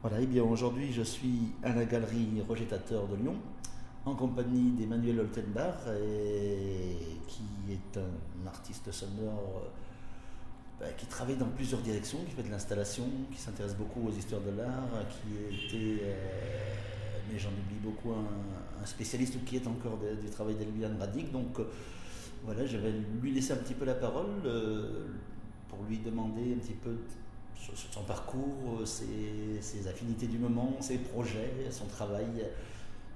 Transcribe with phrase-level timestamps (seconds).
[0.00, 3.34] Voilà, et bien aujourd'hui je suis à la galerie Rogetateur de Lyon
[4.04, 5.74] en compagnie d'Emmanuel Oltenbar
[7.26, 9.68] qui est un artiste sonore euh,
[10.78, 14.40] bah, qui travaille dans plusieurs directions, qui fait de l'installation, qui s'intéresse beaucoup aux histoires
[14.40, 16.14] de l'art, qui était, euh,
[17.32, 21.32] mais j'en oublie beaucoup, un, spécialiste qui est encore du travail d'Eliane Radic.
[21.32, 21.64] Donc euh,
[22.44, 24.42] voilà, je vais lui laisser un petit peu la parole
[25.68, 26.94] pour lui demander un petit peu
[27.58, 32.44] son parcours, ses, affinités du moment, ses projets, son travail.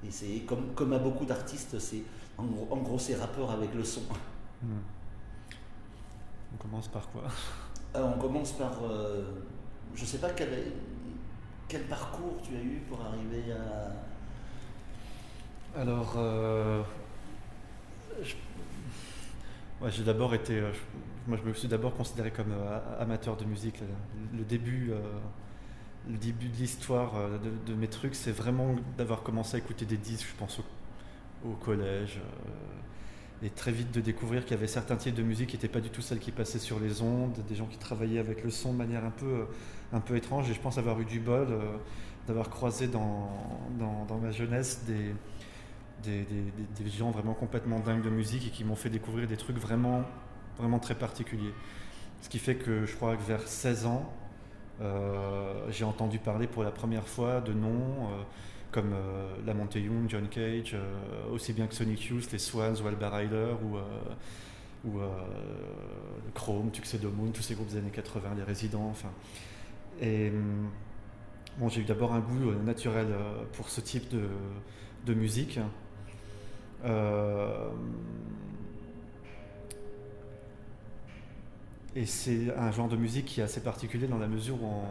[0.05, 2.03] Et c'est comme, comme à beaucoup d'artistes, c'est
[2.39, 4.03] en, gros ses rapports avec le son.
[4.63, 4.81] Hmm.
[6.55, 7.23] On commence par quoi?
[7.95, 8.73] Euh, On commence par.
[8.83, 9.23] Euh,
[9.95, 10.73] je ne sais pas quel,
[11.69, 15.81] quel parcours tu as eu pour arriver à.
[15.81, 16.15] Alors.
[16.17, 16.83] Euh,
[19.89, 20.63] j'ai d'abord été.
[21.27, 22.53] Moi, je me suis d'abord considéré comme
[22.99, 23.81] amateur de musique.
[24.37, 24.93] Le début
[26.09, 29.97] le début de l'histoire euh, de, mes trucs, c'est vraiment d'avoir commencé à écouter des
[29.97, 30.61] disques, je pense
[31.45, 35.51] au, collège, euh, et très vite de découvrir qu'il y avait certains types de musique
[35.51, 38.21] qui n'étaient pas du tout celles qui passaient sur les ondes, des gens qui travaillaient
[38.21, 39.45] avec le son de manière un peu, euh,
[39.93, 41.49] un peu étrange, et je pense avoir eu du bol
[42.29, 43.29] d'avoir croisé dans,
[43.81, 45.13] dans, ma jeunesse des,
[46.05, 49.59] des, des, gens vraiment complètement dingues de musique et qui m'ont fait découvrir des trucs
[49.59, 50.05] vraiment,
[50.59, 51.55] vraiment très particuliers.
[52.23, 54.13] Ce qui fait que je crois que vers 16 ans,
[54.81, 58.23] euh, j'ai entendu parler pour la première fois de noms euh,
[58.71, 60.77] comme euh, La Young, John Cage,
[61.31, 63.55] aussi bien que Sonic Youth, les Swans ou Albert Ryder
[64.85, 64.99] ou,
[66.35, 68.89] Chrome, Tuxedo Moon, tous ces groupes des années 80, les résidents.
[68.91, 69.11] Enfin.
[70.01, 70.71] Et hum,
[71.59, 73.09] bon, j'ai eu d'abord un goût naturel
[73.53, 74.09] pour ce type
[75.07, 75.61] de musique.
[81.95, 84.83] Et c'est un genre de musique qui est assez particulier dans la mesure où,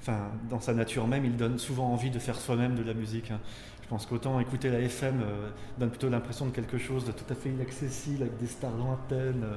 [0.00, 3.30] enfin, dans sa nature même, il donne souvent envie de faire soi-même de la musique.
[3.30, 3.38] Hein.
[3.88, 5.48] Je pense qu'autant écouter la FM euh,
[5.78, 9.44] donne plutôt l'impression de quelque chose de tout à fait inaccessible, avec des stars lointaines,
[9.44, 9.56] euh,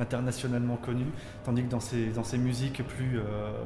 [0.00, 1.12] internationalement connues,
[1.44, 3.62] tandis que dans ces, dans ces musiques plus, euh,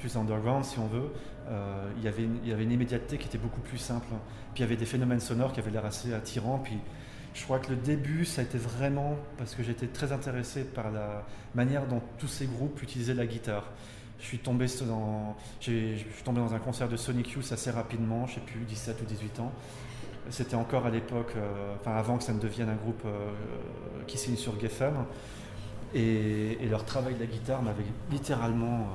[0.00, 1.12] plus underground, si on veut,
[1.96, 4.08] il y avait une immédiateté qui était beaucoup plus simple.
[4.54, 6.58] Puis il y avait des phénomènes sonores qui avaient l'air assez attirants.
[6.58, 6.78] Puis
[7.34, 10.90] je crois que le début, ça a été vraiment parce que j'étais très intéressé par
[10.90, 13.64] la manière dont tous ces groupes utilisaient la guitare.
[14.20, 19.00] Je suis tombé dans, un concert de Sonic Youth assez rapidement, je sais plus, 17
[19.02, 19.52] ou 18 ans.
[20.30, 23.32] C'était encore à l'époque, euh, enfin avant que ça ne devienne un groupe euh,
[24.06, 24.94] qui signe sur Geffen.
[25.94, 28.86] Et, leur travail de la guitare m'avait littéralement.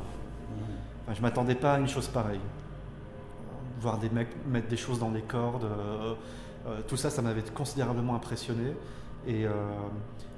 [1.09, 2.39] Euh, je m'attendais pas à une chose pareille.
[3.79, 6.15] Voir des mecs mettre des choses dans les cordes euh,
[6.87, 8.73] tout ça, ça m'avait considérablement impressionné.
[9.27, 9.49] Euh,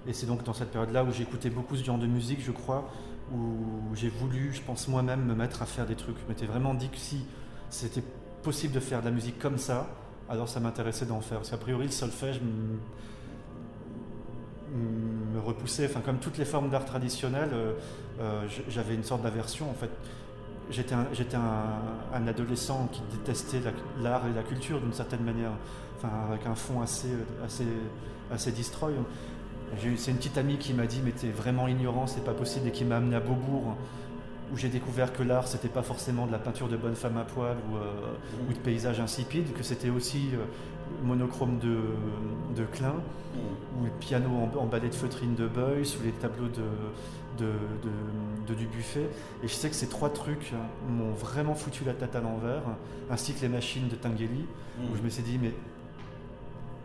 [0.08, 2.90] et, c'est donc dans cette période-là où écouté beaucoup ce genre de musique, je crois,
[3.34, 6.16] où j'ai voulu, je pense moi-même, me mettre à faire des trucs.
[6.24, 7.26] Je m'étais vraiment dit que si
[7.70, 8.04] c'était
[8.42, 9.88] possible de faire de la musique comme ça,
[10.30, 11.40] alors ça m'intéressait d'en faire.
[11.40, 12.80] Parce qu'a priori, le solfège me,
[15.40, 17.52] repoussait, enfin comme toutes les formes d'art traditionnelles,
[18.20, 19.90] euh, j'avais une sorte d'aversion en fait.
[20.70, 20.94] J'étais
[21.36, 23.62] un, adolescent qui détestait
[24.02, 25.52] l'art et la culture d'une certaine manière
[26.30, 27.10] avec un fond assez,
[27.44, 27.66] assez,
[28.32, 28.94] assez destroy.
[29.98, 32.72] C'est une petite amie qui m'a dit mais t'es vraiment ignorant, c'est pas possible, et
[32.72, 33.76] qui m'a amené à Beaubourg
[34.52, 37.24] où j'ai découvert que l'art c'était pas forcément de la peinture de bonne femme à
[37.24, 40.46] poil ou, euh, ou de paysages insipides, que c'était aussi euh,
[41.04, 41.78] monochrome de,
[42.56, 42.96] de Klein,
[43.36, 46.64] ou le piano en, balai de feutrine de Beuys, ou les tableaux de,
[47.40, 47.52] de,
[48.48, 49.08] de, du buffet.
[49.44, 50.54] Et je sais que ces trois trucs
[50.90, 52.64] m'ont vraiment foutu la tête à l'envers,
[53.10, 54.46] ainsi que les machines de Tinguely,
[54.92, 55.54] où je me suis dit mais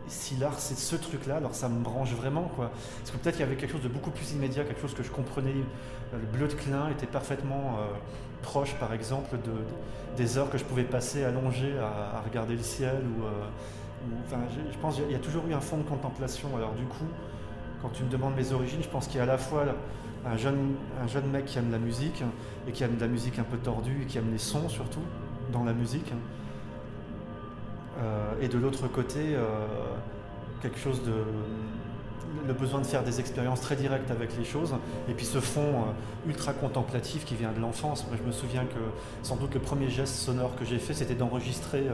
[0.07, 2.71] si l'art c'est ce truc-là, alors ça me branche vraiment quoi.
[2.99, 5.03] Parce que peut-être qu'il y avait quelque chose de beaucoup plus immédiat, quelque chose que
[5.03, 5.53] je comprenais.
[6.13, 7.93] Le bleu de Klein était parfaitement euh,
[8.41, 9.51] proche, par exemple, de,
[10.15, 13.01] des heures que je pouvais passer allongé à, regarder le ciel.
[13.17, 13.29] Ou, euh,
[14.25, 14.41] enfin,
[14.71, 16.49] je, pense qu'il y a toujours eu un fond de contemplation.
[16.55, 17.07] Alors du coup,
[17.81, 19.65] quand tu me demandes mes origines, je pense qu'il y a à la fois
[20.25, 22.23] un jeune, un jeune mec qui aime la musique
[22.67, 25.03] et qui aime de la musique un peu tordue et qui aime les sons surtout
[25.51, 26.11] dans la musique.
[27.99, 29.43] Euh, et de l'autre côté, euh,
[30.61, 31.13] quelque chose de
[32.45, 34.75] le besoin de faire des expériences très directes avec les choses,
[35.09, 38.05] et puis ce fond euh, ultra contemplatif qui vient de l'enfance.
[38.07, 41.15] Moi, je me souviens que sans doute le premier geste sonore que j'ai fait, c'était
[41.15, 41.85] d'enregistrer.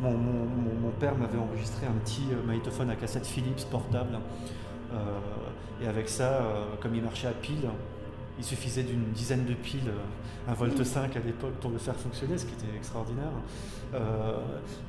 [0.00, 4.18] mon, mon, père m'avait enregistré un petit magnétophone à cassette Philips portable,
[5.82, 6.42] et avec ça,
[6.80, 7.68] comme il marchait à pile,
[8.38, 11.94] il suffisait d'une dizaine de piles, euh, un volt 5 à l'époque, pour le faire
[11.94, 13.30] fonctionner, ce qui était extraordinaire.
[13.94, 14.38] Euh,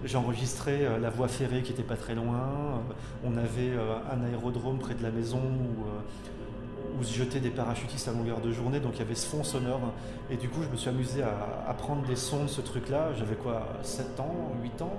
[0.04, 2.82] J'enregistrais euh, la voie ferrée qui n'était pas très loin.
[3.24, 3.74] on avait
[4.12, 8.80] un aérodrome près de la maison où, se jetaient des parachutistes à longueur de journée,
[8.80, 9.94] donc il y avait ce fond sonore.
[10.32, 13.10] Et du coup, je me suis amusé à, prendre des sons de ce truc-là.
[13.18, 14.94] J'avais quoi, 7 ans, 8 ans?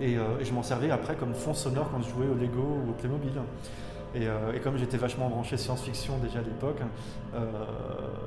[0.00, 2.92] Et, je m'en servais après comme fond sonore quand je jouais au Lego ou au
[2.92, 3.32] Playmobil.
[4.14, 6.80] Et, et comme j'étais vachement branché science-fiction déjà à l'époque,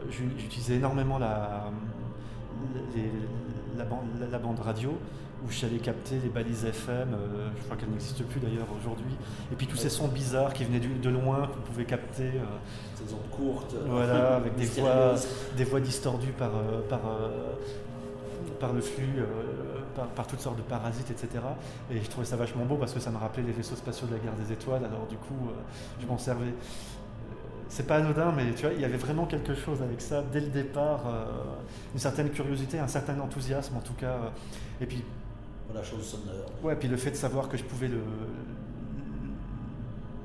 [0.09, 1.65] j'utilisais énormément la,
[3.77, 4.97] la, bande, la, bande, radio
[5.45, 9.13] où j'allais capter les balises FM, euh, je crois qu'elles n'existent plus d'ailleurs aujourd'hui.
[9.51, 12.23] Et puis tous ces sons bizarres qui venaient de loin, qu'on pouvait capter.
[12.23, 12.45] Euh,
[12.95, 13.75] ces ondes courtes.
[13.87, 15.15] Voilà, avec des voix,
[15.55, 17.01] des voix distordues par, euh, par,
[18.59, 19.23] par le flux,
[19.95, 21.29] par, toutes sortes de parasites, etc.
[21.91, 24.13] Et je trouvais ça vachement beau parce que ça me rappelait les vaisseaux spatiaux de
[24.13, 24.85] la guerre des étoiles.
[24.85, 25.49] Alors du coup,
[25.99, 26.53] je m'en servais
[27.75, 30.39] c'est pas anodin, mais tu vois, il y avait vraiment quelque chose avec ça dès
[30.39, 31.25] le départ, euh,
[31.93, 34.13] une certaine curiosité, un certain enthousiasme en tout cas.
[34.13, 34.29] Euh,
[34.81, 35.03] et puis.
[35.73, 36.51] La chose sonore.
[36.63, 37.99] Ouais, puis le fait de savoir que je pouvais le,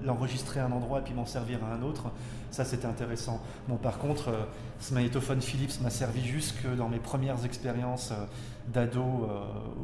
[0.05, 2.11] l'enregistrer à un endroit et puis m'en servir à un autre,
[2.50, 3.41] ça c'était intéressant.
[3.69, 4.44] Bon, par contre, euh,
[4.81, 8.12] ce magnétophone Philips m'a servi jusque dans mes premières expériences
[8.69, 9.29] d'ado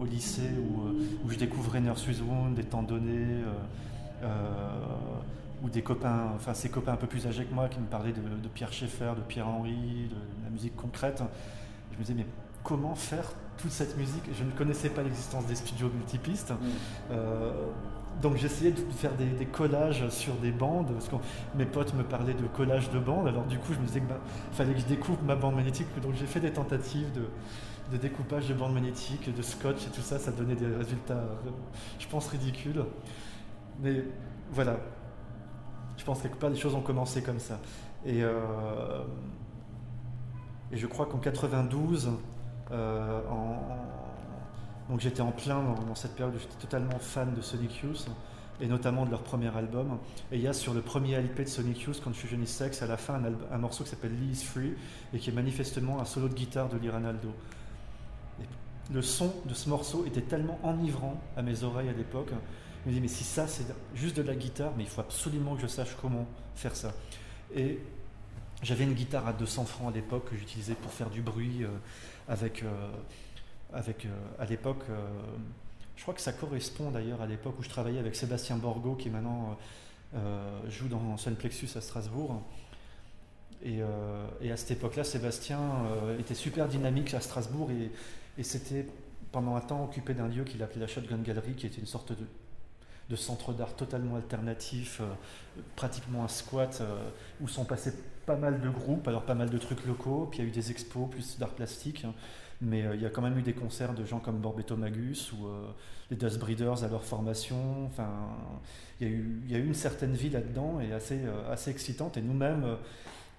[0.01, 0.89] au lycée où,
[1.25, 3.43] où, je découvrais Nurse's Wound, des temps donnés
[5.63, 8.13] ou des copains, enfin ces copains un peu plus âgés que moi qui me parlaient
[8.13, 11.23] de, Pierre Schaeffer, de Pierre Henry, de, la musique concrète.
[11.93, 12.27] Je me disais, mais
[12.63, 14.25] comment faire toute cette musique?
[14.37, 16.51] Je ne connaissais pas l'existence des studios multipistes.
[16.51, 16.55] Mm.
[17.13, 17.53] Euh,
[18.23, 21.17] donc j'essayais de faire des, collages sur des bandes, parce que
[21.55, 24.09] mes potes me parlaient de collages de bandes, alors du coup je me disais qu'il
[24.53, 28.55] fallait que je découpe ma bande magnétique, donc j'ai fait des tentatives de, découpage de
[28.55, 31.51] bandes magnétiques, de scotch et tout ça, ça donnait des résultats, euh,
[31.99, 32.85] je pense, ridicules.
[33.81, 34.05] Mais
[34.51, 34.79] voilà,
[35.97, 37.61] je pense que quelque part les choses ont commencé comme ça.
[38.05, 39.03] Et, euh,
[40.73, 42.11] et je crois qu'en 92,
[42.73, 43.21] euh,
[44.89, 48.07] donc j'étais en plein dans, cette période où j'étais totalement fan de Sonic Youth
[48.61, 49.99] et notamment de leur premier album.
[50.33, 52.83] Et il y a sur le premier LP de Sonic Youth, je suis jeune Sex,
[52.83, 54.75] à la fin un, morceau qui s'appelle Lee is Free
[55.13, 57.29] et qui est manifestement un solo de guitare de Liranaldo.
[58.93, 62.31] le son de ce morceau était tellement enivrant à mes oreilles à l'époque
[62.87, 65.63] me dis, mais si ça, c'est juste de la guitare, mais il faut absolument que
[65.63, 66.93] je sache comment faire ça.
[67.55, 67.81] Et
[68.63, 71.69] j'avais une guitare à 200 francs à l'époque que j'utilisais pour faire du bruit euh,
[72.29, 72.91] avec, euh,
[73.73, 74.09] avec euh,
[74.39, 74.85] à l'époque,
[75.97, 79.11] je crois que ça correspond d'ailleurs à l'époque où je travaillais avec Sébastien Borgo, qui
[79.11, 79.57] maintenant
[80.69, 82.43] joue dans Sunplexus à Strasbourg.
[83.63, 85.61] Et, à cette époque-là, Sébastien
[86.19, 87.91] était super dynamique à Strasbourg et,
[88.39, 88.87] et c'était
[89.33, 92.13] pendant un temps occupé d'un lieu qu'il appelait la Shotgun Gallery, qui était une sorte
[93.09, 97.09] de centres d'art totalement alternatifs, euh, pratiquement un squat, euh,
[97.41, 97.93] où sont passés
[98.25, 100.53] pas mal de groupes, alors pas mal de trucs locaux, puis il y a eu
[100.53, 102.15] des expos plus d'art plastique, hein.
[102.61, 105.33] Mais euh, il y a quand même eu des concerts de gens comme Borbetto Magus
[105.33, 105.49] ou
[106.11, 108.09] les Dust Breeders à leur formation, enfin,
[109.01, 111.21] il y, a eu, y a eu une certaine vie là-dedans et assez,
[111.51, 112.77] assez excitante, et nous-mêmes,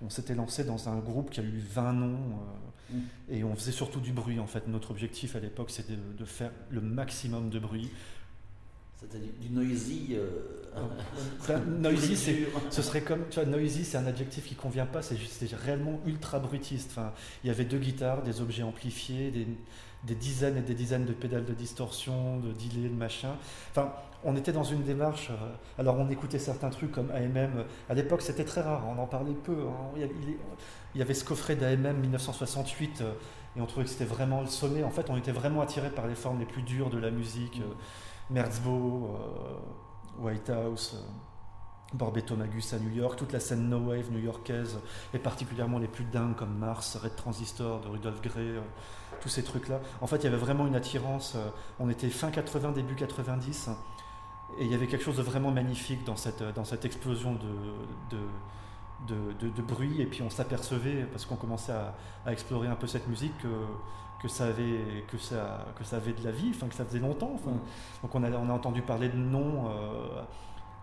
[0.01, 2.19] on s'était lancé dans un groupe qui a eu 20 noms,
[2.91, 2.99] mm.
[3.29, 4.67] et on faisait surtout du bruit en fait.
[4.67, 7.89] Notre objectif à l'époque c'était de, faire le maximum de bruit,
[8.99, 10.15] c'était du, noisy.
[10.15, 10.27] Euh,
[11.47, 12.17] ben, noisy,
[12.69, 15.17] ce serait comme, tu vois, noisy, c'est un adjectif qui convient pas, c'est
[15.53, 16.89] réellement ultra brutiste.
[16.91, 17.13] Enfin,
[17.43, 21.45] il y avait deux guitares, des objets amplifiés, des, dizaines et des dizaines de pédales
[21.45, 23.35] de distorsion, de delay, de machin.
[23.71, 25.29] Enfin, on était dans une démarche.
[25.29, 25.35] Euh,
[25.77, 27.65] alors, on écoutait certains trucs comme AMM.
[27.89, 29.57] À l'époque, c'était très rare, on en parlait peu.
[29.67, 30.07] Hein.
[30.95, 33.13] Il y avait ce coffret d'AMM 1968 euh,
[33.55, 34.83] et on trouvait que c'était vraiment le sommet.
[34.83, 37.61] En fait, on était vraiment attiré par les formes les plus dures de la musique.
[37.61, 37.75] Merzbo,
[38.35, 39.57] euh,
[40.19, 44.79] White House, euh, Borbetto Magus à New York, toute la scène no wave new-yorkaise,
[45.13, 48.61] et particulièrement les plus dingues comme Mars, Red Transistor de Rudolf Gray, euh,
[49.21, 49.79] tous ces trucs-là.
[50.01, 51.37] En fait, il y avait vraiment une attirance.
[51.79, 53.69] on était fin 80, début 90,
[54.59, 56.41] et il y avait quelque chose de vraiment magnifique dans cette,
[56.85, 58.17] explosion de,
[59.05, 60.01] de, bruit.
[60.01, 61.93] Et puis on s'apercevait, parce qu'on commençait à,
[62.25, 63.47] à, explorer un peu cette musique, que
[64.19, 66.99] que ça avait que ça que ça avait de la vie, enfin que ça faisait
[66.99, 67.31] longtemps.
[67.35, 67.51] Enfin.
[67.51, 67.59] Mm.
[68.03, 70.21] Donc on a on a entendu parler de noms euh,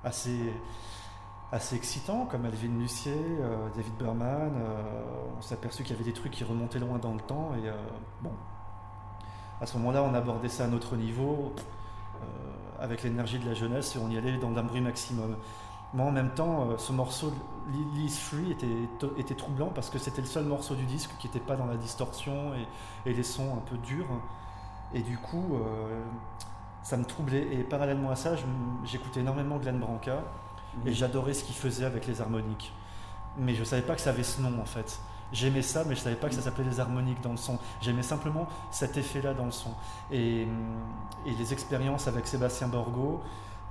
[0.03, 0.53] assez
[1.53, 4.53] assez excitants comme Alvin Lucier, euh, David Berman.
[4.57, 4.83] Euh,
[5.39, 7.71] on s'est aperçu qu'il y avait des trucs qui remontaient loin dans le temps et
[8.23, 8.33] bon.
[9.61, 11.55] À ce moment-là, on abordait ça à notre niveau
[12.81, 15.37] avec l'énergie de la jeunesse et on y allait dans un bruit maximum.
[15.95, 17.33] Moi, en même temps, euh, ce morceau
[17.73, 18.67] Lily's Free était,
[19.17, 21.77] était troublant parce que c'était le seul morceau du disque qui n'était pas dans la
[21.77, 22.53] distorsion
[23.07, 24.09] et, les sons un peu durs.
[24.93, 26.03] Et du coup, euh,
[26.83, 27.47] ça me troublait.
[27.55, 28.33] Et parallèlement à ça,
[28.85, 30.25] j'écoutais énormément Glenn Branca
[30.85, 32.73] et j'adorais ce qu'il faisait avec les harmoniques.
[33.39, 35.01] Mais je ne savais pas que ça avait ce nom en fait.
[35.33, 37.59] J'aimais ça, mais je ne savais pas que ça s'appelait les harmoniques dans le son.
[37.81, 39.71] J'aimais simplement cet effet-là dans le son.
[40.11, 40.43] Et,
[41.25, 43.23] et les expériences avec Sébastien Borgo,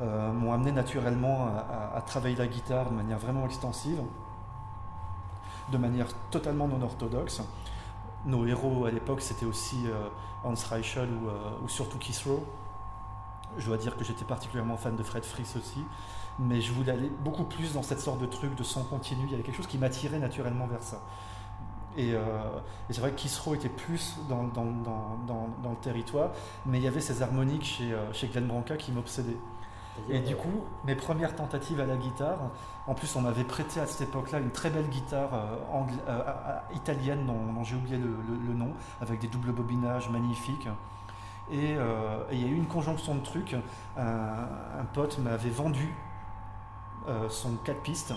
[0.01, 1.47] euh, m'ont amené naturellement
[1.95, 4.01] à, travailler la guitare de manière vraiment extensive.
[5.71, 7.41] de manière totalement non orthodoxe.
[8.25, 10.09] Nos héros à l'époque, c'était aussi euh,
[10.43, 12.43] Hans Reichel ou, ou surtout Keith Rowe.
[13.57, 15.83] Je dois dire que j'étais particulièrement fan de Fred Fries aussi,
[16.39, 19.21] mais je voulais aller beaucoup plus dans cette sorte de truc de son continu.
[19.25, 21.01] Il y avait quelque chose qui m'attirait naturellement vers ça.
[21.95, 22.15] Et,
[22.89, 26.31] c'est vrai que Kisro était plus dans, le territoire,
[26.65, 29.37] mais il y avait ces harmoniques chez, chez Glenn Branca qui m'obsédaient.
[30.09, 32.39] Et du coup, mes premières tentatives à la guitare,
[32.87, 37.25] en plus on m'avait prêté à cette époque-là une très belle guitare euh, euh, italienne
[37.25, 38.71] dont, j'ai oublié le, nom,
[39.01, 40.67] avec des doubles bobinages magnifiques.
[41.51, 43.55] Euh, et il y a eu une conjonction de trucs.
[43.97, 45.93] Un, pote m'avait vendu
[47.29, 48.13] son 4 pistes.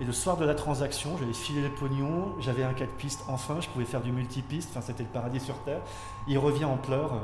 [0.00, 3.56] Et le soir de la transaction, j'avais filé les pognons, j'avais un 4 pistes enfin,
[3.60, 5.80] je pouvais faire du multipiste, enfin c'était le paradis sur Terre.
[6.28, 7.20] Il revient en pleurs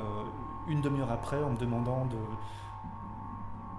[0.67, 2.17] une demi-heure après en me demandant de,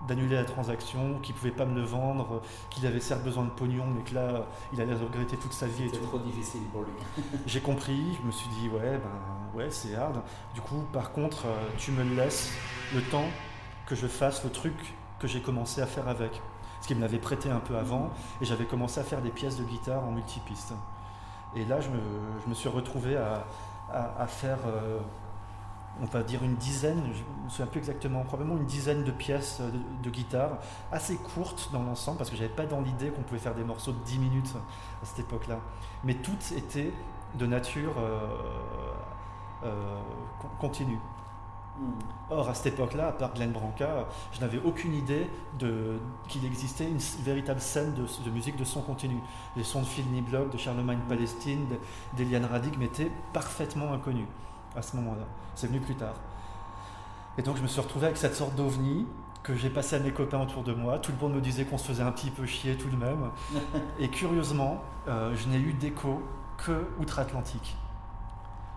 [0.07, 3.85] d'annuler la transaction, qu'il pouvait pas me le vendre, qu'il avait certes besoin de pognon,
[3.87, 5.89] mais que là, il allait regretter toute sa vie.
[5.91, 7.23] C'était trop difficile pour lui.
[7.45, 10.21] J'ai compris, je me suis dit, ouais, ben, ouais, c'est hard.
[10.53, 12.51] Du coup, par contre, euh, tu me laisses
[12.93, 13.29] le temps
[13.85, 16.41] que je fasse le truc que j'ai commencé à faire avec.
[16.81, 19.57] Ce qu'il me l'avait prêté un peu avant, et j'avais commencé à faire des pièces
[19.57, 20.73] de guitare en multipiste.
[21.55, 21.99] Et là, je me,
[22.43, 23.45] je me suis retrouvé à,
[23.91, 24.59] à, faire.
[24.67, 24.99] Euh,
[26.01, 29.11] on va dire une dizaine, je ne me souviens plus exactement, probablement une dizaine de
[29.11, 29.61] pièces
[30.03, 30.57] de, guitare,
[30.91, 33.91] assez courtes dans l'ensemble, parce que j'avais pas dans l'idée qu'on pouvait faire des morceaux
[33.91, 34.53] de 10 minutes
[35.01, 35.59] à cette époque-là.
[36.03, 36.91] Mais toutes étaient
[37.35, 38.27] de nature euh,
[39.63, 39.99] euh,
[40.59, 40.99] continue.
[41.79, 41.91] Hmm.
[42.29, 45.29] Or, à cette époque-là, à part Glenn Branca, je n'avais aucune idée
[46.27, 49.19] qu'il existait une véritable scène de, musique de son continu.
[49.55, 51.65] Les sons de Phil Niblock, de Charlemagne Palestine,
[52.15, 54.27] d'Eliane Radig m'étaient parfaitement inconnus
[54.75, 55.25] à ce moment-là.
[55.55, 56.15] C'est venu plus tard.
[57.37, 59.05] Et donc je me suis retrouvé avec cette sorte d'ovni
[59.45, 60.97] que j'ai passé à mes copains autour de moi.
[60.97, 63.29] Tout le monde me disait qu'on se faisait un petit peu chier tout de même.
[63.99, 66.23] Et curieusement, euh, je n'ai eu d'écho
[66.57, 67.77] que outre-Atlantique.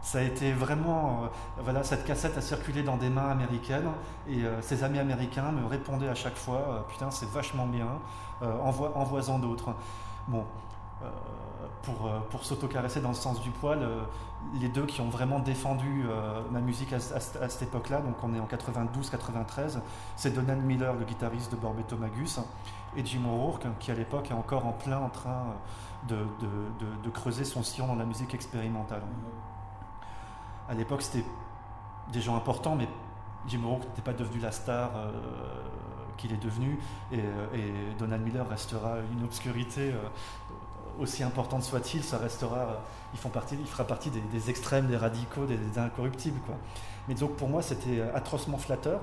[0.03, 1.27] Ça a été vraiment, euh,
[1.63, 3.91] voilà, cette cassette a circulé dans des mains américaines
[4.29, 7.89] et euh, ces amis américains me répondaient à chaque fois, putain c'est vachement bien,
[8.41, 9.75] envoie-en d'autres.
[10.29, 10.45] Bon,
[11.83, 13.81] pour, pour s'autocaresser dans le sens du poil,
[14.61, 18.41] les deux qui ont vraiment défendu euh, ma musique à, cette époque-là, donc on est
[18.41, 19.79] en 92-93,
[20.17, 22.41] c'est Donald Miller, le guitariste de Borbetto Magus,
[22.97, 25.55] et Jim O'Rourke, qui à l'époque est encore en plein en train
[26.09, 26.17] de,
[27.03, 29.03] de, creuser son sillon dans la musique expérimentale.
[30.69, 31.25] À l'époque, c'était
[32.13, 32.89] des gens importants, mais
[33.47, 35.11] Jim O'Rourke n'était pas devenu la star euh,
[36.17, 36.79] qu'il est devenu,
[37.13, 37.21] et,
[37.99, 40.09] Donald Miller restera une obscurité euh,
[40.99, 45.47] aussi importante soit-il, ça restera, il, font partie, il fera partie des, extrêmes, des radicaux,
[45.47, 46.41] des, incorruptibles.
[46.47, 46.57] Quoi.
[47.09, 49.01] Mais donc pour moi, c'était atrocement flatteur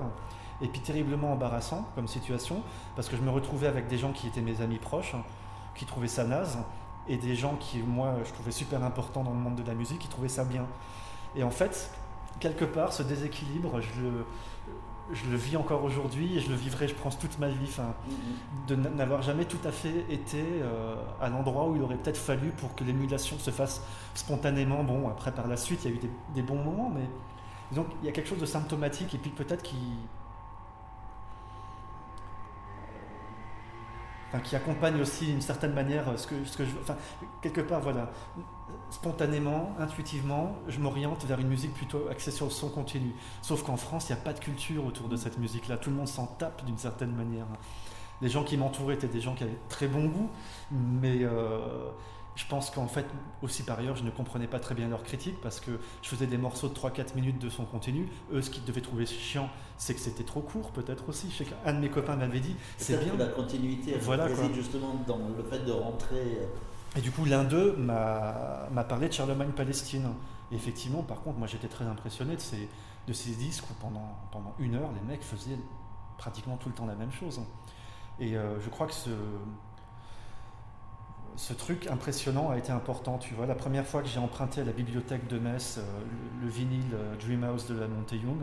[0.62, 2.62] et puis terriblement embarrassant comme situation,
[2.94, 5.14] parce que je me retrouvais avec des gens qui étaient mes amis proches,
[5.74, 6.58] qui trouvaient ça naze,
[7.08, 9.98] et des gens qui, moi, je trouvais super importants dans le monde de la musique,
[10.00, 10.66] qui trouvaient ça bien.
[11.36, 11.90] Et en fait,
[12.40, 14.26] quelque part, ce déséquilibre, je le,
[15.12, 17.70] je le vis encore aujourd'hui et je le vivrai, je pense, toute ma vie.
[18.66, 22.50] de n'avoir jamais tout à fait été euh, à l'endroit où il aurait peut-être fallu
[22.50, 23.82] pour que l'émulation se fasse
[24.14, 24.82] spontanément.
[24.82, 26.00] Bon, après, par la suite, il y a eu
[26.34, 27.08] des, bons moments, mais
[27.72, 29.76] donc il y a quelque chose de symptomatique et puis peut-être qui,
[34.44, 36.96] qui accompagne aussi d'une certaine manière ce que, ce que je enfin,
[37.42, 38.10] quelque part, voilà,
[38.90, 43.12] spontanément, intuitivement, je m'oriente vers une musique plutôt axée sur le son continu.
[43.42, 45.76] Sauf qu'en France, il n'y a pas de culture autour de cette musique-là.
[45.76, 47.46] Tout le monde s'en tape d'une certaine manière.
[48.22, 50.30] Les gens qui m'entouraient étaient des gens qui avaient très bon goût,
[50.70, 51.90] mais euh,
[52.36, 53.06] je pense qu'en fait,
[53.42, 56.26] aussi par ailleurs, je ne comprenais pas très bien leurs critiques parce que je faisais
[56.26, 58.08] des morceaux de 3-4 minutes de son continu.
[58.32, 61.28] Eux, ce qu'ils devaient trouver chiant, c'est que c'était trop court, peut-être aussi.
[61.30, 63.14] Je sais qu'un de mes copains m'avait dit c'est bien.
[63.14, 66.38] Que la continuité voilà, réside justement dans le fait de rentrer.
[66.96, 70.08] Et du coup, l'un d'eux m'a parlé de Charlemagne Palestine.
[70.50, 72.40] Et effectivement, par contre, moi j'étais très impressionné de
[73.12, 75.58] ces, disques où pendant, pendant une heure, les mecs faisaient
[76.16, 77.40] pratiquement tout le temps la même chose.
[78.18, 78.94] Et euh, je crois que
[81.36, 83.18] ce, truc impressionnant a été important.
[83.18, 85.82] Tu vois, la première fois que j'ai emprunté à la bibliothèque de Metz euh,
[86.40, 88.40] le, vinyle euh, Dreamhouse de la Young,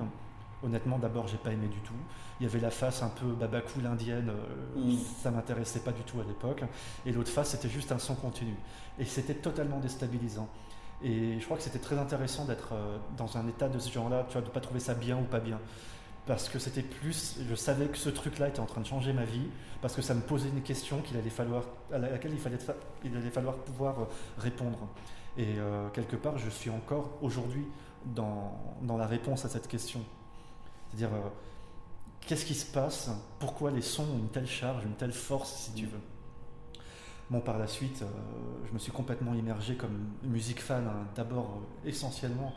[0.64, 1.94] honnêtement, d'abord, j'ai pas aimé du tout.
[2.40, 4.98] Il y avait la face un peu babacool indienne, euh, mm.
[5.22, 6.64] ça m'intéressait pas du tout à l'époque.
[7.06, 8.56] Et l'autre face, c'était juste un son continu.
[9.00, 10.48] Et c'était totalement déstabilisant.
[11.04, 12.74] Et je crois que c'était très intéressant d'être
[13.18, 15.42] dans un état de ce genre-là, tu vois, de pas trouver ça bien ou pas
[15.42, 15.60] bien
[16.26, 19.26] parce que c'était plus, je savais que ce truc-là était en train de changer ma
[19.26, 19.48] vie,
[19.82, 22.58] parce que ça me posait une question qu'il allait falloir, à laquelle il, fallait,
[23.04, 24.06] il allait falloir pouvoir euh,
[24.38, 24.80] répondre.
[25.38, 27.66] Et euh, quelque part, je suis encore aujourd'hui
[28.06, 30.02] dans, dans, la réponse à cette question.
[30.96, 31.30] C'est-à-dire, euh,
[32.22, 33.10] qu'est-ce qui se passe?
[33.40, 36.02] Pourquoi les sons ont une telle charge, une telle force, si tu veux?
[37.30, 38.04] Bon, par la suite,
[38.68, 41.08] je me suis complètement immergé comme musique fan, hein.
[41.16, 42.54] d'abord essentiellement.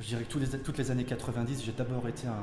[0.00, 2.34] Je dirais que toutes les années 90, j'ai d'abord été un,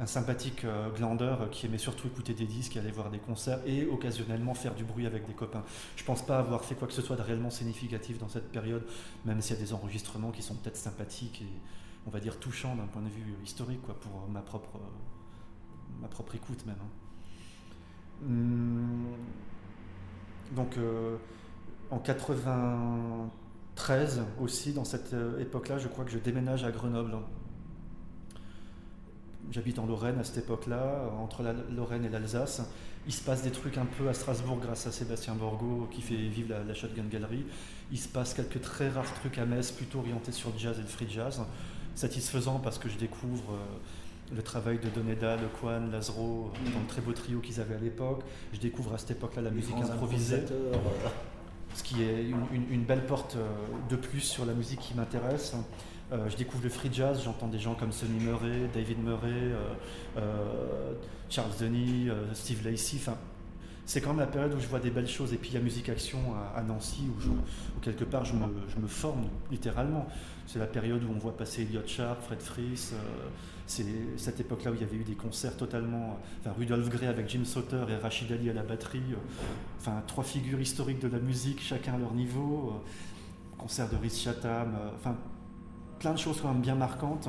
[0.00, 3.86] un sympathique euh, glandeur qui aimait surtout écouter des disques, aller voir des concerts et
[3.86, 5.62] occasionnellement faire du bruit avec des copains.
[5.94, 8.82] Je pense pas avoir fait quoi que ce soit de réellement significatif dans cette période,
[9.26, 11.52] même s'il y a des enregistrements qui sont peut-être sympathiques et
[12.06, 14.78] on va dire touchants d'un point de vue historique quoi, pour ma propre,
[16.00, 16.78] ma propre écoute même.
[16.80, 16.88] Hein.
[18.26, 19.06] Hum,
[20.54, 21.16] donc euh,
[21.90, 27.16] en 93 aussi, dans cette euh, époque-là, je crois que je déménage à Grenoble
[29.50, 32.62] j'habite en Lorraine à cette époque-là, entre la Lorraine et l'Alsace.
[33.06, 36.14] Il se passe des trucs un peu à Strasbourg grâce à Sébastien Borgo qui fait
[36.14, 37.44] vivre la, Shotgun Gallery.
[37.90, 40.82] Il se passe quelques très rares trucs à Metz, plutôt orientés sur le jazz et
[40.82, 41.42] le free jazz.
[41.94, 46.80] Satisfaisant parce que je découvre euh, le travail de Doneda, Le Quan, Lazaro, euh, dans
[46.80, 48.22] le très beau trio qu'ils avaient à l'époque.
[48.52, 50.42] Je découvre à cette époque-là la musique improvisée.
[50.50, 50.74] Euh.
[51.74, 53.36] Ce qui est une, belle porte
[53.88, 55.54] de plus sur la musique qui m'intéresse.
[56.12, 59.74] Euh, je découvre le free jazz, j'entends des gens comme Sonny Murray, David Murray, euh,
[60.16, 60.92] euh,
[61.28, 62.96] Charles Denis, Steve Lacey.
[62.96, 63.16] Enfin,
[63.90, 65.32] c'est quand même la période où je vois des belles choses.
[65.32, 66.20] Et puis il y a Musique Action
[66.54, 70.06] à, Nancy, où, quelque part je me, forme littéralement.
[70.46, 72.92] C'est la période où on voit passer Elliot Sharp, Fred Fries.
[73.66, 73.84] c'est
[74.16, 76.20] cette époque-là où il y avait eu des concerts totalement.
[76.38, 79.02] Enfin, Rudolf Gray avec Jim Sauter et Rachid Ali à la batterie.
[79.80, 82.80] enfin, trois figures historiques de la musique, chacun à leur niveau.
[83.58, 84.72] concert de Rhys Chatham.
[84.94, 85.16] enfin,
[85.98, 87.28] plein de choses quand même bien marquantes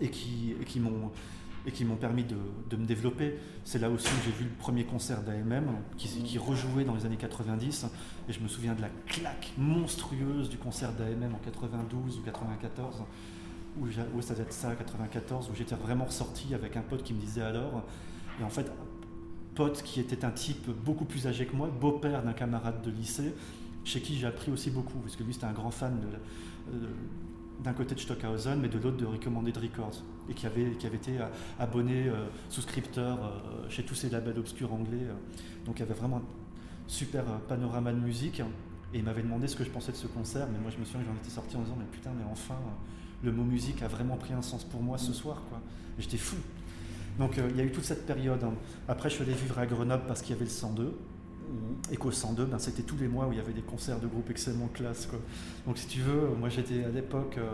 [0.00, 1.12] et qui, qui m'ont
[1.66, 2.36] et qui m'ont permis de,
[2.70, 3.36] de, me développer.
[3.64, 5.66] C'est là aussi où j'ai vu le premier concert d'AMM
[5.98, 7.86] qui, qui, rejouait dans les années 90
[8.28, 13.02] et je me souviens de la claque monstrueuse du concert d'AMM en 92 ou 94
[13.78, 17.14] où, où ça devait être ça, 94, où j'étais vraiment ressorti avec un pote qui
[17.14, 17.84] me disait alors,
[18.40, 18.70] et en fait,
[19.54, 23.34] pote qui était un type beaucoup plus âgé que moi, beau-père d'un camarade de lycée,
[23.84, 26.78] chez qui j'ai appris aussi beaucoup, parce que lui c'était un grand fan de
[27.62, 30.96] d'un côté de Stockhausen, mais de l'autre de Recommended Records, et qui avait, qui avait
[30.96, 31.26] été euh,
[31.58, 35.06] abonné, euh, souscripteur euh, chez tous ces labels obscurs anglais.
[35.66, 36.22] donc il y avait vraiment un
[36.86, 38.40] super panorama de musique.
[38.92, 40.84] Et il m'avait demandé ce que je pensais de ce concert, mais moi je me
[40.84, 42.56] souviens que j'en étais sorti en disant, mais putain, mais enfin,
[43.22, 45.60] le mot musique a vraiment pris un sens pour moi ce soir, quoi.
[45.98, 46.36] J'étais fou.
[47.16, 48.42] Donc il y a eu toute cette période.
[48.42, 48.54] Hein.
[48.88, 50.92] Après, je suis allé vivre à Grenoble parce qu'il y avait le 102.
[51.90, 54.06] Et qu'au 102, ben, c'était tous les mois où il y avait des concerts de
[54.06, 55.06] groupes extrêmement classe.
[55.06, 55.18] Quoi.
[55.66, 57.50] Donc si tu veux, moi j'étais à l'époque, euh,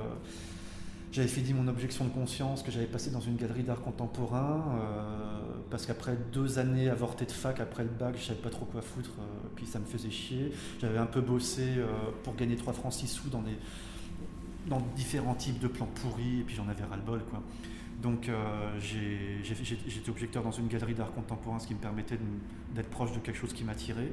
[1.12, 5.40] j'avais fini mon objection de conscience que j'avais passé dans une galerie d'art contemporain, euh,
[5.70, 8.82] parce qu'après deux années avortées de fac, après le bac, je savais pas trop quoi
[8.82, 10.52] foutre, euh, puis ça me faisait chier.
[10.80, 11.76] J'avais un peu bossé
[12.22, 13.56] pour gagner 3 francs 6 sous dans, des,
[14.68, 17.22] dans différents types de plans pourris, et puis j'en avais ras-le-bol.
[17.30, 17.42] quoi.
[18.02, 22.18] Donc euh, j'étais objecteur dans une galerie d'art contemporain, ce qui me permettait
[22.74, 24.12] d'être proche de quelque chose qui m'attirait.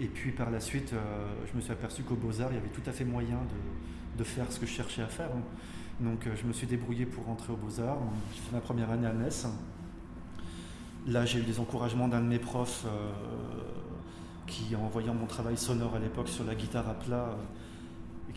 [0.00, 2.68] Et puis par la suite, euh, je me suis aperçu qu'au Beaux-Arts, il y avait
[2.68, 3.38] tout à fait moyen
[4.16, 5.30] de, faire ce que je cherchais à faire.
[5.32, 5.42] Hein.
[6.00, 7.98] Donc euh, je me suis débrouillé pour rentrer aux Beaux-Arts.
[8.34, 9.46] J'ai fait ma première année à Metz.
[11.06, 12.84] Là, j'ai eu des encouragements d'un de mes profs
[14.46, 17.36] qui, en voyant mon travail sonore à l'époque sur la guitare à plat,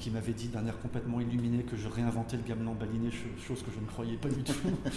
[0.02, 3.72] qui m'avait dit d'un air complètement illuminé que je réinventais le gamelan baliné, chose que
[3.72, 4.54] je ne croyais pas du tout.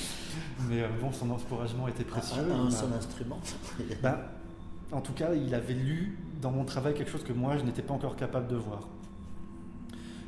[0.68, 2.42] Mais euh, bon, son encouragement était précieux.
[2.50, 3.38] Ah, son instrument
[4.02, 4.18] ben,
[4.92, 7.82] En tout cas, il avait lu dans mon travail quelque chose que moi, je n'étais
[7.82, 8.88] pas encore capable de voir.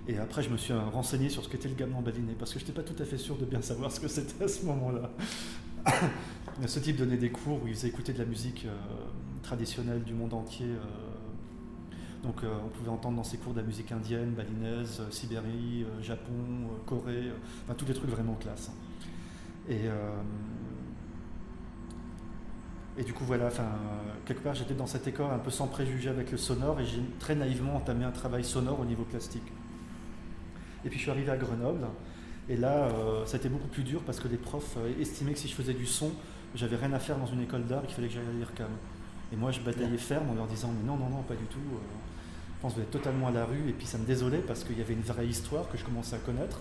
[0.08, 2.64] Et après, je me suis renseigné sur ce qu'était le gamelan baliné, parce que je
[2.64, 5.10] n'étais pas tout à fait sûr de bien savoir ce que c'était à ce moment-là.
[6.66, 8.74] ce type donnait des cours où il faisait écouter de la musique euh,
[9.42, 10.66] traditionnelle du monde entier.
[10.66, 10.84] Euh,
[12.22, 16.70] donc euh, on pouvait entendre dans ces cours de la musique indienne, balinaise, Sibérie, Japon,
[16.86, 17.30] Corée,
[17.64, 18.70] enfin tous les trucs vraiment classe.
[19.68, 19.82] Et,
[23.04, 23.50] du coup voilà,
[24.24, 27.02] quelque part j'étais dans cette école un peu sans préjugés avec le sonore et j'ai
[27.18, 29.52] très naïvement entamé un travail sonore au niveau plastique.
[30.86, 31.84] Et puis je suis arrivé à Grenoble
[32.48, 32.88] et là
[33.26, 35.74] ça a été beaucoup plus dur parce que les profs estimaient que si je faisais
[35.74, 36.12] du son,
[36.54, 38.70] j'avais rien à faire dans une école d'art et qu'il fallait que j'aille à l'IRCAM.
[39.32, 41.58] Et moi je bataillais ferme en leur disant mais non, non, non, pas du tout.
[42.56, 44.64] Je pense que vous êtes totalement à la rue, et puis ça me désolait parce
[44.64, 46.60] qu'il y avait une vraie histoire que je commençais à connaître.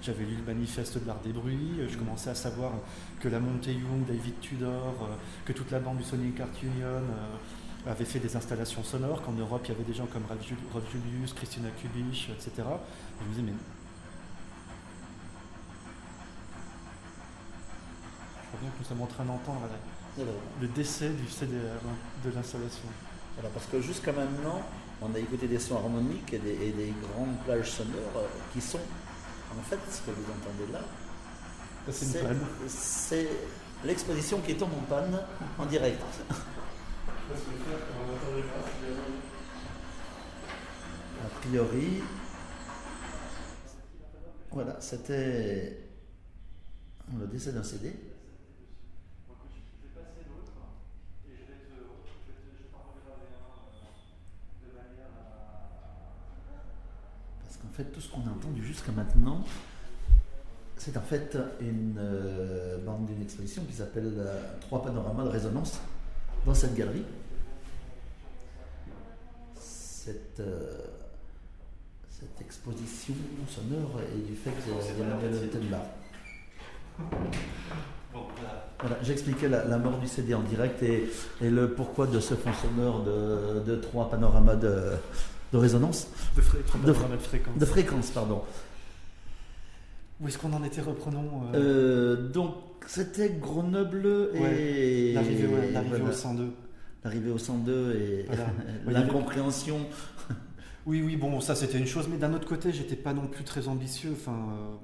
[0.00, 2.72] J'avais lu le manifeste de l'art des bruits, je commençais à savoir
[3.20, 6.86] que la montée Young, David Tudor, euh, que toute la bande du Sonic Art Union
[6.86, 7.36] euh,
[7.86, 11.32] avait fait des installations sonores, qu'en Europe il y avait des gens comme Rolf Julius,
[11.34, 12.50] Christina Kubich, etc.
[12.58, 13.52] je me disais, mais.
[18.52, 19.68] Je crois que nous sommes en train d'entendre
[20.60, 21.80] le décès du CDR
[22.24, 22.88] de l'installation.
[23.34, 24.62] Voilà, parce que jusqu'à maintenant,
[25.02, 29.62] on a écouté des sons harmoniques et des, grandes plages sonores euh, qui sont, en
[29.62, 30.80] fait, ce que vous entendez là,
[32.68, 33.28] c'est
[33.84, 35.20] l'exposition qui tombe en panne
[35.58, 36.00] en direct.
[41.24, 42.02] A priori,
[44.50, 45.78] voilà, c'était
[47.18, 47.94] le décès d'un CD.
[57.42, 59.44] Parce qu'en fait, tout ce qu'on a entendu jusqu'à maintenant,
[60.76, 65.80] c'est en fait une euh, bande d'une exposition qui s'appelle euh, Trois panoramas de résonance
[66.44, 67.04] dans cette galerie.
[69.58, 70.78] Cette, euh,
[72.10, 73.14] cette exposition
[73.48, 74.50] sonore est du fait
[74.98, 75.80] d'Emmanuel Tenbar.
[78.80, 81.08] Voilà, j'expliquais la, la, mort du CD en direct et,
[81.40, 84.92] et, le pourquoi de ce fond sonore de, de trois panoramas de,
[85.52, 86.08] de résonance.
[86.36, 87.58] De, fré, de, de, fréquence.
[87.58, 88.42] De fréquence, pardon.
[90.24, 91.42] Où est-ce qu'on en était Reprenons.
[91.52, 92.16] Euh...
[92.16, 92.54] Euh, donc,
[92.86, 94.40] c'était Grenoble et.
[94.40, 96.04] Ouais, L'arrivée ouais, voilà.
[96.04, 96.50] au 102.
[97.04, 98.46] L'arrivée au 102 et voilà.
[99.00, 99.78] l'incompréhension.
[100.86, 103.44] Oui, oui, bon, ça c'était une chose, mais d'un autre côté, j'étais pas non plus
[103.44, 104.12] très ambitieux.
[104.12, 104.74] Enfin, euh,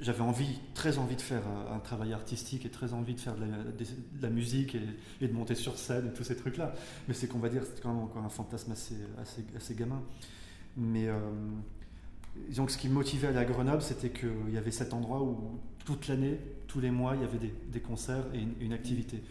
[0.00, 3.40] j'avais envie, très envie de faire un, travail artistique et très envie de faire de
[3.40, 4.82] la, de, de la musique et,
[5.20, 6.74] et, de monter sur scène et tous ces trucs-là.
[7.06, 10.00] Mais c'est qu'on va dire, c'était quand même encore un fantasme assez, assez, assez gamin.
[10.76, 11.18] Mais euh,
[12.54, 15.22] donc, ce qui me motivait à aller à Grenoble, c'était qu'il y avait cet endroit
[15.22, 18.72] où toute l'année, tous les mois, il y avait des, des concerts et une, une
[18.72, 19.22] activité.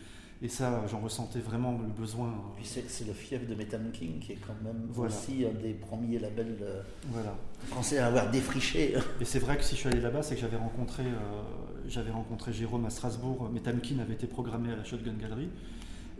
[0.41, 2.34] Et ça, j'en ressentais vraiment le besoin.
[2.56, 5.13] Puis c'est le fief de Metal King qui est quand même voilà.
[5.13, 7.36] aussi un des premiers labels euh, voilà.
[7.67, 8.95] français à avoir défriché.
[9.19, 11.41] Et c'est vrai que si je suis allé là-bas, c'est que j'avais rencontré, euh,
[11.89, 13.50] j'avais rencontré Jérôme à Strasbourg.
[13.52, 15.50] Metal King avait été programmé à la Shotgun Gallery.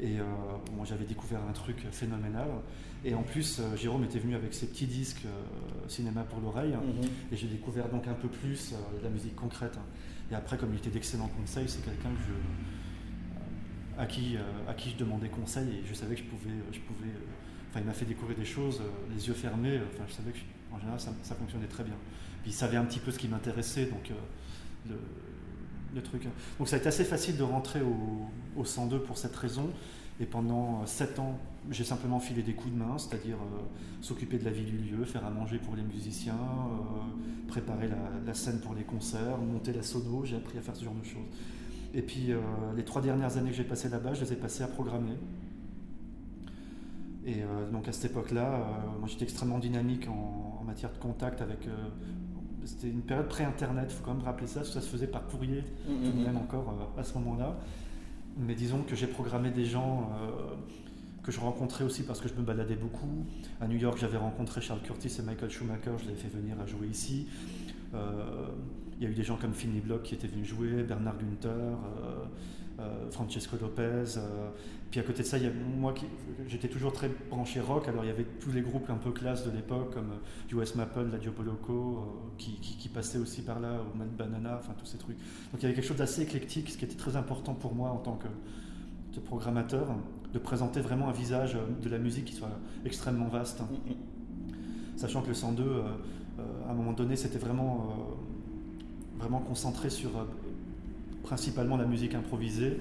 [0.02, 0.24] Et euh,
[0.76, 2.50] moi, j'avais découvert un truc phénoménal.
[3.06, 6.74] Et en plus, euh, Jérôme était venu avec ses petits disques euh, cinéma pour l'oreille.
[6.74, 7.08] -hmm.
[7.32, 9.78] Et j'ai découvert donc un peu plus de la musique concrète.
[10.32, 12.34] Et après, comme il était d'excellents conseils, c'est quelqu'un que je
[14.00, 16.80] à qui, euh, à qui je demandais conseil et je savais que je pouvais, je
[16.80, 17.12] pouvais
[17.70, 18.82] enfin il m'a fait découvrir des choses,
[19.14, 20.40] les yeux fermés, enfin je savais que
[20.72, 21.96] en général ça, ça fonctionnait très bien.
[22.42, 24.14] Puis il savait un petit peu ce qui m'intéressait, donc euh,
[24.90, 25.00] le,
[25.94, 26.24] le, truc.
[26.58, 29.70] Donc ça a été assez facile de rentrer au, au 102 pour cette raison.
[30.20, 31.38] Et pendant 7 ans,
[31.72, 33.62] j'ai simplement filé des coups de main, c'est-à-dire euh,
[34.02, 37.98] s'occuper de la vie du lieu, faire à manger pour les musiciens, euh, préparer la,
[38.26, 41.06] la, scène pour les concerts, monter la sono, j'ai appris à faire ce genre de
[41.06, 41.30] choses.
[41.94, 42.40] Et puis euh,
[42.76, 45.16] les trois dernières années que j'ai passées là-bas, je les ai passées à programmer.
[47.26, 50.98] Et euh, donc à cette époque-là, euh, moi j'étais extrêmement dynamique en, en, matière de
[50.98, 51.68] contact avec.
[51.68, 51.72] Euh,
[52.66, 55.64] c'était une période pré-internet, il faut quand même rappeler ça, ça se faisait par courrier,
[55.88, 56.06] mm -hmm.
[56.06, 57.56] tout de même encore à ce moment-là.
[58.40, 60.12] Mais disons que j'ai programmé des gens
[61.24, 63.26] que je rencontrais aussi parce que je me baladais beaucoup.
[63.62, 66.60] À New York, j'avais rencontré Charles Curtis et Michael Schumacher, je les ai fait venir
[66.60, 67.28] à jouer ici.
[67.94, 68.48] Euh,
[69.00, 71.50] il y a eu des gens comme Finley Block qui étaient venus jouer, Bernard Günther,
[71.50, 72.26] euh,
[72.80, 74.18] euh, Francesco Lopez.
[74.18, 74.50] Euh,
[74.92, 75.38] puis à côté de ça,
[75.78, 75.94] moi,
[76.48, 77.88] j'étais toujours très branché rock.
[77.88, 80.14] Alors il y avait tous les groupes un peu classe de l'époque, comme
[80.52, 84.88] US Maple, La Diaboloco, qui, qui, passaient aussi par là, ou Mad Banana, enfin tous
[84.88, 85.18] ces trucs.
[85.18, 87.90] Donc il y avait quelque chose d'assez éclectique, ce qui était très important pour moi
[87.90, 88.28] en tant que,
[89.14, 89.88] que programmateur,
[90.34, 92.50] de présenter vraiment un visage de la musique qui soit
[92.84, 93.62] extrêmement vaste.
[94.96, 95.82] Sachant que le 102, euh,
[96.68, 98.18] à un moment donné, c'était vraiment
[99.20, 100.24] vraiment concentré sur euh,
[101.24, 102.78] principalement la musique improvisée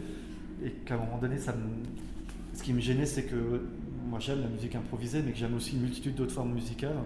[0.65, 3.63] et qu'à un moment donné, ce qui me gênait, c'est que
[4.09, 6.97] moi j'aime la musique improvisée, mais que j'aime aussi une multitude d'autres formes musicales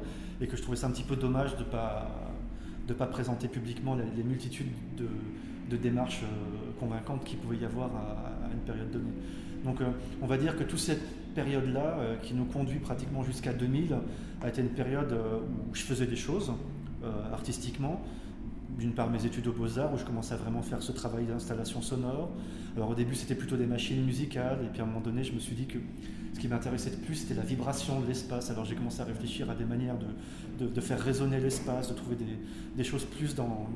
[0.41, 4.23] et que je trouvais ça un petit peu dommage de ne pas, présenter publiquement les,
[4.23, 9.13] multitudes de, démarches euh, convaincantes qu'il pouvait y avoir à, une période donnée.
[9.65, 9.87] Donc euh,
[10.21, 13.97] on va dire que toute cette période-là, euh, qui nous conduit pratiquement jusqu'à 2000,
[14.43, 15.13] a été une période
[15.71, 16.53] où je faisais des choses
[17.33, 18.01] artistiquement,
[18.79, 21.83] d'une part mes études aux beaux-arts où je commençais à vraiment faire ce travail d'installation
[21.83, 22.31] sonore.
[22.77, 25.33] Alors au début c'était plutôt des machines musicales et puis à un moment donné je
[25.33, 25.79] me suis dit que
[26.35, 28.51] ce qui m'intéressait le plus c'était la vibration de l'espace.
[28.51, 29.97] Alors j'ai commencé à réfléchir à des manières
[30.59, 32.17] de, de, faire résonner l'espace, de trouver
[32.77, 33.69] des, choses plus dans,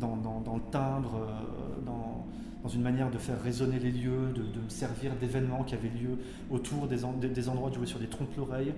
[0.00, 2.24] dans, le timbre, euh, dans,
[2.68, 6.18] une manière de faire résonner les lieux, de, me servir d'événements qui avaient lieu
[6.50, 8.74] autour des, des, endroits de jouer sur des trompes-l'oreille.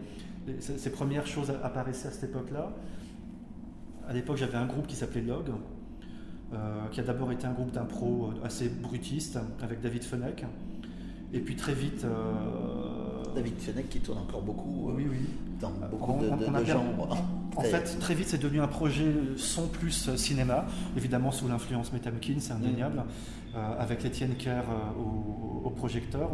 [0.61, 2.73] Ces premières choses apparaissaient à cette époque-là
[4.11, 5.51] à l'époque, j'avais un groupe qui s'appelait Log,
[6.53, 6.57] euh,
[6.91, 10.45] qui a d'abord été un groupe d'impro assez brutiste, avec David Fenech.
[11.33, 12.05] Et puis très vite.
[12.05, 13.33] Euh...
[13.37, 14.91] David Fenech qui tourne encore beaucoup.
[14.97, 15.19] oui, oui.
[15.61, 17.25] Dans beaucoup on, de, de, on de genres.
[17.55, 22.37] En fait, très vite, c'est devenu un projet son plus cinéma, évidemment sous l'influence Metamkin,
[22.39, 23.57] c'est indéniable, mmh.
[23.57, 24.65] euh, avec Étienne Kerr
[24.99, 26.31] au, au, projecteur.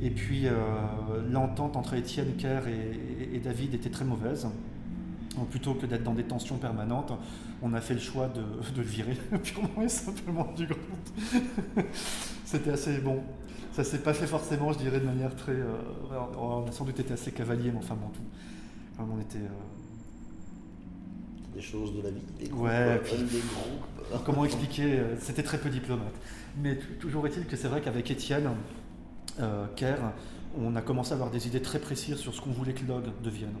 [0.00, 0.52] Et puis, euh,
[1.30, 4.46] l'entente entre Étienne Kerr et, et, et, David était très mauvaise.
[5.36, 7.12] Donc, plutôt que d'être dans des tensions permanentes,
[7.62, 8.40] on a fait le choix de,
[8.72, 10.80] de le virer purement et simplement du groupe.
[12.44, 13.20] C'était assez bon.
[13.72, 15.52] Ça s'est pas fait forcément, je dirais, de manière très.
[15.52, 15.72] euh,
[16.38, 18.20] on a sans doute été assez cavalier, mais enfin bon, tout.
[18.94, 19.38] Enfin, on était.
[19.38, 19.48] euh,
[21.54, 24.22] Des choses de la vie, des groupes, Ouais, euh, puis- des groupes.
[24.24, 26.14] Comment expliquer C'était très peu diplomate.
[26.62, 28.50] Mais toujours est-il que c'est vrai qu'avec Étienne
[29.40, 29.96] euh, Kerr,
[30.56, 33.04] on a commencé à avoir des idées très précises sur ce qu'on voulait que Log
[33.24, 33.54] devienne.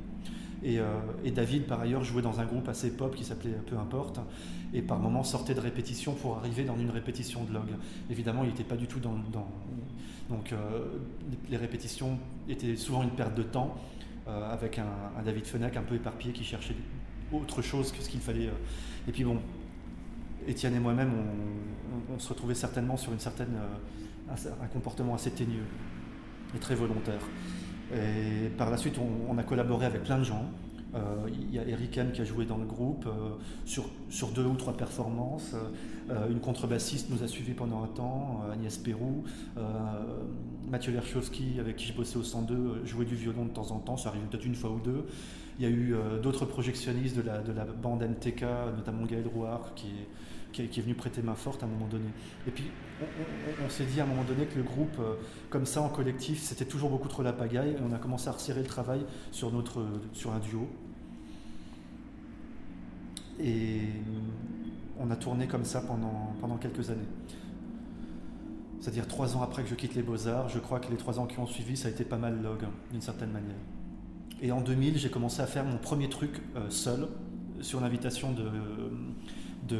[0.64, 0.84] Et, euh,
[1.22, 4.18] et David, par ailleurs, jouait dans un groupe assez pop qui s'appelait Peu importe,
[4.72, 7.68] et par moments sortait de répétition pour arriver dans une répétition de Log.
[8.10, 9.14] Évidemment, il n'était pas du tout dans.
[10.30, 10.86] donc, euh,
[11.50, 13.76] les- répétitions étaient souvent une perte de temps,
[14.26, 16.76] euh, avec un, David Fenech un peu éparpillé qui cherchait
[17.30, 18.48] autre chose que ce qu'il fallait.
[19.06, 19.38] Et puis bon,
[20.46, 21.12] Étienne et moi-même,
[22.14, 23.54] on, se retrouvait certainement sur une certaine,
[24.30, 25.64] un, un comportement assez teigneux
[26.54, 27.20] et très volontaire.
[27.94, 30.44] Et par la suite, on, a collaboré avec plein de gens.
[30.94, 34.44] Euh, Il y a Eric M qui a joué dans le groupe euh, sur, deux
[34.44, 35.54] ou trois performances.
[36.10, 39.24] Euh, une contrebassiste nous a suivis pendant un temps, Agnès Pérou.
[40.70, 43.78] Mathieu Lerchowski, avec qui je bossais au 102, euh, jouait du violon de temps en
[43.78, 45.04] temps, ça arrive peut-être une fois ou deux.
[45.58, 48.42] Il y a eu d'autres projectionnistes de la, de la bande MTK,
[48.76, 50.08] notamment Gaël Rouard, qui est,
[50.54, 52.06] qui, est, venu prêter main forte à un moment donné.
[52.46, 52.64] Et puis,
[53.64, 55.14] on, s'est dit à un moment donné que le groupe, euh,
[55.50, 58.32] comme ça, en collectif, c'était toujours beaucoup trop la pagaille, et on a commencé à
[58.32, 60.68] resserrer le travail sur, notre, sur un duo.
[63.40, 63.80] Et
[65.00, 67.08] on a tourné comme ça pendant, pendant quelques années.
[68.80, 71.26] C'est-à-dire trois ans après que je quitte les Beaux-Arts, je crois que les trois ans
[71.26, 72.60] qui ont suivi, ça a été pas mal log,
[72.92, 73.56] d'une certaine manière.
[74.40, 77.08] Et en 2000, j'ai commencé à faire mon premier truc euh, seul,
[77.60, 78.44] sur l'invitation de,
[79.68, 79.78] de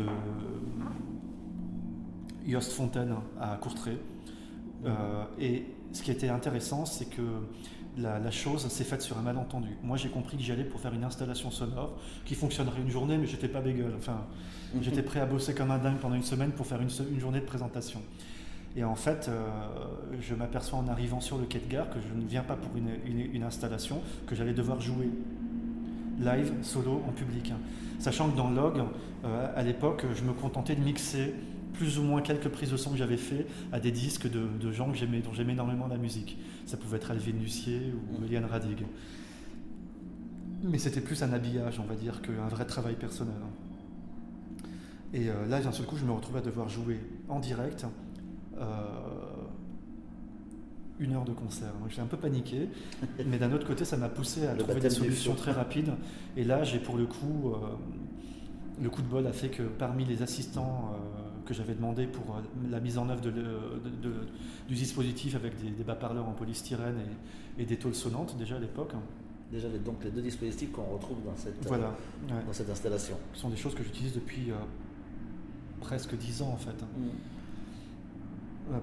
[2.47, 3.99] Jost Fontaine à Courtrai.
[4.85, 7.23] Euh, et ce qui était intéressant, c'est que
[7.97, 9.68] la, la chose s'est faite sur un malentendu.
[9.83, 13.16] Moi, j'ai compris que j'y allais pour faire une installation sonore qui fonctionnerait une journée,
[13.16, 13.94] mais j'étais pas bégueule.
[13.97, 14.27] Enfin,
[14.81, 17.47] j'étais prêt à bosser comme un dingue pendant une semaine pour faire une, journée de
[17.47, 18.03] présentation.
[18.77, 19.47] Et en fait, euh,
[20.20, 22.77] je m'aperçois en arrivant sur le quai de gare que je ne viens pas pour
[22.77, 25.09] une, une- une installation, que j'allais devoir jouer
[26.20, 27.53] live, solo, en public.
[27.98, 28.83] Sachant que dans Log,
[29.24, 31.35] euh, à l'époque, je me contentais de mixer
[31.74, 34.72] plus ou moins quelques prises de son que j'avais fait à des disques de, de
[34.72, 36.38] gens que j'aimais, dont j'aimais énormément la musique.
[36.66, 38.85] Ça pouvait être Alvin Lucier ou Eliane Radig.
[40.62, 43.35] Mais c'était plus un habillage, on va dire, qu'un vrai travail personnel.
[45.12, 46.98] Et euh, là, d'un seul coup, je me retrouvais à devoir jouer
[47.29, 47.87] en direct
[48.59, 48.64] euh,
[51.00, 51.72] une heure de concert.
[51.80, 52.68] Donc j'ai un peu paniqué,
[53.26, 55.92] mais d'un autre côté, ça m'a poussé à Le trouver des solutions très rapides.
[56.37, 57.57] Et là, j'ai pour le coup, euh,
[58.83, 62.37] le coup de bol a fait que parmi les assistants euh, que j'avais demandé pour
[62.37, 64.14] euh, la mise en œuvre de le- de- de-
[64.68, 66.96] du dispositif avec des, des bas-parleurs en polystyrène
[67.59, 68.92] et, et des tôles sonnantes déjà à l'époque,
[69.52, 71.90] Déjà, donc les deux dispositifs qu'on retrouve dans cette, voilà,
[72.28, 73.14] ouais, dans cette installation.
[73.35, 74.48] ce sont des choses que j'utilise depuis
[75.80, 76.70] presque 10 ans en fait.
[76.70, 77.07] Euh,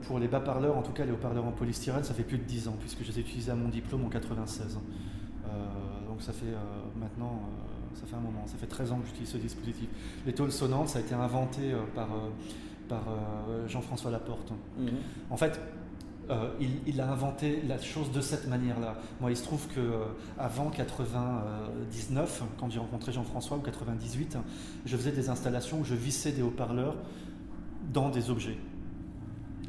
[0.04, 2.68] Pour les bas-parleurs, en tout cas les haut-parleurs en polystyrène, ça fait plus de 10
[2.68, 4.78] ans, puisque je les ai utilisés à mon diplôme en 96.
[4.78, 6.58] Euh, donc ça fait euh,
[7.00, 9.90] maintenant, euh, ça fait un moment, ça fait 13 ans que j'utilise ce dispositif.
[10.26, 12.30] Les tôles sonnantes, ça a été inventé euh, par, euh,
[12.88, 14.52] par euh, Jean-François Laporte.
[14.78, 14.90] Mhm.
[15.30, 15.60] En fait,
[16.30, 18.96] euh, il, il a inventé la chose de cette manière-là.
[19.20, 20.06] Moi, il se trouve que euh,
[20.38, 24.38] avant 99, quand j'ai rencontré Jean-François, ou 98,
[24.86, 26.96] je faisais des installations où je vissais des haut-parleurs
[27.92, 28.58] dans des objets.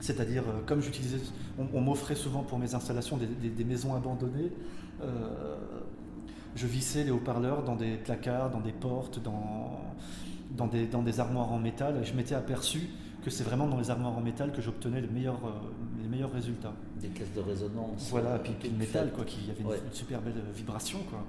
[0.03, 1.19] C'est-à-dire, euh, comme j'utilisais,
[1.59, 4.51] on, on m'offrait souvent pour mes installations des, des- des maisons abandonnées,
[5.01, 5.57] euh,
[6.57, 9.81] je vissais les haut-parleurs dans des placards, dans des portes, dans,
[10.57, 12.89] dans, des, dans des armoires en métal, et je m'étais aperçu
[13.25, 15.53] que c'est vraiment dans les armoires en métal que j'obtenais les meilleurs, euh,
[16.03, 16.73] les meilleurs résultats.
[17.01, 18.09] Des caisses de résonance.
[18.11, 19.81] Voilà, euh, puis, le métal, quoi, qui avait une, Ouais.
[19.87, 21.21] une super belle vibration, quoi.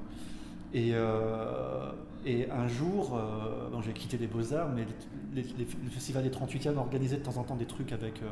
[0.73, 1.91] Et, euh,
[2.25, 4.85] et un jour, euh, bon, j'ai quitté les Beaux-Arts, mais
[5.33, 8.27] les- les- le Festival des 38e organisait de temps en temps des trucs avec, euh,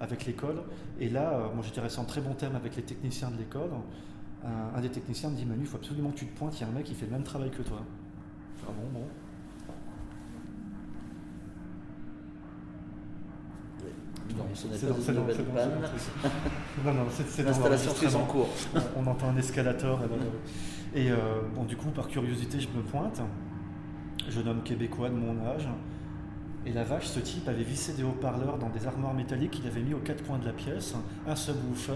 [0.00, 0.62] avec l'école.
[1.00, 3.70] Et là, euh, moi j'étais resté en très bon terme avec les techniciens de l'école.
[4.44, 6.62] Un, un des techniciens me dit Manu, il faut absolument que tu te pointes, il
[6.62, 7.78] y a un mec qui fait le même travail que toi.
[8.62, 9.06] Ah bon, bon.
[14.36, 15.70] Non, ce n'est pas une nouvelle panne.
[16.84, 18.48] Non, non, c'est L'installation en cours.
[18.96, 19.98] on entend un escalator.
[20.94, 21.16] Et, euh,
[21.54, 23.20] bon, du coup, par curiosité, je me pointe.
[24.28, 25.68] Jeune homme québécois de mon âge.
[26.64, 29.82] Et la vache, ce type avait vissé des haut-parleurs dans des armoires métalliques qu'il avait
[29.82, 30.94] mis aux quatre coins de la pièce,
[31.28, 31.92] un subwoofer,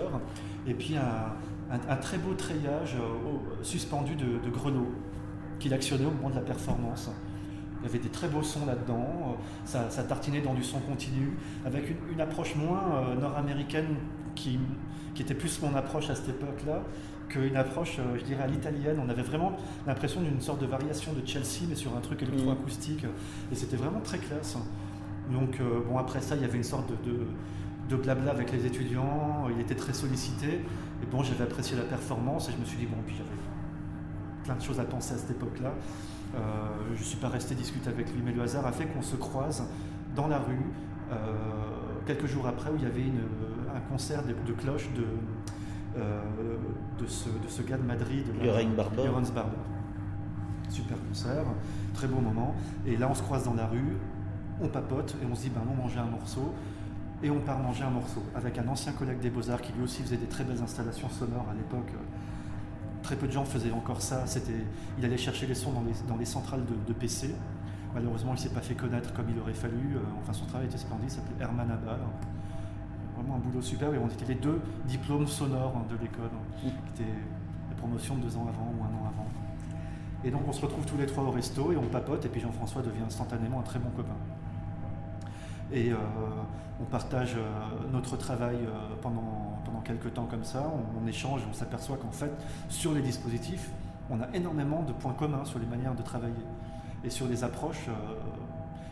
[0.67, 4.93] et puis un, un- un très beau treillage euh, suspendu de, de grelots
[5.59, 7.11] qu'il actionnait au moment de la performance.
[7.83, 10.81] Il y avait des très beaux sons là-dedans, euh, ça, ça tartinait dans du son
[10.81, 13.97] continu, avec une, une approche moins euh, nord-américaine
[14.35, 14.59] qui,
[15.15, 16.83] qui était plus mon approche à cette époque-là,
[17.29, 19.01] qu'une approche, euh, je dirais, à l'italienne.
[19.05, 19.53] On avait vraiment
[19.87, 23.05] l'impression d'une sorte de variation de Chelsea, mais sur un truc électroacoustique.
[23.51, 24.57] Et c'était vraiment très classe.
[25.31, 27.27] Donc, euh, bon, après ça, il y avait une sorte de,
[27.89, 29.49] de, blabla avec les étudiants.
[29.55, 30.65] Il était très sollicité.
[31.03, 33.31] Et bon, j'avais apprécié la performance et je me suis dit, bon, puis j'avais
[34.45, 35.73] plein de choses à penser à cette époque-là.
[36.35, 36.39] Euh,
[36.95, 39.17] je ne suis pas resté discuter avec lui, mais le hasard a fait qu'on se
[39.17, 39.65] croise
[40.15, 40.71] dans la rue
[42.07, 43.23] quelques jours après où il y avait une,
[43.75, 45.05] un concert de, de cloches de,
[45.97, 46.23] euh,
[46.99, 49.09] de, ce, de ce gars de Madrid, Lorenz Barber.
[49.35, 49.57] Barber.
[50.69, 51.45] Super concert,
[51.95, 52.55] très beau moment.
[52.87, 53.97] Et là, on se croise dans la rue,
[54.61, 56.55] on papote et on se dit, ben, on mangeait un morceau.
[57.23, 60.03] Et on part manger un morceau avec un ancien collègue des Beaux-Arts qui lui aussi
[60.03, 61.93] faisait des très belles installations sonores à l'époque.
[63.03, 64.27] Très peu de gens faisaient encore ça.
[64.27, 64.65] C'était,
[64.99, 67.35] il allait chercher les sons dans les, dans les centrales de, de PC.
[67.95, 69.97] Malheureusement, il ne s'est pas fait connaître comme il aurait fallu.
[69.97, 71.99] Euh, enfin, son travail était splendide, il s'appelait Herman Abal
[73.21, 73.93] vraiment un boulot super.
[73.95, 77.11] Et on était les deux diplômes sonores de l'école, qui était
[77.69, 79.27] la promotion de deux ans avant ou un an avant.
[80.25, 82.25] Et donc on se retrouve tous les trois au resto et on papote.
[82.25, 84.17] Et puis Jean-François devient instantanément un très bon copain.
[85.73, 85.97] Et euh,
[86.81, 87.43] on partage euh,
[87.93, 89.50] notre travail euh, pendant
[89.93, 90.71] quelques temps comme ça.
[91.01, 92.33] On, échange on s'aperçoit qu'en fait,
[92.69, 93.71] sur les dispositifs,
[94.11, 96.45] on a énormément de points communs sur les manières de travailler
[97.05, 97.89] et sur les approches,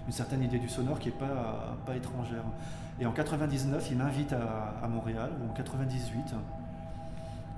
[0.06, 2.44] une certaine idée du sonore qui n'est pas, pas étrangère.
[3.00, 6.34] Et en 99, il m'invite à, Montréal, ou en 98.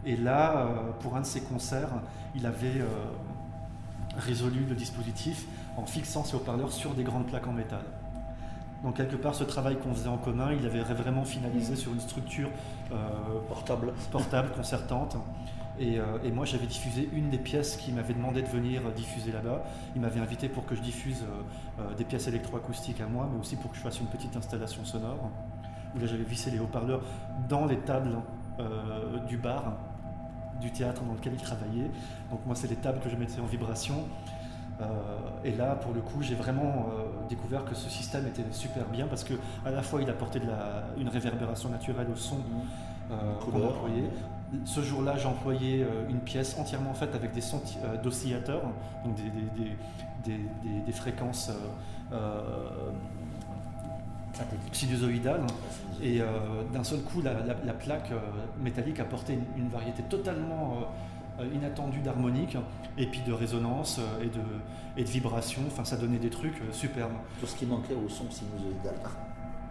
[0.04, 1.90] Et là, euh, pour un de ses concerts,
[2.34, 2.86] il avait euh,
[4.18, 7.84] résolu le dispositif en fixant ses haut-parleurs sur des grandes plaques en métal.
[8.82, 12.00] Donc quelque part, ce travail qu'on faisait en commun, il avait vraiment finalisé sur une
[12.00, 12.48] structure
[12.92, 12.96] euh,
[13.48, 13.92] portable.
[14.10, 15.16] portable, concertante.
[15.80, 19.64] Euh, et, moi, j'avais diffusé une des pièces qu'il m'avait demandé de venir diffuser là-bas.
[19.94, 23.40] Il m'avait invité pour que je diffuse euh, euh, des pièces électroacoustiques à moi, mais
[23.40, 25.30] aussi pour que je fasse une petite installation sonore.
[25.94, 27.02] Où là, j'avais vissé les haut-parleurs
[27.48, 28.16] dans les tables
[29.26, 29.78] du bar,
[30.60, 31.90] du théâtre dans lequel il travaillait.
[32.30, 34.04] Donc moi, c'est les tables que je mettais en vibration.
[35.44, 36.86] Et là, pour le coup, j'ai vraiment
[37.28, 40.46] découvert que ce système était super bien parce que à la fois il apportait de
[40.46, 42.36] la, une réverbération naturelle au son
[43.40, 44.10] qu'on employait,
[44.64, 48.62] ce jour-là, j'ai employé euh, une pièce entièrement faite avec des sons euh, d'oscillateurs,
[49.04, 49.16] donc
[50.24, 51.50] des, fréquences
[52.12, 52.40] euh,
[54.72, 55.46] sinusoïdales.
[56.02, 56.20] Et
[56.72, 58.10] d'un seul coup, la, plaque
[58.62, 60.78] métallique apportait une, une variété totalement
[61.54, 62.56] inattendue d'harmonique,
[62.98, 64.42] et puis de résonance et de,
[64.96, 65.62] et de vibration.
[65.66, 67.12] Enfin, ça donnait des trucs superbes.
[67.40, 68.94] Tout ce qui manquait au son sinusoïdal.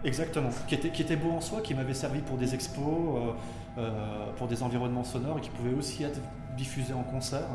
[0.02, 3.32] Exactement, qui était, qui était beau en soi, qui m'avait servi pour des expos, euh,
[3.78, 6.20] euh, pour des environnements sonores et qui pouvait aussi être
[6.56, 7.48] diffusé en concert.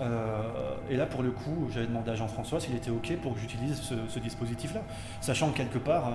[0.00, 3.40] Euh, et là, pour le coup, j'avais demandé à Jean-François s'il était OK pour que
[3.40, 4.80] j'utilise ce, dispositif-là,
[5.20, 6.12] sachant que quelque part,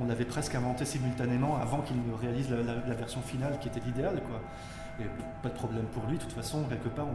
[0.00, 4.20] on, l'avait presque inventé simultanément avant qu'il ne réalise la, version finale qui était l'idéal.
[5.00, 5.04] Et
[5.42, 7.06] pas de problème pour lui, de toute façon, quelque part,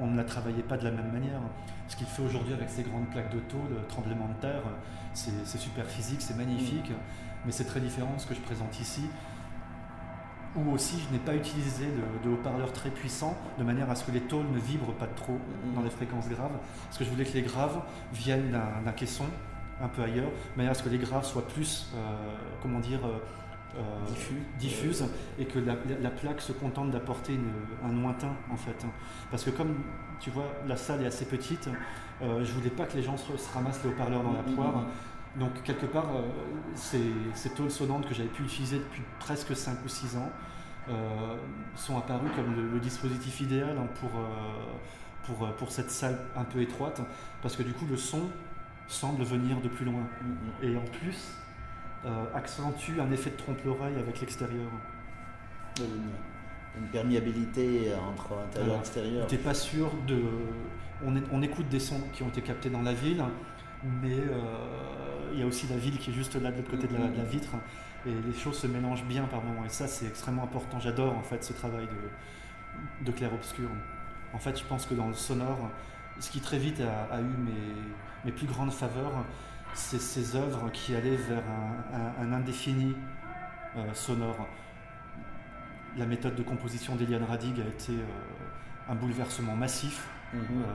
[0.00, 1.40] on, ne la travaillait pas de la même manière.
[1.88, 4.62] Ce qu'il fait aujourd'hui avec ces grandes plaques de taux, le tremblement de terre,
[5.14, 6.90] c'est super physique, c'est magnifique,
[7.46, 9.02] mais c'est très différent de ce que je présente ici.
[10.56, 11.86] Ou aussi, je n'ai pas utilisé
[12.22, 15.38] de, haut-parleurs très puissants de manière à ce que les tôles ne vibrent pas trop
[15.74, 17.80] dans les fréquences graves, parce que je voulais que les graves
[18.12, 19.24] viennent d'un caisson
[19.84, 21.98] un peu ailleurs, de manière à ce que les graves soient plus, euh,
[22.62, 23.18] comment dire, euh,
[23.76, 23.80] euh,
[24.60, 25.04] diffuse
[25.36, 27.36] et que la, plaque se contente d'apporter
[27.84, 28.86] un lointain en fait.
[29.32, 29.74] Parce que comme
[30.20, 31.68] tu vois, la salle est assez petite,
[32.22, 34.84] euh, je voulais pas que les gens se, ramassent les haut-parleurs dans la poire.
[35.34, 36.22] Donc quelque part, euh,
[36.76, 40.30] ces, tôles sonnantes que j'avais pu utiliser depuis presque 5 ou 6 ans
[41.74, 44.10] sont apparues comme le, dispositif idéal hein, pour,
[45.24, 47.00] pour, pour cette salle un peu étroite,
[47.42, 48.28] parce que du coup le son
[48.88, 50.06] semble venir de plus loin.
[50.62, 51.36] Et en plus,
[52.04, 54.68] euh, accentue un effet de trompe-l'oreille avec l'extérieur.
[55.80, 59.26] Une, perméabilité entre intérieur et extérieur.
[59.28, 60.22] Tu n'es pas sûr de.
[61.32, 63.22] On, écoute des sons qui ont été captés dans la ville,
[64.02, 66.88] mais euh, il y a aussi la ville qui est juste là de l'autre côté
[66.88, 67.52] de, la, vitre.
[68.06, 69.64] Et les choses se mélangent bien par moments.
[69.64, 70.80] Et ça, c'est extrêmement important.
[70.80, 73.68] J'adore en fait ce travail de, de clair-obscur.
[74.32, 75.70] En fait, je pense que dans le sonore,
[76.20, 77.52] ce qui très vite a, eu mes,
[78.24, 79.12] mes plus grandes faveurs,
[79.74, 81.42] c'est ces œuvres qui allaient vers
[82.20, 82.94] un, indéfini
[83.76, 84.46] euh, sonore.
[85.96, 88.04] La méthode de composition d'Eliane Radig a été euh,
[88.88, 90.06] un bouleversement massif.
[90.32, 90.40] Mhm.
[90.40, 90.66] Euh,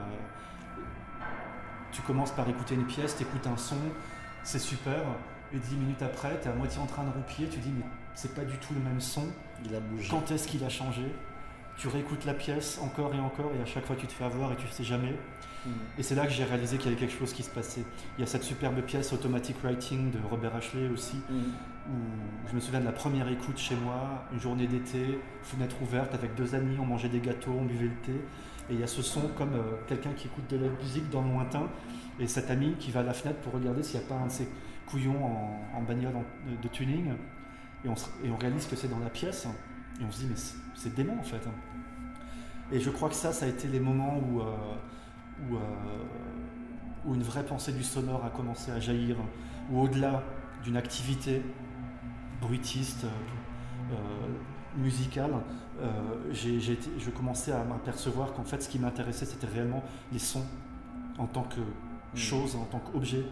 [1.92, 3.76] tu commences par écouter une pièce, tu écoutes un son,
[4.44, 5.02] c'est super,
[5.52, 7.84] et dix minutes après, tu es à moitié en train de roupiller, tu dis mais
[8.14, 9.26] c'est pas du tout le même son.
[9.64, 10.08] Il a bougé.
[10.08, 11.12] Quand est-ce qu'il a changé?
[11.76, 14.52] Tu réécoutes la pièce encore et encore, et à chaque fois tu te fais avoir
[14.52, 15.16] et tu ne sais jamais.
[15.66, 15.70] Mm.
[15.98, 17.84] Et c'est là que j'ai réalisé qu'il y avait quelque chose qui se passait.
[18.16, 21.34] Il y a cette superbe pièce Automatic Writing de Robert Ashley aussi, mm.
[21.90, 26.14] où je me souviens de la première écoute chez moi, une journée d'été, fenêtre ouverte
[26.14, 28.12] avec deux amis, on mangeait des gâteaux, on buvait le thé,
[28.70, 31.22] et il y a ce son comme euh, quelqu'un qui écoute de la musique dans
[31.22, 31.68] le lointain,
[32.18, 34.26] et cet ami qui va à la fenêtre pour regarder s'il n'y a pas un
[34.26, 34.48] de ces
[34.86, 35.24] couillons
[35.74, 36.12] en, bagnole
[36.62, 37.12] de, tuning,
[37.84, 37.94] et on,
[38.24, 39.46] et on réalise que c'est dans la pièce,
[40.00, 40.36] et on se dit mais
[40.74, 41.40] c'est dément en fait.
[42.72, 44.40] Et je crois que ça, ça a été les moments où...
[44.40, 44.44] Euh,
[45.48, 45.58] où, euh,
[47.06, 49.16] où, une vraie pensée du sonore a commencé à jaillir,
[49.70, 50.22] où au-delà
[50.62, 51.42] d'une activité
[52.40, 53.96] bruitiste, euh,
[54.76, 55.32] musicale,
[55.80, 59.82] euh, je commençais à m'apercevoir qu'en fait ce qui m'intéressait c'était réellement
[60.12, 60.44] les sons
[61.18, 62.16] en tant que mmh.
[62.16, 63.24] chose, en tant qu'objet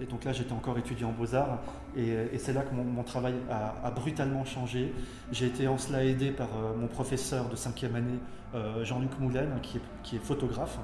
[0.00, 1.58] et donc là, j'étais encore étudiant en beaux-arts,
[1.96, 4.92] et, c'est là que mon, travail a, brutalement changé.
[5.32, 8.18] J'ai été en cela aidé par euh, mon professeur de cinquième année,
[8.54, 10.78] euh, Jean-Luc Moulin, qui est, photographe,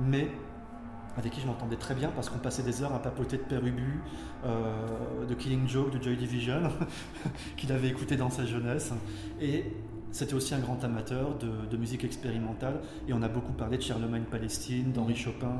[0.00, 0.28] mais
[1.16, 3.64] avec qui je m'entendais très bien parce qu'on passait des heures à papoter de Père
[3.66, 4.00] Ubu,
[4.44, 6.62] de Killing Joke, de Joy Division,
[7.56, 8.92] qu'il avait écouté dans sa jeunesse.
[10.12, 14.24] C'était aussi un grand amateur de, musique expérimentale, et on a beaucoup parlé de Charlemagne
[14.30, 15.56] Palestine, d'Henri Chopin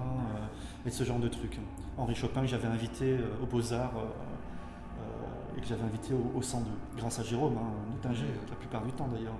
[0.86, 1.58] et de ce genre de trucs.
[1.98, 6.40] Henri Chopin que j'avais invité euh, aux Beaux-Arts euh, euh, et que j'avais invité au,
[6.40, 8.10] 102, grâce à Jérôme, hein,
[8.48, 9.34] la plupart du temps d'ailleurs.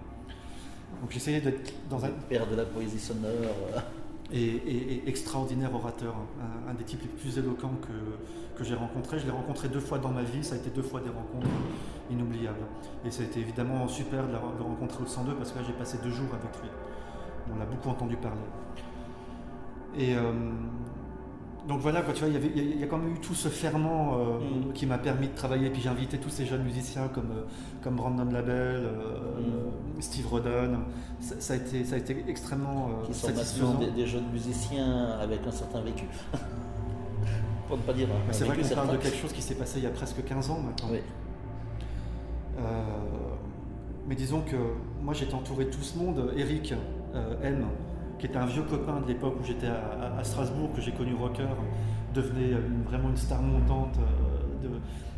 [1.00, 2.08] Donc j'essayais d'être dans un.
[2.28, 3.30] Père de la poésie sonore.
[4.30, 6.70] Et, extraordinaire orateur, hein.
[6.70, 7.92] un, des types les plus éloquents que,
[8.58, 9.18] que j'ai rencontré.
[9.18, 11.48] Je l'ai rencontré deux fois dans ma vie, ça a été deux fois des rencontres
[12.10, 12.66] inoubliables.
[13.04, 15.72] Et ça a été évidemment super de le rencontrer au 102 parce que là j'ai
[15.72, 16.68] passé deux jours avec lui.
[17.56, 18.40] On a beaucoup entendu parler.
[19.96, 20.14] Et
[21.68, 24.38] donc voilà, quoi, tu vois, il y, a quand même eu tout ce ferment euh,
[24.38, 24.72] mm.
[24.72, 25.68] qui m'a permis de travailler.
[25.68, 27.44] Puis j'ai invité tous ces jeunes musiciens comme, euh,
[27.82, 29.40] comme Brandon Labelle, euh,
[29.98, 30.00] mm.
[30.00, 30.78] Steve Rodden.
[31.20, 33.74] Ça, a été, ça a été extrêmement qui sont satisfaisant.
[33.74, 36.06] Des, des, jeunes musiciens avec un certain vécu.
[37.68, 38.08] Pour ne pas dire.
[38.30, 40.50] C'est vrai qu'on parle de quelque chose qui s'est passé il y a presque 15
[40.50, 40.88] ans maintenant.
[40.90, 41.00] Oui.
[44.08, 44.56] mais disons que
[45.02, 46.32] moi j'étais entouré de tout ce monde.
[46.36, 46.74] Eric
[47.42, 47.66] M
[48.18, 51.46] qui était un vieux copain de l'époque où j'étais à, Strasbourg, que j'ai connu rocker,
[52.14, 52.54] devenait
[52.86, 54.68] vraiment une star montante euh,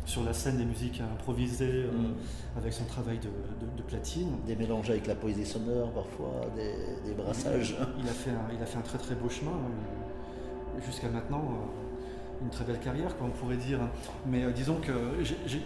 [0.05, 2.57] sur la scène des musiques improvisées, euh, mm.
[2.57, 4.29] avec son travail de, platine.
[4.45, 7.75] Des mélanges avec la poésie sonore parfois, des, brassages.
[7.99, 10.79] Il, a fait un, il a fait un très très beau chemin, hein.
[10.85, 11.80] jusqu'à maintenant euh,
[12.41, 13.79] une très belle carrière, comme on pourrait dire.
[14.25, 14.91] Mais disons que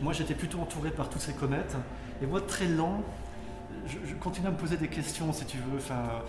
[0.01, 1.75] moi j'étais plutôt entouré par toutes ces comètes,
[2.21, 3.03] et moi très lent,
[3.87, 5.77] je, continue à me poser des questions si tu veux.
[5.77, 6.23] Enfin,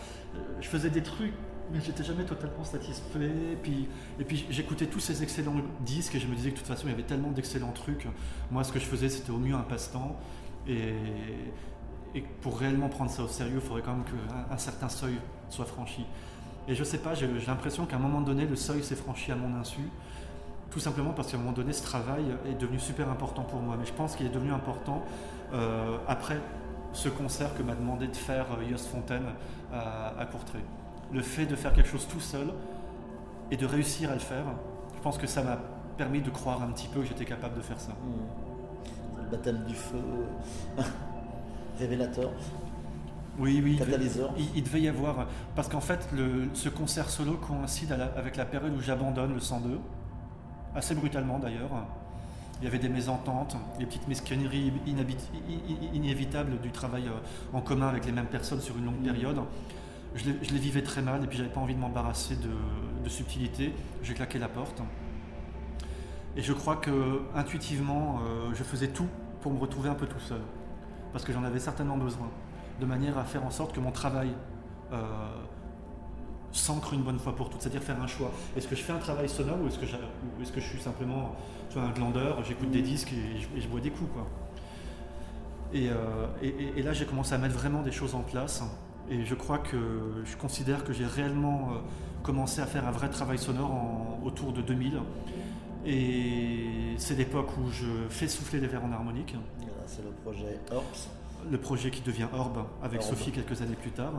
[0.61, 1.32] je faisais des trucs,
[1.72, 3.30] mais j'étais jamais totalement satisfait.
[3.53, 3.88] Et puis,
[4.20, 6.86] et puis j'écoutais tous ces excellents disques et je me disais que de toute façon,
[6.86, 8.07] il y avait tellement d'excellents trucs.
[8.51, 10.16] Moi, ce que je faisais, c'était au mieux un passe-temps.
[10.68, 10.94] Et,
[12.40, 15.16] pour réellement prendre ça au sérieux, il faudrait quand même qu'un un certain seuil
[15.51, 16.07] soit franchi.
[16.66, 19.36] Et je sais pas, j'ai l'impression qu'à un moment donné, le seuil s'est franchi à
[19.36, 19.82] mon insu.
[20.71, 23.77] Tout simplement parce qu'à un moment donné, ce travail est devenu super important pour moi.
[23.79, 25.05] Mais je pense qu'il est devenu important
[25.53, 26.39] euh, après
[26.93, 29.25] ce concert que m'a demandé de faire euh, Yost Fontaine
[29.73, 30.61] à, Courtrai.
[31.12, 32.49] Le fait de faire quelque chose tout seul
[33.51, 34.45] et de réussir à le faire,
[34.97, 35.59] je pense que ça m'a
[35.97, 37.93] permis de croire un petit peu que j'étais capable de faire ça.
[37.93, 39.23] Mmh.
[39.23, 39.99] Le baptême du feu,
[41.79, 42.31] révélateur.
[43.39, 45.27] Oui, oui, il, il, devait y avoir.
[45.55, 49.79] Parce qu'en fait, le, ce concert solo coïncide avec la période où j'abandonne le 102,
[50.75, 51.71] assez brutalement d'ailleurs.
[52.61, 54.73] Il y avait des mésententes, des petites mesquineries
[55.93, 59.39] inévitables du travail euh, en commun avec les mêmes personnes sur une longue période.
[60.14, 63.75] Je les, vivais très mal et puis j'avais pas envie de m'embarrasser de, subtilité.
[64.03, 64.83] J'ai claqué la porte.
[66.37, 69.07] Et je crois que intuitivement, euh, je faisais tout
[69.43, 70.41] pour me retrouver un peu tout seul.
[71.12, 72.31] Parce que j'en avais certainement besoin.
[72.81, 74.31] De manière à faire en sorte que mon travail
[74.93, 75.03] euh,
[76.53, 78.30] s'ancre une bonne fois pour toutes, c'est-à-dire faire un choix.
[78.57, 81.36] Est-ce que je fais un travail sonore ou est-ce que, est que, je suis simplement
[81.80, 84.11] un glandeur, j'écoute des disques et je, bois des coups.
[84.12, 84.26] Quoi.
[85.74, 88.62] Euh, et, et, là, j'ai commencé à mettre vraiment des choses en place.
[89.11, 91.78] Et je crois que je considère que j'ai réellement euh,
[92.22, 95.01] commencé à faire un vrai travail sonore en, autour de 2000.
[95.84, 99.36] Et c'est l'époque où je fais souffler les verres en harmonique.
[99.86, 101.09] C'est le projet Orbs.
[101.49, 104.12] Le projet qui devient Orb avec Sophie quelques années plus tard.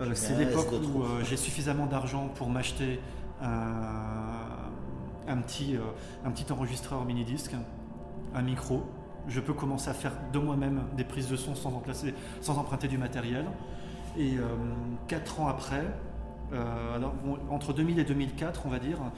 [0.00, 3.00] Euh, c'est l'époque où j'ai suffisamment d'argent pour m'acheter
[3.40, 4.64] un,
[5.28, 5.80] un petit, euh,
[6.24, 7.54] un petit enregistreur mini-disque,
[8.34, 8.82] un micro.
[9.28, 11.82] Je peux commencer à faire de moi-même des prises de son sans,
[12.40, 13.46] sans emprunter du matériel.
[14.18, 14.42] Et euh,
[15.08, 15.84] quatre ans après,
[16.52, 17.14] euh, alors,
[17.50, 19.08] entre 2000 et 2004, on va dire, euh,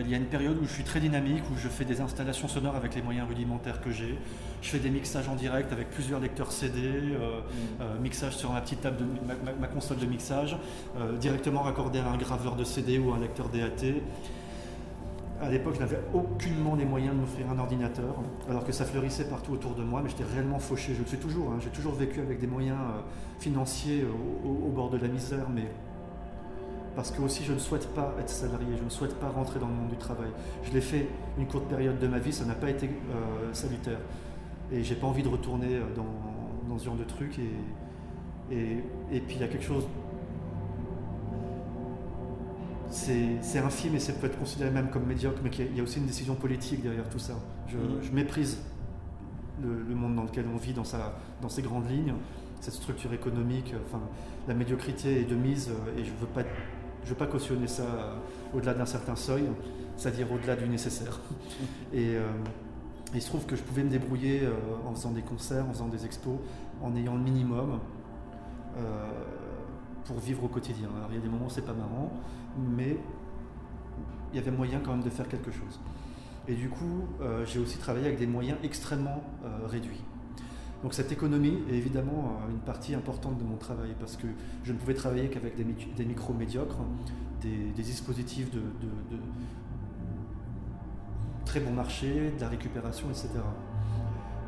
[0.00, 2.48] il y a une période où je suis très dynamique, où je fais des installations
[2.48, 4.18] sonores avec les moyens rudimentaires que j'ai.
[4.62, 7.40] Je fais des mixages en direct avec plusieurs lecteurs CD, euh,
[7.78, 8.02] mm.
[8.02, 10.56] mixage sur ma petite table, de, ma, console de mixage,
[11.20, 14.00] directement raccordé à un graveur de CD ou un lecteur DAT.
[15.42, 18.14] À l'époque, je n'avais aucunement les moyens de m'offrir un ordinateur,
[18.48, 20.94] alors que ça fleurissait partout autour de moi, mais j'étais réellement fauché.
[20.94, 21.50] Je le suis toujours.
[21.50, 21.58] Hein.
[21.60, 22.78] J'ai toujours vécu avec des moyens
[23.40, 24.06] financiers
[24.44, 25.70] au, bord de la misère, mais
[26.94, 29.68] parce que aussi je ne souhaite pas être salarié, je ne souhaite pas rentrer dans
[29.68, 30.28] le monde du travail.
[30.62, 33.98] Je l'ai fait une courte période de ma vie, ça n'a pas été euh, salutaire.
[34.72, 37.38] Et j'ai pas envie de retourner euh, dans, ce genre de truc.
[38.50, 38.78] Et,
[39.12, 39.86] et, puis il y a quelque chose.
[42.90, 45.98] C'est infime et ça peut être considéré même comme médiocre, mais il y, a aussi
[45.98, 47.34] une décision politique derrière tout ça.
[47.66, 48.14] Je, mm.
[48.14, 48.58] méprise
[49.62, 52.14] le, monde dans lequel on vit dans, sa, dans ses grandes lignes,
[52.60, 53.74] cette structure économique.
[53.86, 54.00] Enfin,
[54.46, 56.42] la médiocrité est de mise euh, et je veux pas
[57.04, 58.16] je ne veux pas cautionner ça euh,
[58.54, 59.44] au-delà d'un certain seuil,
[59.96, 61.20] c'est-à-dire au-delà du nécessaire.
[61.92, 62.26] Et, euh,
[63.14, 64.52] il se trouve que je pouvais me débrouiller euh,
[64.88, 66.38] en faisant des concerts, en faisant des expos,
[66.82, 67.78] en ayant le minimum
[70.04, 70.88] pour vivre au quotidien.
[70.96, 72.12] Alors il y a des moments où c'est pas marrant,
[72.58, 72.98] mais
[74.32, 75.78] il y avait moyen quand même de faire quelque chose.
[76.48, 77.04] Et du coup,
[77.46, 79.22] j'ai aussi travaillé avec des moyens extrêmement
[79.66, 80.02] réduits.
[80.84, 84.26] Donc cette économie est évidemment euh, une partie importante de mon travail parce que
[84.64, 86.76] je ne pouvais travailler qu'avec des, micros médiocres,
[87.40, 88.60] des, dispositifs de,
[91.46, 93.30] très bon marché, de la récupération, etc.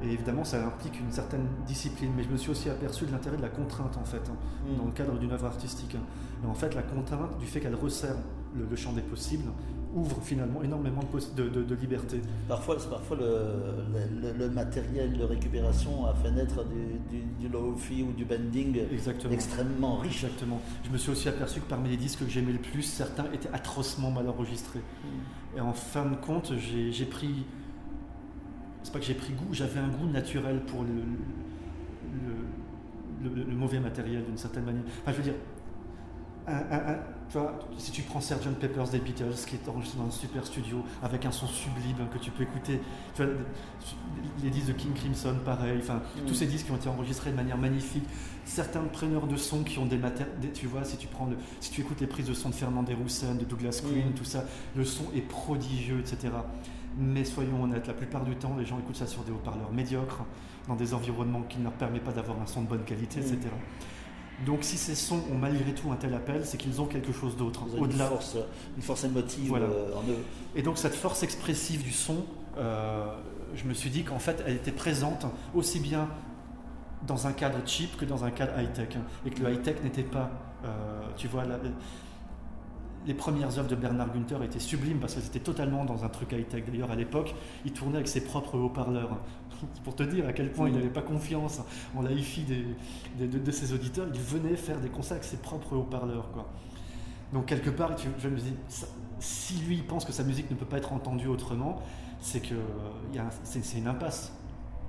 [0.03, 3.39] Et évidemment, ça implique une certaine discipline, mais je me suis aussi aperçu de l'intérêt
[3.39, 4.37] de la contrainte, en fait, hein,
[4.69, 4.77] mm.
[4.77, 5.97] dans le cadre d'une œuvre artistique.
[6.45, 8.17] Et en fait, la contrainte, du fait qu'elle resserre
[8.55, 9.49] le, champ des possibles,
[9.97, 11.03] ouvre finalement énormément
[11.37, 12.21] de, de, liberté.
[12.49, 18.79] Parfois, parfois le, matériel de récupération a fait naître du, du, low-fi ou du bending
[19.31, 20.25] extrêmement riche.
[20.25, 20.61] Exactement.
[20.85, 23.53] Je me suis aussi aperçu que parmi les disques que j'aimais le plus, certains étaient
[23.53, 24.81] atrocement mal enregistrés.
[24.81, 25.57] Hmm.
[25.59, 27.47] Et en fin de compte, j'ai pris.
[28.83, 30.91] C'est pas que j'ai pris goût, j'avais un goût naturel pour le,
[33.25, 34.85] le, mauvais matériel d'une certaine manière.
[35.03, 35.35] Enfin, je veux dire,
[36.47, 36.99] un,
[37.31, 40.47] tu vois, si tu prends Sgt Peppers des Beatles, qui est enregistré dans un super
[40.47, 42.81] studio, avec un son sublime que tu peux écouter,
[43.15, 43.33] tu vois,
[44.43, 46.27] les disques de King Crimson, pareil, enfin, mm.
[46.27, 48.05] tous ces disques qui ont été enregistrés de manière magnifique.
[48.45, 51.73] Certains preneurs de son qui ont des matériaux, tu vois, si tu, prends le, si
[51.73, 54.15] tu écoutes les prises de son de Fernand Roussen, de Douglas Queen, mm.
[54.15, 54.45] tout ça,
[54.77, 56.33] le son est prodigieux, etc.
[56.99, 60.25] Mais soyons honnêtes, la plupart du temps, les gens écoutent ça sur des haut-parleurs médiocres,
[60.69, 63.37] dans des environnements qui ne leur permettent pas d'avoir un son de bonne qualité, etc.
[64.45, 67.37] Donc si ces sons ont malgré tout un tel appel, c'est qu'ils ont quelque chose
[67.37, 67.63] d'autre.
[67.79, 68.05] Au-delà.
[68.05, 68.37] Une force,
[68.77, 70.19] une force émotive euh, en eux.
[70.55, 72.25] Et donc cette force expressive du son,
[72.59, 73.07] euh,
[73.55, 76.09] je me suis dit qu'en fait elle était présente aussi bien
[77.07, 78.89] dans un cadre cheap que dans un cadre high-tech.
[79.25, 80.31] et que le high-tech n'était pas,
[80.65, 81.45] euh, tu vois,
[83.07, 86.33] les premières œuvres de Bernard Günther étaient sublimes parce qu'elles étaient totalement dans un truc
[86.33, 86.65] high-tech.
[86.67, 87.35] D'ailleurs, à l'époque,
[87.65, 89.19] il tournait avec ses propres haut-parleurs.
[89.85, 91.61] Pour te dire à quel point il n'avait pas confiance
[91.97, 92.45] en la hi-fi
[93.19, 96.29] de, ses auditeurs, il venait faire des concerts avec ses propres haut-parleurs.
[97.33, 98.55] Donc, quelque part, je me dis,
[99.19, 101.83] si lui pense que sa musique ne peut pas être entendue autrement,
[102.21, 102.55] c'est que
[103.45, 104.33] c'est une impasse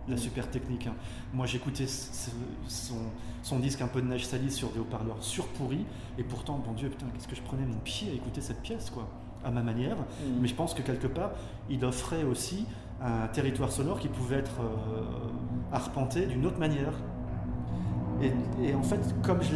[0.07, 0.87] la super technique.
[0.87, 0.95] Hein.
[1.33, 5.85] Moi, j'écoutais son, disque un peu de neige salisse sur des haut-parleurs surpourris,
[6.17, 8.89] et pourtant, bon Dieu, putain, qu'est-ce que je prenais mon pied à écouter cette pièce,
[8.89, 9.07] quoi,
[9.43, 9.97] à ma manière.
[9.97, 10.41] Mm.
[10.41, 11.31] Mais je pense que quelque part,
[11.69, 12.65] il offrait aussi
[13.01, 16.93] un territoire sonore qui pouvait être euh, arpenté d'une autre manière.
[18.19, 19.55] Et, en fait, comme je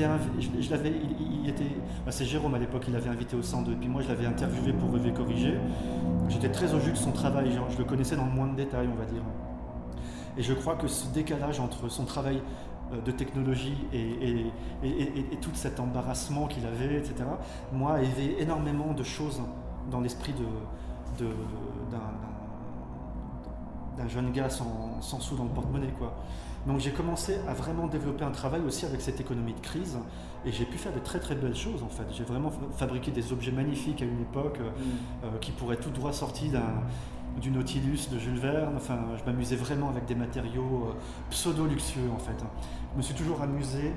[0.69, 1.63] l'avais, il, était,
[2.05, 4.71] bah, c'est Jérôme à l'époque, il l'avait invité au 102, puis moi je l'avais interviewé
[4.71, 5.57] pour Rêver Corriger.
[6.29, 8.87] J'étais très au jus de son travail, je le connaissais dans le moins de détails,
[8.93, 9.23] on va dire.
[10.37, 12.41] Et je crois que ce décalage entre son travail
[12.93, 14.45] euh, de technologie et,
[15.41, 17.15] tout cet embarrassement qu'il avait, etc.,
[17.73, 19.41] moi, éveillé énormément de choses
[19.89, 21.25] dans l'esprit de,
[24.01, 25.93] d'un, jeune gars sans, sous dans le porte-monnaie.
[25.97, 26.13] Quoi.
[26.67, 29.97] Donc j'ai commencé à vraiment développer un travail aussi avec cette économie de crise
[30.45, 32.05] et j'ai pu faire de très très belles choses en fait.
[32.11, 35.25] J'ai vraiment fabriqué des objets magnifiques à une époque euh, mm.
[35.25, 38.73] euh, qui pourraient tout droit sortir d'un, du Nautilus de Jules Verne.
[38.75, 40.93] Enfin, je m'amusais vraiment avec des matériaux euh,
[41.31, 42.37] pseudo-luxueux en fait.
[42.93, 43.93] Je me suis toujours amusé.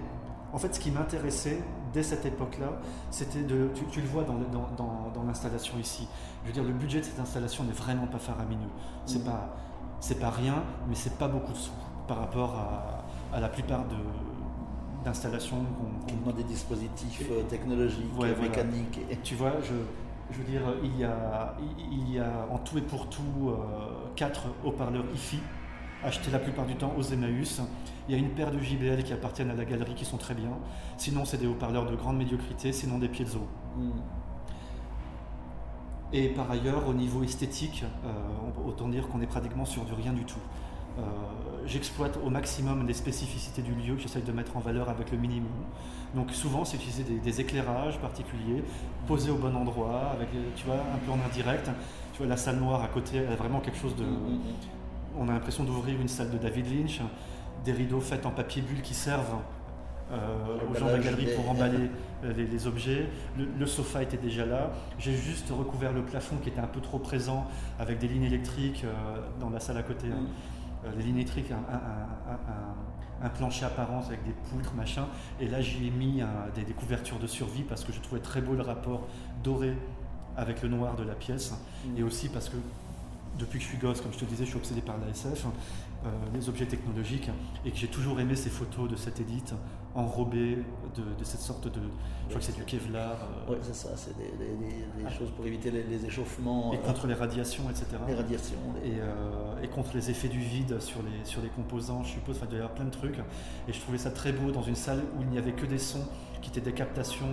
[0.52, 1.60] En fait, ce qui m'intéressait
[1.92, 2.78] dès cette époque-là,
[3.10, 3.70] c'était de.
[3.90, 4.34] Tu, le vois dans,
[4.76, 6.06] dans, l'installation ici.
[6.44, 8.70] Je veux dire, le budget de cette installation n'est vraiment pas faramineux.
[9.04, 9.24] C'est mm.
[9.24, 9.56] pas,
[10.04, 11.72] c'est pas rien, mais c'est pas beaucoup de sous
[12.06, 12.54] par rapport
[13.32, 13.96] à, la plupart de
[15.02, 15.64] d'installations
[16.06, 19.00] qu'on des dispositifs euh, technologiques, mécaniques.
[19.22, 19.74] Tu vois, je,
[20.30, 21.54] je veux dire, il y a,
[21.90, 23.54] il y a en tout et pour tout euh,
[24.16, 25.40] quatre haut-parleurs IFI
[26.02, 27.60] achetés la plupart du temps aux Emmaüs.
[28.08, 30.34] Il y a une paire de JBL qui appartiennent à la galerie qui sont très
[30.34, 30.50] bien.
[30.98, 33.40] Sinon, c'est des haut-parleurs de grande médiocrité, sinon des piezo.
[33.76, 33.90] Mm.
[36.14, 40.12] Et par ailleurs, au niveau esthétique, euh, autant dire qu'on est pratiquement sur du rien
[40.12, 40.38] du tout.
[40.96, 41.02] Euh,
[41.66, 45.18] j'exploite au maximum les spécificités du lieu que j'essaye de mettre en valeur avec le
[45.18, 45.50] minimum.
[46.14, 48.62] Donc souvent, c'est utiliser des, éclairages particuliers,
[49.08, 51.68] posés au bon endroit, avec, tu vois, un peu en indirect.
[52.12, 54.04] Tu vois, la salle noire à côté, elle a vraiment quelque chose de...
[54.04, 55.18] Mm, mm, mm.
[55.18, 57.00] On a l'impression d'ouvrir une salle de David Lynch,
[57.64, 59.53] des rideaux faits en papier bulle qui servent euh,
[60.70, 61.90] aux gens de la galerie pour emballer
[62.24, 63.08] euh, les, objets.
[63.36, 64.70] Le, sofa était déjà là.
[64.98, 67.46] J'ai juste recouvert le plafond qui était un peu trop présent
[67.78, 68.84] avec des lignes électriques
[69.40, 70.08] dans la salle à côté.
[70.08, 70.24] Hein.
[70.86, 75.06] Euh, les lignes électriques, un, plancher apparent avec des poutres, machin.
[75.40, 76.22] Et là, j'y ai mis
[76.54, 79.06] des, couvertures de survie parce que je trouvais très beau le rapport
[79.42, 79.74] doré
[80.36, 81.54] avec le noir de la pièce.
[81.86, 81.98] Mm.
[81.98, 82.56] Et aussi parce que
[83.38, 85.46] depuis que je suis gosse, comme je te disais, je suis obsédé par la SF.
[86.04, 87.30] Euh, les objets technologiques
[87.64, 89.54] et que j'ai toujours aimé ces photos de cette édite
[89.94, 90.58] enrobée
[90.96, 91.80] de, cette sorte de.
[92.24, 93.12] Je crois que c'est du Kevlar.
[93.12, 94.30] Euh, oui, c'est ça, c'est des,
[95.04, 95.10] ah.
[95.10, 96.72] choses pour éviter les, échauffements.
[96.72, 97.86] Et contre les radiations, etc.
[98.06, 98.58] Les radiations.
[98.84, 102.48] Euh, et, contre les effets du vide sur les, sur les composants, je suppose, il
[102.48, 103.18] doit y avoir plein de trucs.
[103.68, 105.78] Et je trouvais ça très beau dans une salle où il n'y avait que des
[105.78, 106.06] sons
[106.42, 107.26] qui étaient des captations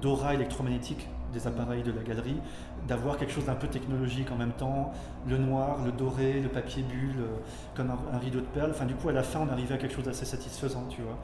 [0.00, 2.40] d'aura électromagnétique des appareils de la galerie,
[2.86, 4.92] d'avoir quelque chose d'un peu technologique en même temps,
[5.26, 7.36] le noir, le doré, le papier bulle, euh,
[7.74, 8.70] comme un, rideau de perles.
[8.70, 11.18] Enfin, du coup, à la fin, on arrivait à quelque chose d'assez satisfaisant, tu vois.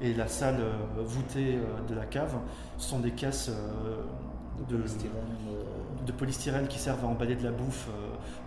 [0.00, 2.36] Et la salle euh, voûtée euh, de la cave
[2.78, 3.50] sont des caisses
[4.68, 4.76] de,
[6.06, 7.88] de, polystyrène qui servent à emballer de la bouffe,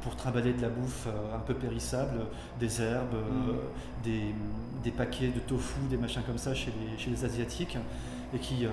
[0.01, 2.21] pour trimballer de la bouffe un peu périssable,
[2.59, 4.03] des herbes, mm.
[4.03, 4.35] des,
[4.83, 7.77] des, paquets de tofu, des machins comme ça chez les, chez les Asiatiques,
[8.33, 8.65] et qui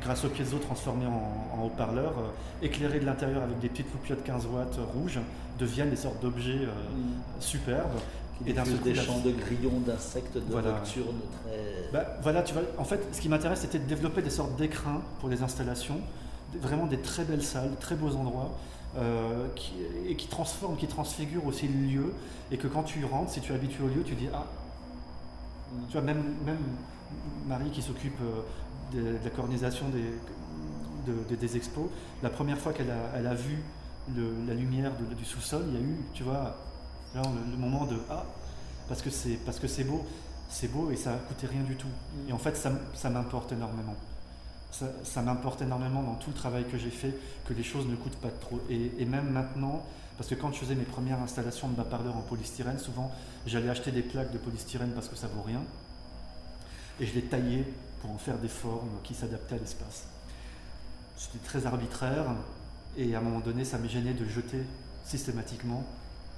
[0.00, 4.46] grâce au piezo transformé en, haut-parleur, euh, éclairés de l'intérieur avec des petites loupiottes 15
[4.46, 5.20] watts rouges,
[5.58, 7.40] deviennent des sortes d'objets euh, mm.
[7.40, 7.98] superbes.
[8.46, 10.72] et d'un des champs de grillons, d'insectes, de voilà.
[10.72, 11.90] nocturnes très.
[11.92, 15.02] Bah, voilà, tu vois, en fait, ce qui m'intéresse, c'était de développer des sortes d'écrins
[15.20, 16.00] pour les installations,
[16.60, 18.56] vraiment des très belles salles, très beaux endroits.
[18.98, 19.74] Euh, qui,
[20.08, 22.12] et qui transforment, qui transfigurent aussi le lieu,
[22.50, 24.46] et que quand tu rentres, si tu es habitué au lieu, tu dis Ah,
[25.72, 25.76] mm.
[25.86, 26.58] tu vois, même, même
[27.46, 28.18] Marie qui s'occupe
[28.92, 31.88] de, la coordination des, des expos,
[32.22, 33.58] la première fois qu'elle a, elle a vu
[34.46, 36.56] la lumière du sous-sol, il y a eu, tu vois,
[37.14, 38.24] le, moment de Ah,
[38.88, 40.04] parce que c'est parce que c'est beau,
[40.48, 41.88] c'est beau et ça coûté rien du tout.
[42.28, 43.96] Et en fait, ça, ça m'importe énormément.
[44.70, 47.14] Ça, ça m'importe énormément dans tout le travail que j'ai fait,
[47.44, 48.60] que les choses ne coûtent pas trop.
[48.68, 49.84] Et, et, même maintenant,
[50.16, 53.10] parce que quand je faisais mes premières installations de ma parleur en polystyrène, souvent
[53.46, 55.62] j'allais acheter des plaques de polystyrène parce que ça vaut rien.
[57.00, 57.64] Et je les taillais
[58.00, 60.04] pour en faire des formes qui s'adaptaient à l'espace.
[61.16, 62.26] C'était très arbitraire
[62.96, 64.62] et à un moment donné, ça m'est gêné de jeter
[65.04, 65.84] systématiquement.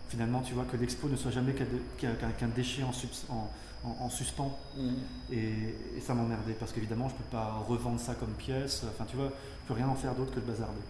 [0.09, 2.93] Finalement, tu vois, que l'expo ne soit jamais qu'un déchet en,
[4.11, 4.59] suspens.
[4.77, 4.91] Mmh.
[5.33, 8.85] Et, ça m'emmerdait parce qu'évidemment, je ne peux pas revendre ça comme pièce.
[8.89, 10.83] Enfin, tu vois, je ne peux rien en faire d'autre que de bazarder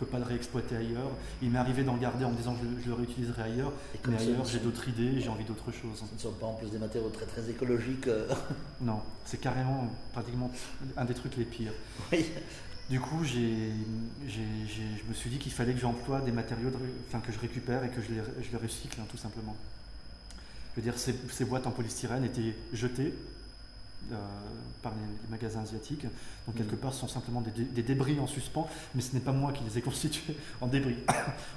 [0.00, 1.10] peux pas le réexploiter ailleurs.
[1.42, 3.72] Il m'est arrivé d'en garder en me disant que je, le réutiliserai ailleurs,
[4.08, 6.02] mais ailleurs j'ai d'autres idées, j'ai envie d'autre chose.
[6.08, 8.08] Ce ne sont pas en plus des matériaux très très écologiques.
[8.08, 8.26] Euh.
[8.80, 10.50] Non, c'est carrément pratiquement
[10.96, 11.72] un des trucs les pires.
[12.88, 13.70] Du coup, j'ai,
[14.26, 16.70] je me suis dit qu'il fallait que j'emploie des matériaux
[17.06, 19.54] enfin, que je récupère et que je les, je les recycle, hein, tout simplement.
[20.72, 23.14] Je veux dire, ces, ces boîtes en polystyrène étaient jetées,
[24.12, 24.16] euh,
[24.82, 26.06] par les, magasins asiatiques.
[26.46, 26.78] Donc quelque mm.
[26.78, 29.78] part, ce sont simplement des, débris en suspens, mais ce n'est pas moi qui les
[29.78, 30.96] ai constitués en débris.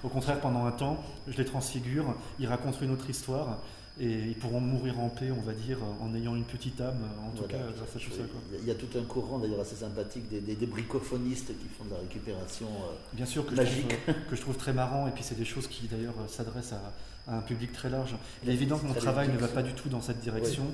[0.04, 3.60] Au contraire, pendant un temps, je les transfigure, ils racontent une autre histoire,
[4.00, 7.30] et ils pourront mourir en paix, on va dire, en ayant une petite âme, en
[7.38, 8.24] tout cas, grâce à tout ça.
[8.60, 11.92] Il y a tout un courant d'ailleurs assez sympathique des, des, bricophonistes qui font de
[11.92, 13.86] la récupération euh, Bien sûr, que magique.
[14.08, 16.74] Je trouve, que je trouve très marrant, et puis c'est des choses qui d'ailleurs s'adressent
[16.74, 16.94] à,
[17.28, 18.16] un public très large.
[18.44, 20.66] Il est évident que mon travail ne va pas du tout dans cette direction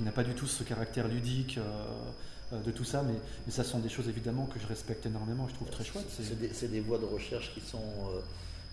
[0.00, 3.12] qui n'a pas du tout ce caractère ludique euh, euh, de tout ça, mais,
[3.44, 6.06] mais, ça sont des choses évidemment que je respecte énormément, je trouve très chouette.
[6.08, 8.20] C'est des, voies de recherche qui sont euh,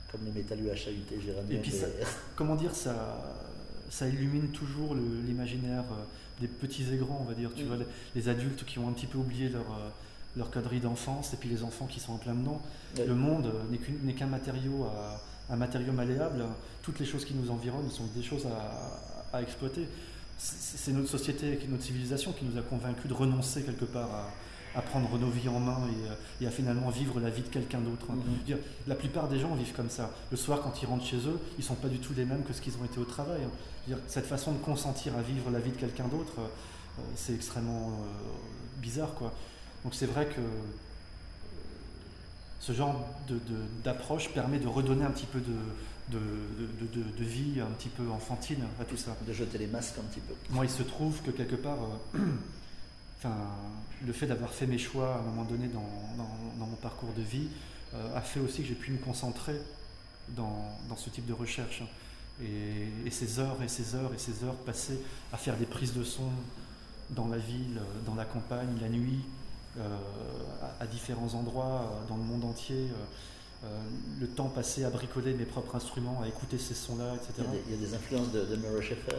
[0.09, 1.43] comme les métal UHAUT, Gérard.
[1.49, 1.87] Et puis, ça,
[2.37, 3.35] comment dire, ça,
[3.89, 5.83] ça illumine toujours l'imaginaire
[6.39, 7.51] des petits et grands, on va dire.
[7.53, 7.67] Tu mm.
[7.67, 7.77] vois,
[8.15, 9.65] les, adultes qui ont un petit peu oublié leur,
[10.37, 12.61] leur quadrille d'enfance, et puis les enfants qui sont en plein dedans.
[12.97, 14.87] Le monde n'est qu'un matériau,
[15.49, 16.45] un matériau malléable.
[16.83, 19.89] Toutes les choses qui nous environnent sont des choses à, à exploiter
[20.37, 24.09] c'est notre société, notre civilisation qui nous a convaincus de renoncer quelque part
[24.75, 25.79] à, prendre nos vies en main
[26.39, 28.05] et, à finalement vivre la vie de quelqu'un d'autre.
[28.11, 28.57] Mm-hmm.
[28.85, 30.11] La plupart des gens vivent comme ça.
[30.29, 32.43] Le soir, quand ils rentrent chez eux, ils ne sont pas du tout les mêmes
[32.43, 33.41] que ce qu'ils ont été au travail.
[34.07, 38.79] cette façon de consentir à vivre la vie de quelqu'un d'autre, euh, c'est extrêmement euh,
[38.79, 39.15] bizarre.
[39.15, 39.33] Quoi.
[39.83, 40.41] Donc c'est vrai que
[42.59, 43.03] ce genre
[43.83, 45.55] d'approche permet de redonner un petit peu de,
[46.09, 49.15] de, vie un petit peu enfantine à tout ça.
[49.25, 50.33] De jeter les masques un petit peu.
[50.49, 51.77] Moi, il se trouve que quelque part,
[52.15, 52.19] euh,
[53.17, 53.35] enfin,
[54.05, 55.85] le fait d'avoir fait mes choix à un moment donné dans,
[56.57, 57.47] mon parcours de vie
[57.93, 59.59] euh, a fait aussi que j'ai pu me concentrer
[60.29, 61.83] dans, ce type de recherche.
[62.41, 64.99] Et, ces heures et ces heures et ces heures passées
[65.33, 66.29] à faire des prises de son
[67.09, 69.23] dans la ville, dans la campagne, la nuit,
[69.79, 69.97] euh,
[70.79, 72.87] à, différents endroits euh, dans le monde entier.
[72.91, 73.05] Euh,
[74.19, 77.47] le temps passé à bricoler mes propres instruments, à écouter ces sons-là, etc.
[77.67, 79.15] Il y, a des, influences de, de Murray Schaeffer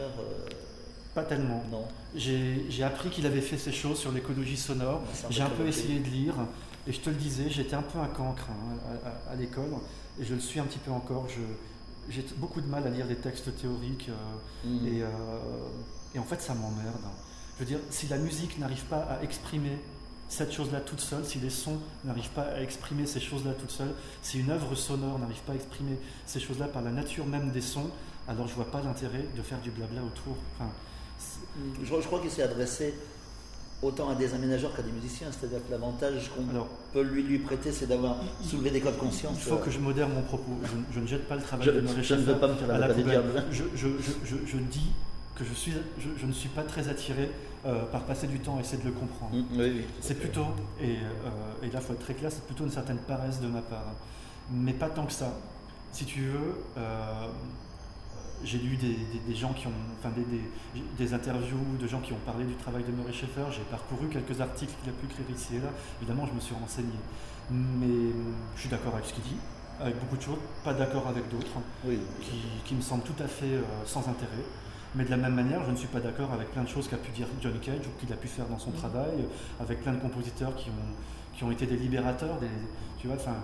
[1.13, 1.63] Pas tellement.
[1.71, 1.85] Non.
[2.15, 5.01] J'ai appris qu'il avait fait ces choses sur l'écologie sonore.
[5.29, 6.35] J'ai un peu essayé de lire.
[6.87, 9.71] Et je te le disais, j'étais un peu un cancre hein, à, l'école.
[10.19, 11.27] Et je le suis un petit peu encore.
[12.09, 14.09] J'ai beaucoup de mal à lire des textes théoriques.
[14.65, 14.87] Mm.
[14.87, 15.03] et,
[16.15, 17.03] et, en fait, ça m'emmerde.
[17.55, 19.77] Je veux dire, si la musique n'arrive pas à exprimer
[20.29, 23.91] cette chose-là toute seule, si les sons n'arrivent pas à exprimer ces choses-là toute seule,
[24.21, 27.61] si une œuvre sonore n'arrive pas à exprimer ces choses-là par la nature même des
[27.61, 27.89] sons,
[28.27, 30.37] alors je vois pas l'intérêt de faire du blabla autour.
[30.55, 30.69] Enfin,
[31.83, 32.93] je, crois qu'il s'est adressé
[33.81, 36.43] autant à des aménageurs qu'à des musiciens, c'est-à-dire que l'avantage qu'on
[36.93, 39.35] peut lui, lui prêter, c'est d'avoir soulevé des codes de conscience.
[39.35, 40.57] Il faut que je modère mon propos.
[40.93, 42.93] Je, ne jette pas le travail de Maurice Je ne veux pas me faire la,
[43.51, 44.91] Je, je, dis
[45.39, 47.31] que je, suis, je, ne suis pas très attiré
[47.65, 49.33] euh, par passer du temps à essayer de le comprendre.
[49.33, 50.47] Mm, c'est plutôt,
[50.81, 53.47] et, euh, et là il faut être très clair, c'est plutôt une certaine paresse de
[53.47, 53.85] ma part.
[54.51, 55.33] Mais pas tant que ça.
[55.93, 57.27] Si tu veux, euh,
[58.43, 60.25] j'ai lu des, gens qui ont, enfin des,
[60.97, 64.41] des, interviews de gens qui ont parlé du travail de Murray Schaeffer, j'ai parcouru quelques
[64.41, 65.69] articles qu'il a pu écrire ici et là,
[66.01, 66.99] évidemment je me suis renseigné.
[67.49, 68.13] Mais
[68.55, 69.37] je suis d'accord avec ce qu'il dit,
[69.79, 71.47] avec beaucoup de choses, pas d'accord avec d'autres,
[72.21, 74.43] qui, qui, me semblent tout à fait sans intérêt.
[74.95, 76.97] Mais de la même manière, je ne suis pas d'accord avec plein de choses qu'a
[76.97, 78.75] pu dire John Cage ou qu'il a pu faire dans son mm.
[78.75, 79.25] travail,
[79.59, 82.49] avec plein de compositeurs qui ont, qui ont été des libérateurs, des,
[82.97, 83.35] tu vois, enfin,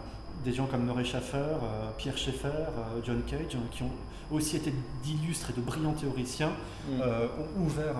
[0.43, 3.91] des gens comme Murray Schaffer, euh, Pierre Schaeffer, euh, John Cage, qui ont
[4.31, 4.73] aussi été
[5.03, 6.51] d'illustres et de brillants théoriciens,
[6.89, 7.01] mm.
[7.01, 7.95] euh, ont ouvert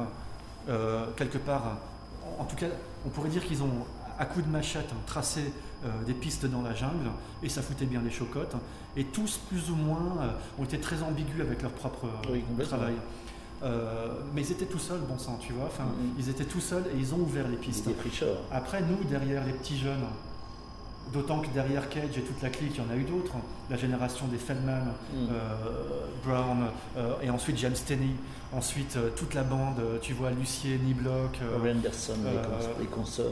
[1.15, 1.77] quelque part,
[2.39, 2.65] en tout cas,
[3.05, 3.85] on pourrait dire qu'ils ont,
[4.17, 5.53] à coups de machette, tracé
[6.07, 7.11] des pistes dans la jungle,
[7.43, 8.55] et ça foutait bien les chocottes,
[8.97, 12.07] et tous, plus ou moins, ont été très ambigus avec leur propre
[12.63, 12.95] travail.
[13.65, 15.65] Euh, mais ils étaient tout seuls, bon sang, tu vois.
[15.65, 16.19] Enfin, mm-hmm.
[16.19, 17.89] Ils étaient tout seuls et ils ont ouvert les pistes.
[18.51, 20.03] Après, nous, derrière les petits jeunes,
[21.11, 23.33] d'autant que derrière Cage et toute la clique, il y en a eu d'autres.
[23.69, 25.17] La génération des Feldman, mm.
[25.31, 26.65] euh, Brown,
[26.97, 28.11] euh, et ensuite James Tenney.
[28.53, 31.39] Ensuite, toute la bande, tu vois, Lucier, Niblock.
[31.69, 32.13] Anderson,
[32.79, 33.25] les, consorts.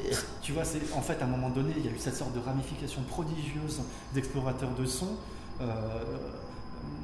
[0.42, 2.32] Tu vois, c'est, en fait, à un moment donné, il y a eu cette sorte
[2.32, 3.82] de ramification prodigieuse
[4.14, 5.08] d'explorateurs de son.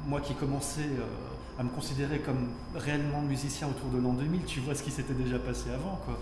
[0.07, 0.89] moi qui commençais
[1.59, 5.13] à me considérer comme réellement musicien autour de l'an 2000, tu vois ce qui s'était
[5.13, 5.99] déjà passé avant.
[6.05, 6.17] Quoi.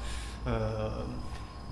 [0.47, 0.89] Euh,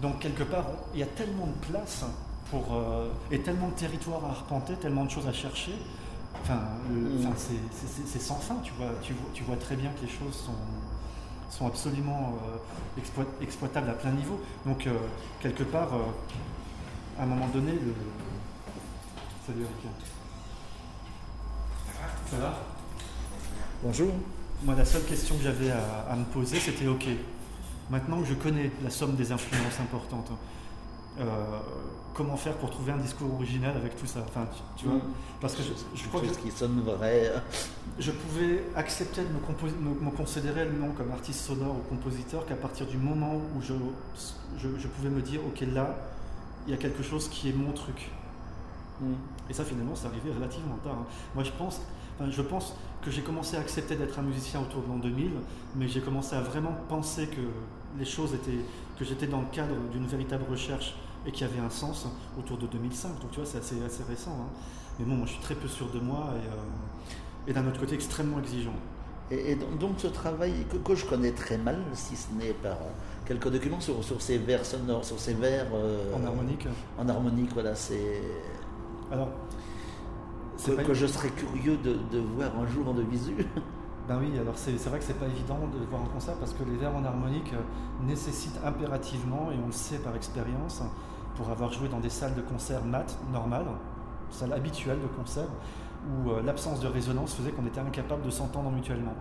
[0.02, 2.04] donc quelque part, il y a tellement de place
[2.52, 5.74] pour, euh, et tellement de territoires à arpenter, tellement de choses à chercher.
[6.42, 6.60] Enfin,
[6.90, 7.32] mm.
[8.06, 10.52] c'est sans fin, tu vois, tu, tu, vois très bien que les choses sont,
[11.50, 14.42] sont absolument euh, exploitables à plein niveau.
[14.66, 14.90] Donc
[15.40, 15.90] quelque part,
[17.18, 17.94] à un moment donné, le...
[19.46, 19.90] Salut Erika.
[22.30, 22.73] Ça va?
[23.84, 24.14] Bonjour.
[24.64, 27.06] Moi, la seule question que j'avais à, me poser, c'était OK,
[27.90, 30.32] maintenant que je connais la somme des influences importantes,
[31.20, 31.26] euh,
[32.14, 34.24] comment faire pour trouver un discours original avec tout ça?
[34.26, 35.02] Enfin, tu, vois, mm.
[35.42, 35.64] parce que
[35.96, 37.34] je, crois que ce qui sonne vrai.
[38.00, 42.96] Je pouvais accepter de me, considérer non comme artiste sonore ou compositeur qu'à partir du
[42.96, 43.74] moment où je,
[44.60, 45.94] je, pouvais me dire ok là,
[46.68, 48.12] il y a quelque chose qui est mon truc.
[49.02, 49.12] Mm.
[49.50, 51.00] Et ça finalement, c'est arrivé relativement tard.
[51.02, 51.06] Hein.
[51.36, 51.82] Moi, je pense,
[52.30, 55.32] je pense que j'ai commencé à accepter d'être un musicien autour de l'an 2000,
[55.76, 57.42] mais j'ai commencé à vraiment penser que
[58.00, 58.64] les choses étaient,
[58.98, 60.96] que j'étais dans le cadre d'une véritable recherche
[61.26, 62.08] et qu'il y avait un sens
[62.38, 63.20] autour de 2005.
[63.22, 64.32] Donc tu vois, c'est assez, assez, récent.
[64.32, 64.50] Hein.
[65.00, 66.34] Mais bon, moi je suis très peu sûr de moi
[67.48, 68.76] et, euh, d'un autre côté extrêmement exigeant.
[69.32, 70.54] Et, donc ce travail
[70.84, 72.78] que, je connais très mal, si ce n'est par
[73.26, 75.68] quelques documents sur, sur ces vers sonores, sur ces vers...
[75.74, 76.68] Euh, en harmonique
[77.00, 78.22] En harmonique, voilà, c'est...
[79.12, 79.30] Alors,
[80.58, 83.36] que, je serais curieux de, voir un jour en de visu.
[84.06, 86.66] Ben oui, alors c'est vrai que c'est pas évident de voir un concert parce que
[86.66, 90.82] les vers en harmonique euh, nécessitent impérativement, et on le sait par expérience,
[91.38, 93.68] pour avoir joué dans des salles de concert mat normales,
[94.30, 95.48] salles habituelles de concert,
[96.06, 99.16] où euh, l'absence de résonance faisait qu'on était incapable de s'entendre mutuellement.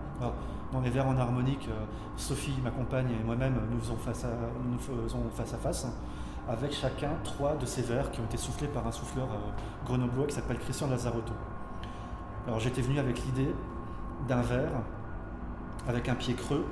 [0.73, 1.85] dans les vers en harmonique, euh,
[2.17, 5.87] Sophie, ma compagne et moi-même, nous faisons face à face
[6.49, 10.27] avec chacun trois de ces verres qui ont été soufflés par un souffleur euh, grenoblois
[10.27, 11.33] qui s'appelle Christian Lazarotto.
[12.47, 13.53] Alors j'étais venu avec l'idée
[14.27, 14.71] d'un verre
[15.87, 16.65] avec un pied creux,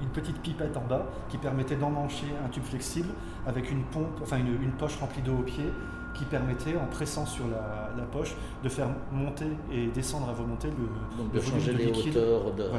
[0.00, 3.08] une petite pipette en bas qui permettait d'emmancher un tube flexible
[3.46, 5.72] avec une pompe, enfin une, poche remplie d'eau au pied
[6.14, 11.22] qui permettait, en pressant sur la, poche, de faire monter et descendre à volonté le,
[11.22, 12.54] Donc de changer les liquide, hauteurs.
[12.54, 12.70] De...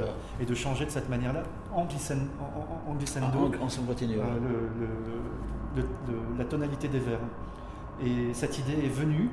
[0.41, 3.47] et de changer de cette manière-là en, glissando, en, en, glissando ah,
[5.75, 5.83] le,
[6.37, 7.19] la tonalité des verres.
[8.03, 9.29] Et cette idée est venue,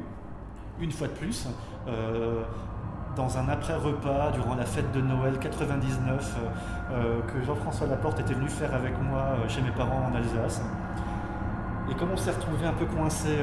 [0.80, 1.48] une fois de plus,
[1.88, 2.42] euh,
[3.16, 6.36] dans un après-repas durant la fête de Noël 99
[6.92, 10.62] euh, que Jean-François Laporte était venu faire avec moi euh, chez mes parents en Alsace.
[11.90, 13.36] Et comme on s'est retrouvé un peu coincé,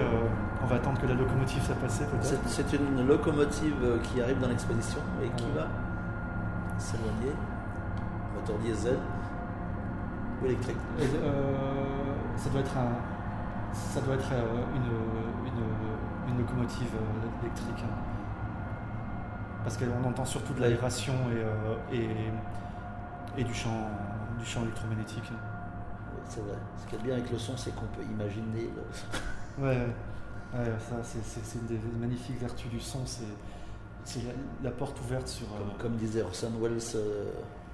[0.63, 2.41] on va attendre que la locomotive soit passée peut-être.
[2.45, 5.67] C'est une locomotive qui arrive dans l'exposition et qui va
[6.77, 7.33] s'éloigner.
[8.35, 8.97] Moteur diesel
[10.41, 10.77] ou électrique.
[12.37, 14.31] ça doit être un, ça doit être
[14.75, 16.91] une, une, locomotive
[17.41, 17.83] électrique.
[17.83, 18.07] Hein
[19.67, 21.13] parce qu'on entend surtout de l'aération
[21.91, 22.13] et, euh,
[23.37, 23.89] et, du, champ,
[24.39, 25.29] du champ électromagnétique.
[26.29, 26.57] C'est vrai.
[26.81, 28.69] Ce qui est bien avec le son, c'est qu'on peut imaginer.
[29.59, 29.87] ouais,
[30.53, 34.19] ouais, ça, c'est, une des magnifiques vertus du son, c'est,
[34.63, 35.47] la, porte ouverte sur.
[35.47, 37.31] Euh, comme, disait Orson Welles, euh,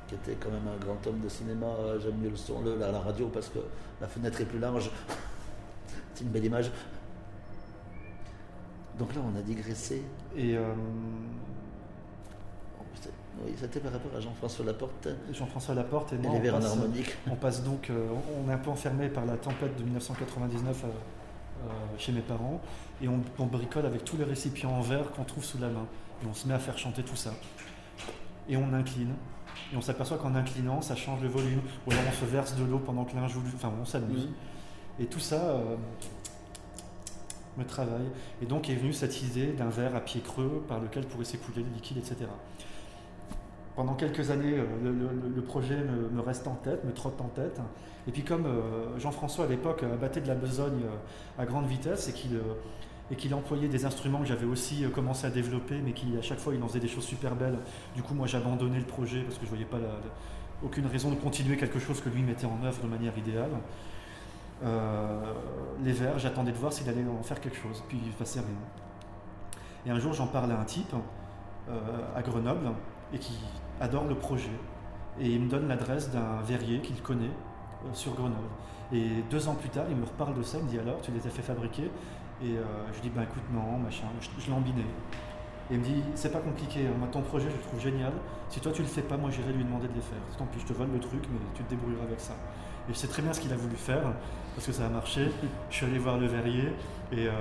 [0.08, 1.68] qui était quand même un grand homme de cinéma,
[2.00, 3.60] j'aime mieux le son, le, la, la radio parce que
[4.02, 4.92] la fenêtre est plus large.
[6.14, 6.72] c'est une belle image.
[8.98, 10.04] Donc là, on a digressé.
[10.36, 10.56] Et
[13.42, 15.08] oui, c'était par rapport à Jean-François Laporte.
[15.32, 16.78] Jean-François Laporte et, moi, les on, passe,
[17.30, 18.08] on passe donc, euh,
[18.46, 22.62] on est un peu enfermé par la tempête de 1999 euh, euh, chez mes parents
[23.02, 25.86] et on, bricole avec tous les récipients en verre qu'on trouve sous la main
[26.24, 27.34] et on se met à faire chanter tout ça.
[28.48, 29.14] Et on incline
[29.72, 32.64] et on s'aperçoit qu'en inclinant, ça change le volume ou alors on se verse de
[32.64, 34.30] l'eau pendant que l'un joue, enfin on s'amuse.
[35.00, 35.60] Et tout ça
[37.58, 38.10] me travaille.
[38.42, 41.64] Et donc est venue cette idée d'un verre à pied creux par lequel pourrait s'écouler
[41.64, 42.28] le liquide, etc
[43.76, 47.60] pendant quelques années, euh, le, projet me, reste en tête, me trotte en tête.
[48.08, 52.08] Et puis comme euh, Jean-François à l'époque battait de la besogne euh, à grande vitesse
[52.10, 56.40] et qu'il employait des instruments que j'avais aussi commencé à développer, mais qui à chaque
[56.40, 57.58] fois il en faisait des choses super belles.
[57.96, 59.80] Du coup, moi j'abandonnais le projet parce que je voyais pas
[60.64, 63.52] aucune raison de continuer quelque chose que lui mettait en œuvre de manière idéale.
[65.84, 68.40] les vers, j'attendais de voir s'il allait en faire quelque chose, puis il ne passait
[68.40, 68.50] rien.
[69.86, 70.94] Et un jour, j'en parle à un type
[72.16, 72.72] à Grenoble
[73.14, 73.34] et qui
[73.84, 74.58] adore le projet.
[75.20, 77.26] Et il me donne l'adresse d'un verrier qu'il connaît
[77.86, 78.50] euh, sur Grenoble.
[78.92, 81.12] Et deux ans plus tard, il me reparle de ça, il me dit alors, tu
[81.12, 81.92] les as fait fabriquer?
[82.42, 84.86] Et euh, je lui dis, ben écoute, non, machin, je, je l'ai embiné.
[85.70, 86.94] Et il me dit, c'est pas compliqué, hein.
[87.00, 88.12] moi ton projet je le trouve génial.
[88.50, 90.20] Si toi tu le fais pas, moi j'irai lui demander de les faire.
[90.38, 92.34] Tant pis, je te vole le truc, mais tu te débrouilleras avec ça.
[92.90, 94.04] Et je sais très bien ce qu'il a voulu faire,
[94.56, 95.32] parce que ça a marché.
[95.70, 96.74] Je suis allé voir le verrier,
[97.14, 97.32] et euh,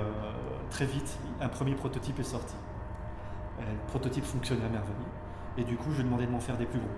[0.71, 2.55] très vite, un premier prototype est sorti.
[3.59, 5.05] le prototype fonctionnait à merveille.
[5.57, 6.89] Et du coup, je demandais de m'en faire des plus gros.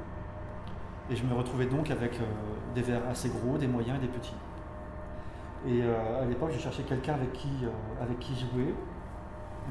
[1.10, 2.26] Et je me retrouvais donc avec euh,
[2.74, 4.36] des verres assez gros, des moyens et des petits.
[5.68, 8.74] Et euh, à l'époque, j'ai cherché quelqu'un avec qui, euh, avec qui jouer.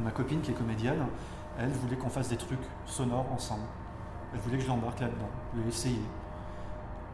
[0.03, 1.07] ma copine, qui est comédienne,
[1.59, 3.65] elle voulait qu'on fasse des trucs sonores ensemble.
[4.33, 5.31] Elle voulait que je l'embarque là-dedans,
[5.65, 5.97] l'essayer.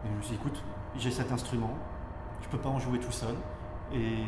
[0.05, 0.63] Et je me suis dit, écoute,
[0.97, 1.75] j'ai cet instrument,
[2.41, 3.35] je ne peux pas en jouer tout seul.
[3.93, 4.25] Et,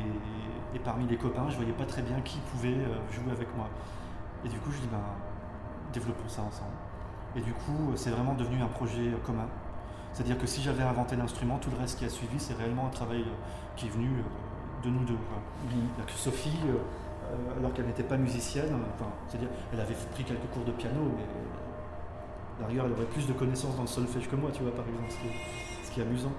[0.74, 2.76] et, parmi les copains, je ne voyais pas très bien qui pouvait
[3.11, 3.68] jouer avec moi.
[4.45, 5.01] Et du coup, je dis, ben,
[5.93, 6.74] développons ça ensemble.
[7.37, 9.49] Et du coup, c'est vraiment devenu un projet commun.
[10.12, 12.91] C'est-à-dire que si j'avais inventé l'instrument, tout le reste qui a suivi, c'est réellement un
[12.91, 15.16] travail euh, qui est venu euh, de nous deux.
[16.07, 18.76] Que Sophie, euh, alors qu'elle n'était pas musicienne,
[19.28, 23.76] c'est-à-dire elle avait pris quelques cours de piano, mais d'ailleurs elle aurait plus de connaissances
[23.76, 25.11] dans le solfège que moi, tu vois, par exemple,
[25.83, 26.33] ce qui est, amusant.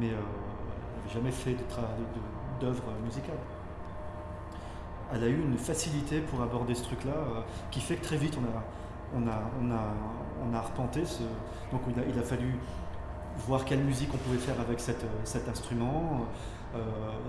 [0.00, 1.56] Mais elle n'avait jamais fait
[2.60, 3.38] d'œuvre musicale.
[5.14, 7.14] Elle a eu une facilité pour aborder ce truc-là
[7.70, 8.62] qui fait que très vite on a,
[9.14, 9.94] on a, on a,
[10.48, 11.04] on a arpenté.
[11.04, 11.22] Ce...
[11.70, 12.54] Donc il a, fallu
[13.46, 16.26] voir quelle musique on pouvait faire avec cet instrument.
[16.74, 16.78] Euh,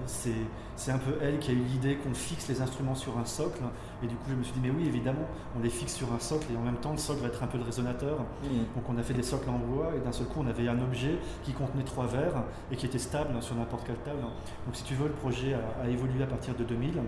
[0.05, 3.61] c'est un peu elle qui a eu l'idée qu'on fixe les instruments sur un socle.
[4.01, 5.27] Et du coup, je me suis dit, mais oui, évidemment,
[5.57, 7.47] on les fixe sur un socle et en même temps, le socle va être un
[7.47, 8.19] peu le résonateur.
[8.19, 8.75] Mmh.
[8.75, 10.79] Donc, on a fait des socles en bois et d'un seul coup, on avait un
[10.79, 14.21] objet qui contenait trois verres et qui était stable sur n'importe quelle table.
[14.21, 17.01] Donc, si tu veux, le projet a, évolué à partir de 2000.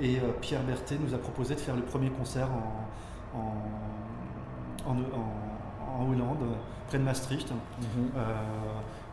[0.00, 2.88] Et euh, Pierre Berthet nous a proposé de faire le premier concert en,
[3.34, 4.96] en,
[6.10, 6.56] Hollande,
[6.88, 8.10] près de Maastricht, mhm.
[8.16, 8.34] euh,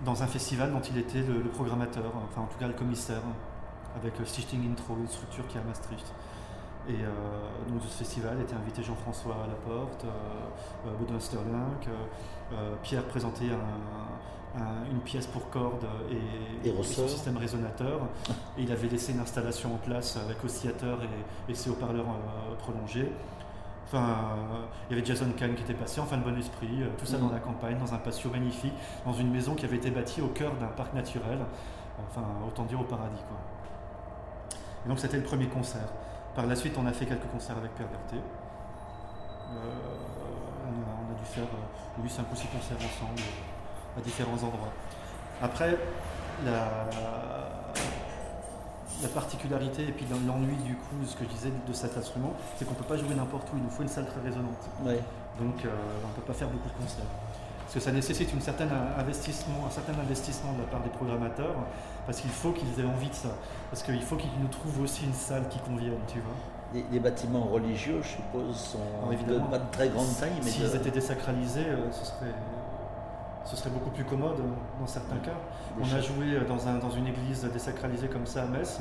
[0.04, 3.22] dans un festival dont il était le, programmateur, enfin en tout cas le commissaire,
[3.96, 6.06] avec Stichting Intro, une structure qui est à Maastricht.
[6.90, 7.10] Et euh,
[7.70, 11.54] donc, ce festival était invité Jean-François Laporte, euh, euh Baudouin Sterling,
[12.82, 13.52] Pierre présentait
[14.92, 18.02] une pièce pour cordes et, et, son système résonateur.
[18.58, 22.08] Et il avait laissé une installation en place avec oscillateur et, et ses haut-parleurs
[22.60, 23.10] prolongés.
[23.94, 24.16] Enfin,
[24.90, 27.18] il y avait Jason Kahn qui était passé, enfin le bon esprit, euh, tout ça
[27.18, 27.34] dans mm.
[27.34, 28.74] la campagne, dans un patio magnifique,
[29.06, 31.40] dans une maison qui avait été bâtie au cœur d'un parc naturel,
[32.00, 33.38] enfin autant dire au paradis quoi.
[34.86, 35.90] Et donc c'était le premier concert.
[36.36, 38.16] Par la suite, on a fait quelques concerts avec Berthet.
[38.16, 39.60] Euh,
[40.64, 43.22] on, a, dû faire euh, 5 ou 6 concerts ensemble
[43.98, 44.72] à différents endroits.
[45.42, 45.78] Après,
[46.46, 46.88] la,
[49.02, 52.66] la particularité et puis l'ennui du coup, ce que je disais de cet instrument, c'est
[52.66, 54.70] qu'on ne peut pas jouer n'importe où, il nous faut une salle très résonante.
[55.40, 55.70] Donc euh,
[56.04, 57.06] on ne peut pas faire beaucoup de concerts.
[57.72, 61.56] Parce que ça nécessite un certain investissement, un certain investissement de la part des programmateurs,
[62.06, 63.30] parce qu'il faut qu'ils aient envie de ça.
[63.70, 66.84] Parce qu'il faut qu'ils nous trouvent aussi une salle qui convienne, tu vois.
[66.92, 70.32] Les, bâtiments religieux, je suppose, sont évidemment, pas de très grande taille.
[70.44, 72.34] Mais S'ils étaient désacralisés, euh, ce serait
[73.46, 74.38] ce serait beaucoup plus commode
[74.80, 75.38] dans certains cas.
[75.80, 78.80] On a joué dans, un, dans une église désacralisée comme ça à Metz.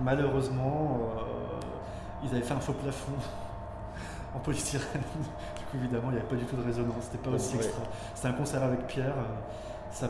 [0.00, 1.60] Malheureusement, euh,
[2.24, 3.12] ils avaient fait un faux plafond
[4.34, 5.02] en polystyrène.
[5.56, 7.04] du coup, évidemment, il n'y avait pas du tout de résonance.
[7.10, 7.82] C'était pas aussi extra.
[8.14, 9.14] C'était un concert avec Pierre.
[9.16, 10.08] Euh, ça,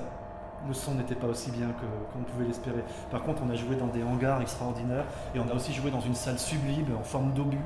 [0.66, 2.84] le son n'était pas aussi bien qu'on pouvait l'espérer.
[3.10, 6.00] Par contre, on a joué dans des hangars extraordinaires et on a aussi joué dans
[6.00, 7.60] une salle sublime en forme d'obus,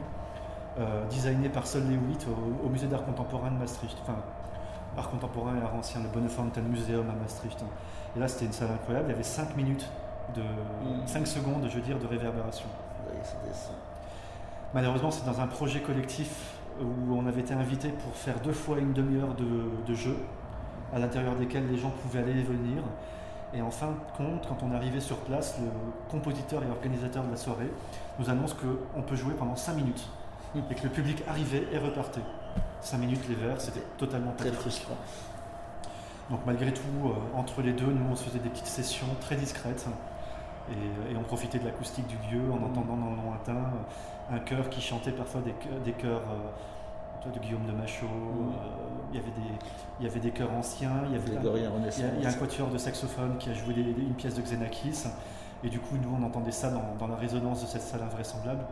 [0.79, 3.99] euh, designée par Sol Lewitt au, au musée d'art contemporain de Maastricht.
[4.03, 4.19] Enfin,
[4.97, 7.65] art contemporain et art ancien, le Bonnefountain Museum à Maastricht.
[8.17, 9.07] Et là, c'était une salle incroyable.
[9.09, 9.89] Il y avait 5 minutes,
[10.35, 10.43] de,
[11.07, 11.27] 5 mm.
[11.27, 12.67] secondes, je veux dire, de réverbération.
[14.73, 18.79] Malheureusement, c'est dans un projet collectif où on avait été invité pour faire deux fois
[18.79, 20.17] une demi-heure de, de jeu,
[20.93, 22.83] à l'intérieur desquels les gens pouvaient aller et venir.
[23.53, 25.69] Et en fin de compte, quand on arrivé sur place, le
[26.11, 27.71] compositeur et organisateur de la soirée
[28.19, 30.09] nous annonce qu'on peut jouer pendant 5 minutes
[30.71, 32.21] et que le public arrivait et repartait.
[32.81, 34.97] 5 minutes les verts, c'était totalement frustrant.
[36.31, 39.37] Donc malgré tout, euh, entre les deux, nous on se faisait des petites sessions très
[39.37, 39.87] discrètes
[40.71, 42.65] et, on profitait de l'acoustique du lieu en mm.
[42.65, 47.39] entendant dans le lointain euh, un chœur qui chantait parfois des, des chœurs euh, de
[47.39, 48.07] Guillaume de Machaut.
[48.07, 48.53] Mm.
[49.13, 49.53] il, y avait des,
[50.01, 53.37] il y avait des chœurs anciens, il y, avait un, a, un quatuor de saxophone
[53.39, 55.05] qui a joué une pièce de Xenakis.
[55.63, 58.65] Et du coup, nous on entendait ça dans, dans la résonance de cette salle invraisemblable.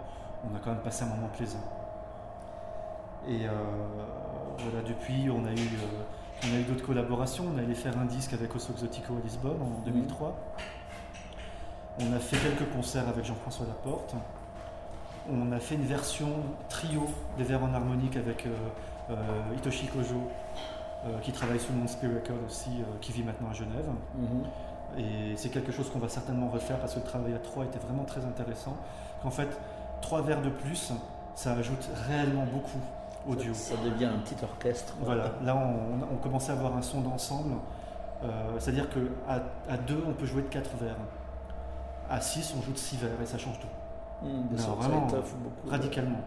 [0.44, 1.81] On a quand même passé un moment plaisant.
[3.28, 3.50] Et euh,
[4.58, 7.44] voilà, depuis, on a eu, euh, on a eu d'autres collaborations.
[7.54, 10.36] On allé faire un disque avec Osso Exotico à Lisbonne en 2003.
[12.00, 14.14] On a fait quelques concerts avec Jean-François Laporte.
[15.30, 16.30] On a fait une version
[16.68, 17.04] trio
[17.38, 19.14] des vers en harmonique avec euh,
[19.56, 20.28] Hitoshi Kojo,
[21.22, 22.70] qui travaille sous le nom de Spiracle aussi,
[23.00, 23.88] qui vit maintenant à Genève.
[24.16, 24.44] Mhm.
[24.98, 27.78] Et c'est quelque chose qu'on va certainement refaire parce que le travail à trois était
[27.78, 28.76] vraiment très intéressant.
[29.22, 29.48] En fait,
[30.00, 30.92] trois vers de plus,
[31.34, 32.80] ça ajoute réellement beaucoup
[33.28, 33.54] audio.
[33.54, 34.94] Ça, devient un petit orchestre.
[35.00, 37.54] Voilà, là on, commençait à avoir un son d'ensemble.
[38.22, 40.96] Euh, c'est-à-dire qu'à à deux, on peut jouer de quatre vers.
[42.08, 44.26] À six, on joue de six vers et ça change tout.
[44.26, 46.20] Mmh, vraiment, beaucoup, radicalement.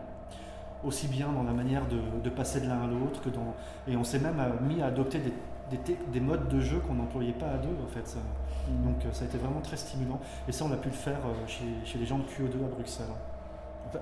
[0.84, 3.56] Aussi bien dans la manière de, passer de l'un à l'autre que dans.
[3.88, 7.48] Et on s'est même mis à adopter des, des, modes de jeu qu'on n'employait pas
[7.48, 8.06] à deux en fait.
[8.08, 8.20] Ça.
[8.20, 8.86] Mmh.
[8.86, 10.20] Donc euh, ça a été vraiment très stimulant.
[10.48, 12.68] Et ça, on a pu le faire euh, chez, chez les gens de QE2 à
[12.68, 13.06] Bruxelles.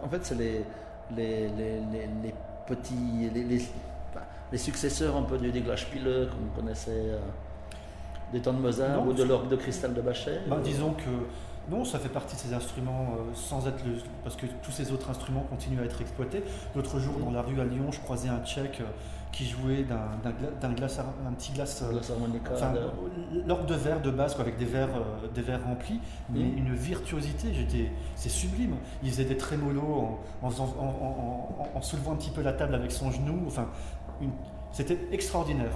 [0.03, 0.65] En fait, c'est les,
[1.15, 2.33] les, les, les
[2.68, 7.20] petits, les, successeurs un peu du Déglaspile qu'on connaissait euh,
[8.32, 11.09] des temps de Mozart ou de l'orgue de cristal de Bachet bah, Disons que
[11.70, 13.93] non, ça fait partie de ces instruments euh, sans être le,
[14.24, 16.43] parce que tous ces autres instruments continuent à être exploités.
[16.76, 18.86] L'autre jour, dans la rue à Lyon, je croisais un Tchèque euh,
[19.34, 21.84] qui jouait d'un, glace, un petit glace,
[22.51, 22.73] enfin,
[23.45, 25.01] l'orgue de verre de base avec des verres,
[25.36, 26.57] des verres remplis, mais mm.
[26.57, 27.53] une virtuosité.
[27.53, 28.75] J'étais, c'est sublime.
[29.03, 33.43] Il faisait des trémolos en, en, soulevant un petit peu la table avec son genou.
[33.47, 33.67] Enfin,
[34.71, 35.73] c'était extraordinaire.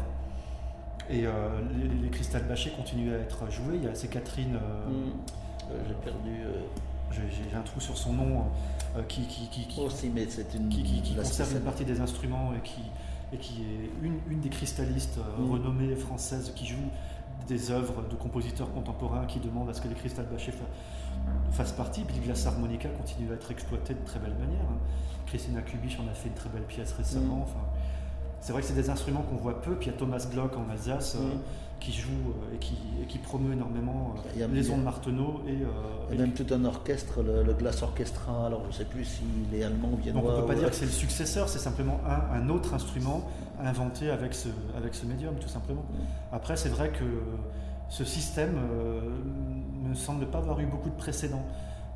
[1.10, 3.76] Et les, les cristal bâchés continuent à être joués.
[3.76, 4.54] Il y a ces Catherine.
[4.54, 5.38] Mm.
[5.72, 6.44] Euh, j'ai perdu.
[6.46, 6.62] Euh,
[7.12, 8.44] j'ai un trou sur son nom
[8.98, 12.82] euh, qui, qui, qui, mais c'est une, qui, conserve une partie des instruments et qui,
[13.34, 15.52] et qui est une, une des cristallistes mm.
[15.52, 16.90] renommées françaises qui joue
[17.48, 20.54] des œuvres de compositeurs contemporains qui demandent à ce que les cristal bâchés
[21.52, 22.02] fassent partie.
[22.02, 24.66] Puis Glass Harmonica continue à être exploité de très belle manière.
[24.70, 24.78] Hein.
[25.26, 27.38] Christina Kubich en a fait une très belle pièce récemment.
[27.38, 27.42] Mm.
[27.44, 27.66] Enfin,
[28.40, 29.76] c'est vrai que c'est des instruments qu'on voit peu.
[29.76, 31.16] Puis il y a Thomas Glock en Alsace.
[31.16, 31.40] Mm
[31.80, 35.42] qui joue euh, et qui, et qui promeut énormément euh, les ondes Marteneau.
[35.48, 39.06] Et, euh, et même tout un orchestre, le, Glass Orchestra, alors je ne sais plus
[39.06, 40.22] s'il est allemand ou viennois.
[40.22, 42.74] Donc on ne peut pas dire que c'est le successeur, c'est simplement un, un, autre
[42.74, 45.86] instrument inventé avec ce, avec ce médium, tout simplement.
[46.32, 47.06] Après, c'est vrai que
[47.90, 48.60] ce système
[49.84, 51.46] ne semble pas avoir eu beaucoup de précédents.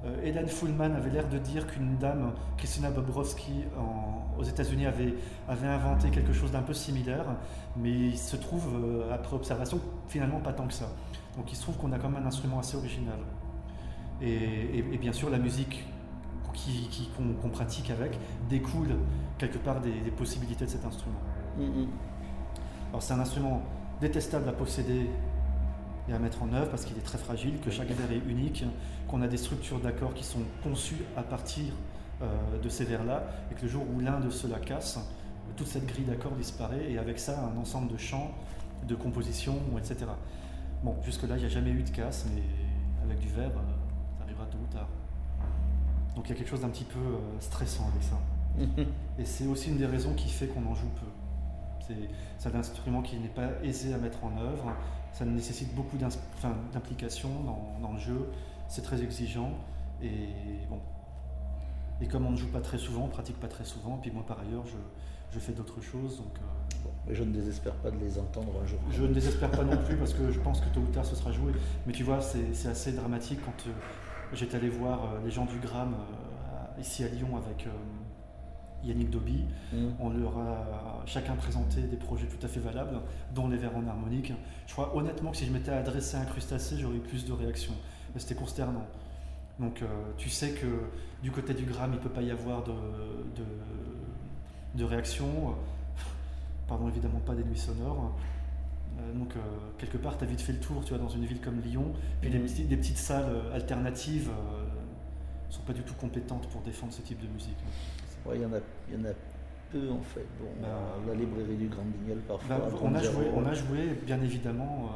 [0.03, 3.65] Euh, Hélène Fullman avait l'air de dire qu'une dame, Christina Bobrovsky,
[4.37, 5.13] aux États-Unis, avait,
[5.47, 7.25] avait, inventé quelque chose d'un peu similaire,
[7.77, 10.89] mais il se trouve, euh, après observation, finalement pas tant que ça.
[11.37, 13.19] Donc il se trouve qu'on a quand même un instrument assez original.
[14.21, 15.83] Et, bien sûr, la musique
[17.41, 18.95] qu'on pratique avec découle
[19.39, 21.19] quelque part des, possibilités de cet instrument.
[21.59, 21.87] Mm-hmm.
[22.89, 23.63] Alors c'est un instrument
[23.99, 25.09] détestable à posséder
[26.11, 28.63] et à mettre en œuvre parce qu'il est très fragile, que chaque verre est unique,
[29.07, 31.73] qu'on a des structures d'accords qui sont conçues à partir
[32.21, 32.27] euh,
[32.61, 34.99] de ces vers-là, et que le jour où l'un de ceux-là casse,
[35.55, 38.31] toute cette grille d'accords disparaît, et avec ça, un ensemble de chants,
[38.87, 40.05] de compositions, etc.
[40.83, 42.41] Bon, jusque-là, il n'y a jamais eu de casse, mais
[43.03, 44.89] avec du verre, euh, ça arrivera tôt ou tard.
[46.15, 48.19] Donc il y a quelque chose d'un petit peu euh, stressant avec ça.
[49.19, 51.07] et c'est aussi une des raisons qui fait qu'on en joue peu.
[52.37, 54.73] C'est un instrument qui n'est pas aisé à mettre en œuvre,
[55.13, 58.29] ça nécessite beaucoup d'implication dans, dans, le jeu,
[58.67, 59.51] c'est très exigeant,
[60.01, 60.29] et
[60.69, 60.79] bon.
[62.01, 64.23] Et comme on ne joue pas très souvent, on pratique pas très souvent, puis moi
[64.25, 64.77] par ailleurs, je,
[65.33, 66.37] je fais d'autres choses, donc...
[66.37, 66.61] Euh,
[67.07, 68.79] mais je ne désespère pas de les entendre un jour.
[68.89, 71.15] Je ne désespère pas non plus parce que je pense que tôt ou tard ce
[71.15, 71.51] sera joué.
[71.85, 73.71] Mais tu vois, c'est assez dramatique quand euh,
[74.33, 75.95] j'étais allé voir euh, les gens du Gram
[76.79, 77.67] ici à Lyon avec
[78.83, 79.45] Yannick Dobby.
[79.73, 79.87] Mm.
[79.99, 82.99] On leur a chacun présenté des projets tout à fait valables,
[83.33, 84.33] dont les vers en harmonique.
[84.67, 87.33] Je crois honnêtement que si je m'étais adressé à un crustacé, j'aurais eu plus de
[87.33, 87.75] réactions.
[88.13, 88.85] Mais c'était consternant.
[89.59, 89.83] Donc
[90.17, 90.65] tu sais que
[91.21, 93.43] du côté du Gram, il ne peut pas y avoir de, de,
[94.75, 95.55] de réaction
[96.67, 98.15] pardon, évidemment pas des nuits sonores.
[98.99, 99.39] Euh, donc, euh,
[99.77, 101.93] quelque part, tu as vite fait le tour, tu vois, dans une ville comme Lyon.
[102.21, 102.67] Puis des, mm.
[102.67, 107.21] des, petites salles euh, alternatives ne sont pas du tout compétentes pour défendre ce type
[107.21, 107.57] de musique.
[108.33, 109.13] Il y, en a, y en a
[109.71, 110.25] peu en fait.
[110.39, 110.67] Bon, bah,
[111.07, 112.57] la librairie du Grand Guignol parfois.
[112.57, 114.89] Bah, on, a joué, on a joué bien évidemment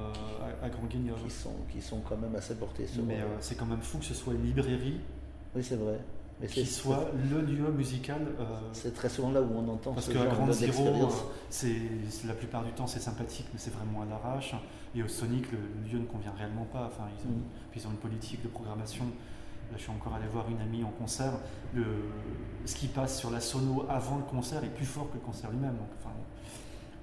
[0.61, 1.17] à, Grand Guignol.
[1.23, 3.03] Qui sont, qui sont quand même assez portés sur.
[3.03, 4.99] Mais c'est quand même fou que ce soit une librairie.
[5.55, 5.99] Oui, c'est vrai
[6.47, 8.21] qui soit le lieu musical.
[8.39, 11.09] Euh, c'est très souvent là où on entend parce ce que genre Zero,
[11.49, 11.76] c'est
[12.26, 14.53] la plupart du temps c'est sympathique, mais c'est vraiment à l'arrache.
[14.95, 15.57] Et au Sonic, le,
[15.89, 16.86] lieu ne convient réellement pas.
[16.88, 17.43] Enfin, ils ont, mm.
[17.76, 19.05] ils ont une politique de programmation.
[19.72, 21.34] Là, je suis encore allé voir une amie en concert.
[21.74, 21.86] Le,
[22.66, 25.51] ce qui passe sur la sono avant le concert est plus fort que le concert
[25.51, 25.78] lui-même.
[25.99, 26.13] Enfin,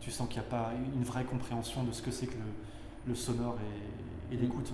[0.00, 3.08] tu sens qu'il n'y a pas une vraie compréhension de ce que c'est que le,
[3.08, 3.56] le sonore
[4.30, 4.72] et, et l'écoute.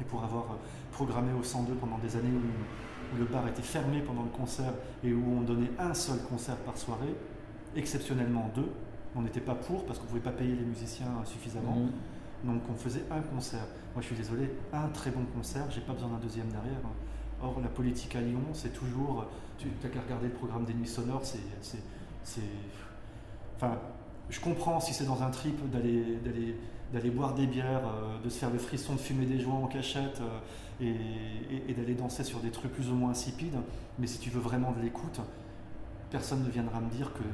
[0.00, 0.44] Et pour avoir
[0.92, 2.40] programmé au 102 pendant des années où
[3.12, 4.72] où le bar était fermé pendant le concert
[5.02, 7.14] et où on donnait un seul concert par soirée,
[7.76, 8.70] exceptionnellement deux.
[9.16, 11.76] On n'était pas pour parce qu'on ne pouvait pas payer les musiciens suffisamment.
[12.44, 12.52] Mhm.
[12.52, 13.66] Donc on faisait un concert.
[13.94, 16.78] Moi je suis désolé, un très bon concert, j'ai pas besoin d'un deuxième derrière.
[17.42, 19.26] Or la politique à Lyon, c'est toujours.
[19.58, 22.40] Tu n'as qu'à regarder le programme des nuits sonores, c'est.
[23.56, 23.78] Enfin,
[24.28, 26.18] je comprends si c'est dans un trip d'aller
[26.92, 29.66] d'aller boire des bières, euh, de se faire le frisson de fumer des joints en
[29.66, 30.92] cachette euh,
[31.68, 33.58] et, d'aller danser sur des trucs plus ou moins insipides.
[33.98, 35.20] Mais si tu veux vraiment de l'écoute,
[36.10, 37.24] personne ne viendra me dire que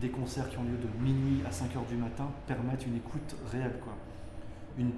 [0.00, 3.36] des concerts qui ont lieu de minuit à 5 heures du matin permettent une écoute
[3.50, 3.78] réelle.
[3.82, 3.94] Quoi.
[4.78, 4.90] Une,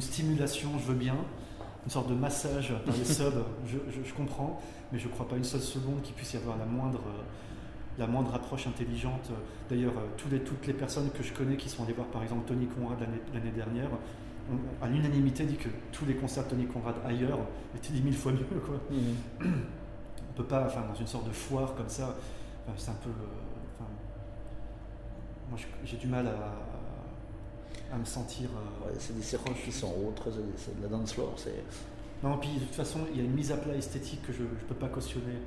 [0.00, 1.16] stimulation, je veux bien,
[1.84, 4.60] une sorte de massage par les subs, je, comprends,
[4.92, 7.00] mais je ne crois pas une seule seconde qu'il puisse y avoir la moindre
[7.98, 9.30] la moindre approche intelligente.
[9.68, 12.46] D'ailleurs, euh, les, toutes les personnes que je connais qui sont allées voir par exemple
[12.46, 12.96] Tony Conrad
[13.34, 13.90] l'année dernière,
[14.80, 17.40] à l'unanimité dit que tous les concerts de Tony Conrad ailleurs
[17.74, 18.46] étaient dix mille fois mieux.
[18.64, 18.76] Quoi.
[18.90, 19.44] Mmh.
[20.30, 22.16] On peut pas, enfin, dans une sorte de foire comme ça,
[22.76, 23.10] c'est un peu.
[23.10, 23.84] Euh,
[25.50, 26.52] moi, j'ai du mal à,
[27.92, 28.48] à me sentir.
[28.50, 31.34] Euh, c'est des séquences qui sont autres, c'est de la dance floor.
[32.22, 34.42] Non, puis de toute façon, il y a une mise à plat esthétique que je
[34.42, 35.38] ne peux pas cautionner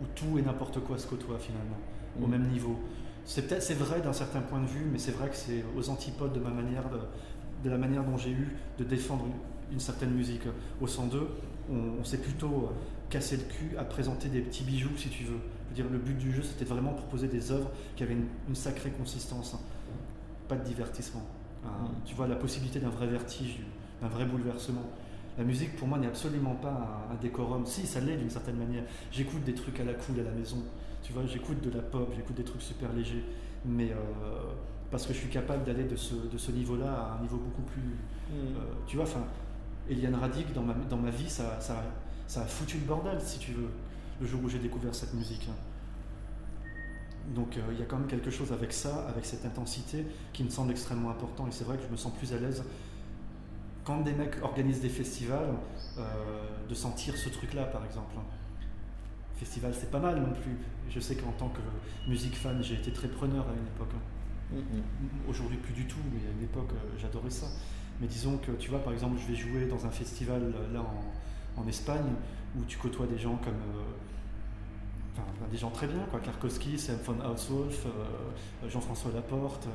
[0.00, 1.78] où tout et n'importe quoi se côtoient finalement,
[2.20, 2.30] au mm.
[2.30, 2.78] même niveau.
[3.24, 5.88] C'est peut-être c'est vrai d'un certain point de vue, mais c'est vrai que c'est aux
[5.88, 6.84] antipodes de ma manière
[7.62, 9.26] de, la manière dont j'ai eu de défendre
[9.72, 10.42] une, certaine musique.
[10.80, 11.26] Au 102,
[11.70, 12.70] on, on s'est plutôt
[13.10, 15.38] cassé le cul à présenter des petits bijoux, si tu veux.
[15.64, 18.16] Je veux dire, le but du jeu, c'était vraiment proposer des œuvres qui avaient
[18.48, 19.56] une, sacrée consistance,
[20.48, 21.24] pas de divertissement.
[22.04, 23.60] Tu vois la possibilité d'un vrai vertige,
[24.00, 24.84] d'un vrai bouleversement.
[25.36, 27.66] La musique, pour moi, n'est absolument pas un, décorum.
[27.66, 28.84] Si, ça l'est d'une certaine manière.
[29.10, 30.58] J'écoute des trucs à la cool à la maison.
[31.02, 33.24] Tu vois, j'écoute de la pop, j'écoute des trucs super légers.
[33.64, 33.96] Mais euh,
[34.90, 37.62] parce que je suis capable d'aller de ce, de ce niveau-là à un niveau beaucoup
[37.62, 37.82] plus.
[37.82, 38.32] Mm.
[38.32, 39.24] Euh, tu vois, enfin,
[39.88, 41.82] Eliane Radic, dans ma, dans ma vie, ça, ça,
[42.26, 43.70] ça, a foutu le bordel, si tu veux,
[44.20, 45.48] le jour où j'ai découvert cette musique.
[47.34, 50.44] Donc euh, il y a quand même quelque chose avec ça, avec cette intensité, qui
[50.44, 51.46] me semble extrêmement important.
[51.46, 52.64] Et c'est vrai que je me sens plus à l'aise
[53.84, 55.54] quand des mecs organisent des festivals,
[55.98, 56.02] euh,
[56.68, 58.14] de sentir ce truc-là, par exemple.
[59.36, 60.56] Festival, c'est pas mal non plus.
[60.90, 61.60] Je sais qu'en tant que
[62.08, 63.94] musique fan, j'ai été très preneur à une époque.
[64.52, 65.30] Mm-hmm.
[65.30, 67.46] Aujourd'hui, plus du tout, mais à une époque, euh, j'adorais ça.
[68.00, 70.80] Mais disons que, tu vois, par exemple, je vais jouer dans un festival là
[71.56, 72.12] en, Espagne
[72.58, 73.54] où tu côtoies des gens comme.
[75.14, 76.20] Enfin, des gens très bien, quoi.
[76.20, 77.86] Karkowski, Sam von Hauswolf,
[78.68, 79.68] Jean-François Laporte,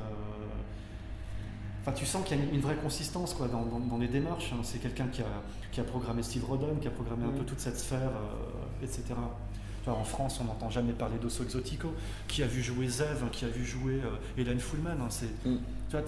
[1.82, 4.52] Enfin, tu sens qu'il y a une, vraie consistance quoi, dans, les démarches.
[4.52, 4.60] Hein.
[4.62, 8.10] C'est quelqu'un qui a, programmé Steve Rodden, qui a programmé un peu toute cette sphère,
[8.10, 9.14] euh, etc.
[9.86, 11.94] en France, on n'entend jamais parler d'Osso Exotico,
[12.28, 15.00] qui a vu jouer Zev, qui a vu jouer euh, Hélène Fullman.
[15.00, 15.06] Hein.
[15.08, 15.56] c'est, mm.
[15.88, 16.04] tu vois,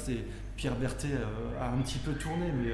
[0.57, 1.17] Pierre Berthet
[1.59, 2.73] a un petit peu tourné, mais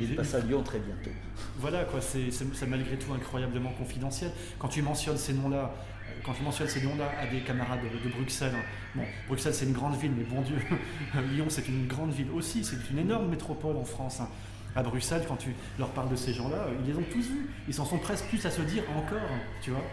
[0.00, 1.10] il passe à Lyon très bientôt.
[1.58, 4.30] Voilà, quoi, c'est malgré tout incroyablement confidentiel.
[4.58, 5.74] Quand tu mentionnes ces noms-là,
[6.24, 8.54] quand je mentionne ces noms-là à des camarades de, Bruxelles,
[8.94, 10.56] bon, Bruxelles c'est une grande ville, mais bon Dieu,
[11.32, 14.20] Lyon c'est une grande ville aussi, c'est une énorme métropole en France.
[14.20, 14.28] Hein.
[14.76, 17.50] À Bruxelles, quand tu leur parles de ces gens-là, ils les ont tous vus.
[17.66, 19.28] Ils s'en sont presque plus à se dire encore,
[19.62, 19.84] tu vois.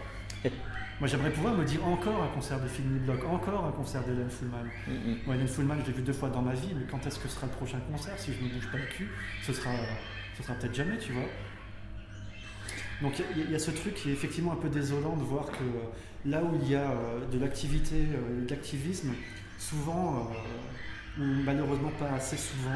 [0.98, 4.30] Moi, j'aimerais pouvoir me dire encore un concert de Philly Block, encore un concert d'Hélène
[4.30, 4.64] Fullman.
[4.88, 7.18] Mm Moi, Hélène Fullman, je l'ai vu deux fois dans ma vie, mais quand est-ce
[7.18, 8.18] que sera le prochain concert?
[8.18, 9.10] Si je ne me bouge pas le cul,
[9.42, 9.72] ce sera,
[10.38, 11.28] ce sera peut-être jamais, tu vois.
[13.02, 15.62] Donc, il y, a ce truc qui est effectivement un peu désolant de voir que
[15.62, 15.84] euh,
[16.24, 19.12] là où il y a euh, de l'activité, euh, de l'activisme,
[19.58, 20.30] souvent,
[21.18, 22.70] ou malheureusement pas assez souvent,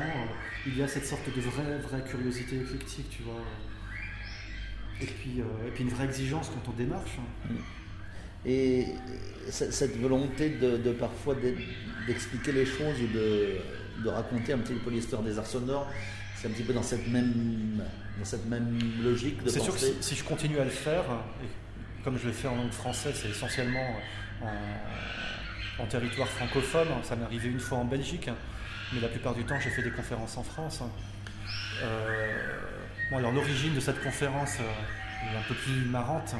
[0.66, 3.40] il y a cette sorte de vraie, vraie curiosité éclectique, tu vois.
[5.00, 7.16] Et puis, et puis une vraie exigence quand on démarche.
[7.48, 7.54] Mm.
[8.46, 8.86] Et
[9.50, 11.34] cette volonté de, parfois
[12.06, 15.86] d'expliquer les choses ou de, raconter un petit peu l'histoire des arts sonores,
[16.36, 17.82] c'est un petit peu dans cette même,
[18.18, 21.04] dans cette même logique de C'est sûr que si, je continue à le faire,
[21.42, 23.86] et comme je le fais en langue française, c'est essentiellement
[25.78, 28.28] en, territoire francophone, ça m'est arrivé une fois en Belgique,
[28.92, 30.82] mais la plupart du temps j'ai fait des conférences en France.
[31.82, 32.58] Euh,
[33.10, 36.34] bon, alors l'origine de cette conférence euh, est un peu plus marrante.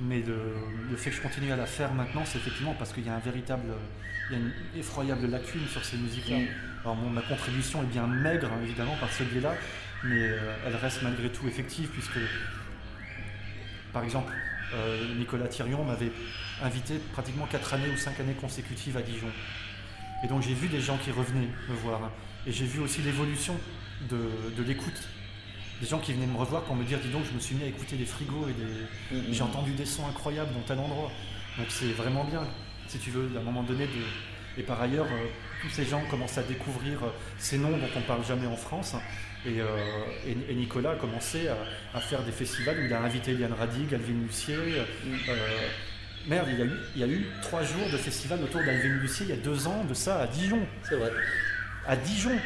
[0.00, 3.08] Mais le, fait que je continue à la faire maintenant, c'est effectivement parce qu'il y
[3.08, 3.72] a un véritable,
[4.28, 6.36] il y a une effroyable lacune sur ces musiques-là.
[6.82, 9.54] Alors ma contribution est bien maigre, hein, évidemment, par ce biais-là,
[10.04, 12.18] mais euh, elle reste malgré tout effective, puisque,
[13.92, 14.32] par exemple,
[14.74, 16.12] euh, Nicolas Thirion m'avait
[16.62, 19.30] invité pratiquement 4 années ou 5 années consécutives à Dijon.
[20.24, 22.12] Et donc j'ai vu des gens qui revenaient me voir, hein.
[22.46, 23.56] et j'ai vu aussi l'évolution
[24.10, 24.18] de,
[24.56, 25.08] de l'écoute
[25.80, 27.64] des gens qui venaient me revoir pour me dire dis donc je me suis mis
[27.64, 29.16] à écouter des frigos et des...
[29.16, 29.46] Mm, mm, j'ai mm.
[29.46, 31.10] entendu des sons incroyables dans tel endroit.
[31.58, 32.42] Donc c'est vraiment bien,
[32.88, 34.58] si tu veux, à un moment donné de...
[34.58, 35.26] Et par ailleurs, euh,
[35.60, 37.08] tous ces gens commencent à découvrir euh,
[37.38, 38.94] ces noms dont on ne parle jamais en France.
[39.44, 39.66] Et, euh,
[40.26, 41.46] et, Nicolas a commencé
[41.94, 44.56] à, faire des festivals où il a invité Eliane Radig, Alvin Lucier.
[46.26, 48.96] merde, il y, a eu, il y a eu trois jours de festival autour d'Alvin
[49.00, 50.66] Lucier il y a deux ans de ça à Dijon.
[50.82, 51.12] C'est vrai.
[51.86, 52.36] À Dijon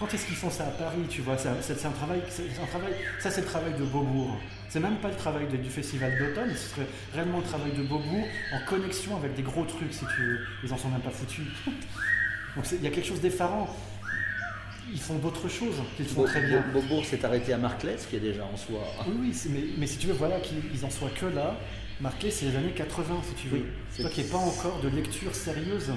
[0.00, 3.30] quand est-ce qu'ils font ça à Paris, tu vois C'est un, travail, un travail, ça
[3.30, 4.34] c'est le travail de Beaubourg.
[4.70, 8.24] C'est même pas le travail du festival d'automne, ce serait réellement le travail de Beaubourg
[8.54, 10.38] en connexion avec des gros trucs, si tu veux.
[10.64, 11.44] Ils en sont même pas foutus.
[12.56, 13.68] Donc il y a quelque chose d'effarant.
[14.90, 16.64] Ils font d'autres choses qu'ils font très bien.
[16.72, 18.80] Beaubourg s'est arrêté à Marclay, ce qui est déjà en soi.
[19.06, 21.56] Oui, oui mais, si tu veux, voilà qu'ils en soient que là.
[22.00, 23.58] Marclay, c'est les années 80, si tu veux.
[23.58, 23.64] Oui,
[24.00, 25.92] Toi qui n'es pas encore de lecture sérieuse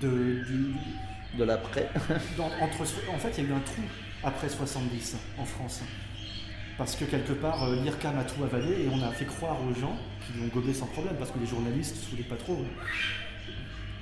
[0.00, 0.74] de, du,
[1.38, 1.88] de l'après.
[2.38, 3.82] en fait, il y a eu un trou
[4.22, 5.82] après 70 en France.
[6.78, 9.78] Parce que quelque part, euh, l'IRCAM a tout avalé et on a fait croire aux
[9.78, 9.96] gens
[10.26, 12.64] qui l'ont gobé sans problème, parce que les journalistes ne voulaient pas trop.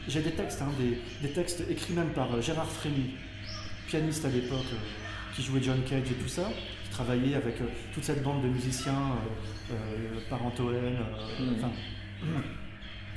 [0.09, 3.15] J'ai des textes, hein, des, textes écrits même par euh, Gérard Frémy,
[3.86, 6.51] pianiste à l'époque, euh, qui jouait John Cage et tout ça,
[6.85, 7.57] qui travaillait avec
[7.93, 9.16] toute cette bande de musiciens,
[10.28, 10.97] Parentoen,
[11.57, 11.70] enfin,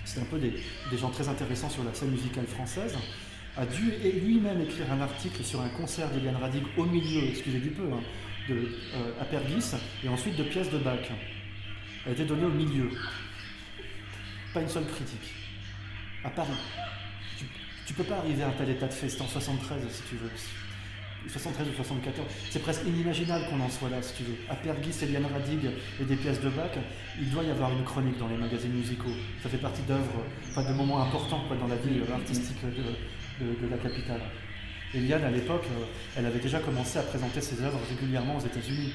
[0.05, 0.53] c'est un peu des,
[0.91, 2.95] des gens très intéressants sur la scène musicale française
[3.57, 3.91] a dû
[4.25, 8.01] lui-même écrire un article sur un concert d'Eliane Radig au milieu, excusez du peu, hein,
[8.49, 8.55] de,
[8.95, 10.99] euh, et ensuite de pièces de Bach.
[12.05, 12.89] Elle a été donnée au milieu.
[14.53, 15.33] Pas une seule critique.
[16.23, 16.49] À Paris.
[17.85, 20.15] Tu, peux pas arriver à un tel état de fait, c'est en 73 si tu
[20.15, 20.29] veux.
[21.27, 22.27] 73 ou 74.
[22.49, 24.35] C'est presque inimaginable qu'on en soit là, si tu veux.
[24.49, 25.69] À Pergis, Eliane Radig
[26.01, 26.71] et des pièces de Bach,
[27.19, 29.13] il doit y avoir une chronique dans les magazines musicaux.
[29.41, 32.83] Ça fait partie d'œuvres, enfin de moments importants dans la vie artistique de,
[33.39, 34.21] de, la capitale.
[34.93, 35.85] Eliane, à l'époque, euh,
[36.15, 38.93] elle avait déjà commencé à présenter ses œuvres régulièrement aux États-Unis.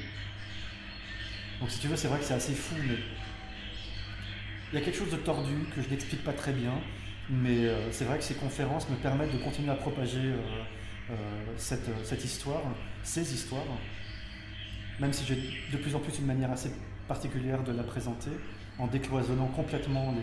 [1.60, 2.96] Donc si tu veux, c'est vrai que c'est assez fou, mais
[4.72, 6.74] il y a quelque chose de tordu que je n'explique pas très bien,
[7.28, 10.20] mais euh, c'est vrai que ces conférences me permettent de continuer à propager
[11.10, 11.14] euh,
[11.56, 12.62] cette, histoire,
[13.02, 13.64] ces histoires,
[15.00, 15.36] même si j'ai
[15.72, 16.70] de plus en plus une manière assez
[17.08, 18.30] particulière de la présenter,
[18.78, 20.14] en décloisonnant complètement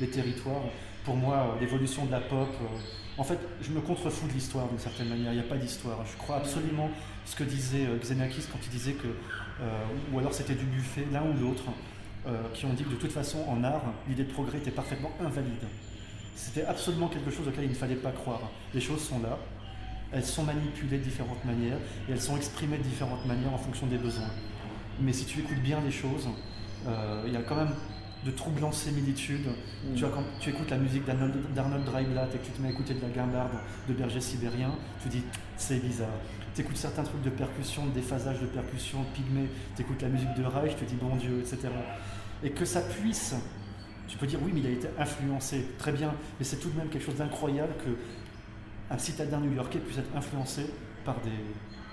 [0.00, 0.64] les territoires.
[1.04, 2.48] Pour moi, l'évolution de la pop,
[3.16, 5.32] en fait, je me contrefous de l'histoire d'une certaine manière.
[5.32, 6.04] Il n'y a pas d'histoire.
[6.04, 6.90] Je crois absolument
[7.24, 11.06] ce que disait euh, Xenakis quand il disait que, euh, ou alors c'était du buffet,
[11.12, 11.64] l'un ou l'autre,
[12.26, 15.12] euh, qui ont dit que de toute façon, en art, l'idée de progrès était parfaitement
[15.20, 15.62] invalide.
[16.34, 18.50] C'était absolument quelque chose auquel il ne fallait pas croire.
[18.74, 19.38] Les choses sont là,
[20.12, 21.78] elles sont manipulées de différentes manières
[22.08, 24.30] et elles sont exprimées de différentes manières en fonction des besoins.
[25.00, 26.28] Mais si tu écoutes bien les choses,
[27.26, 27.74] il y a quand même
[28.24, 29.46] de troublantes similitudes.
[29.46, 29.94] Mm.
[29.94, 32.70] Tu vois, quand tu écoutes la musique d'Arnold Dreiblatt et que tu te mets à
[32.70, 33.52] écouter de la guimbarde
[33.88, 35.22] de Berger Sibérien, tu dis
[35.56, 36.08] c'est bizarre.
[36.54, 40.34] Tu écoutes certains trucs de percussion, de déphasage de percussion, pygmée, tu écoutes la musique
[40.34, 41.68] de Reich, tu te dis bon Dieu, etc.
[42.42, 43.34] Et que ça puisse,
[44.08, 46.78] tu peux dire oui, mais il a été influencé, très bien, mais c'est tout de
[46.78, 47.90] même quelque chose d'incroyable que
[48.90, 50.66] un citadin new-yorkais puisse être influencé
[51.04, 51.30] par des,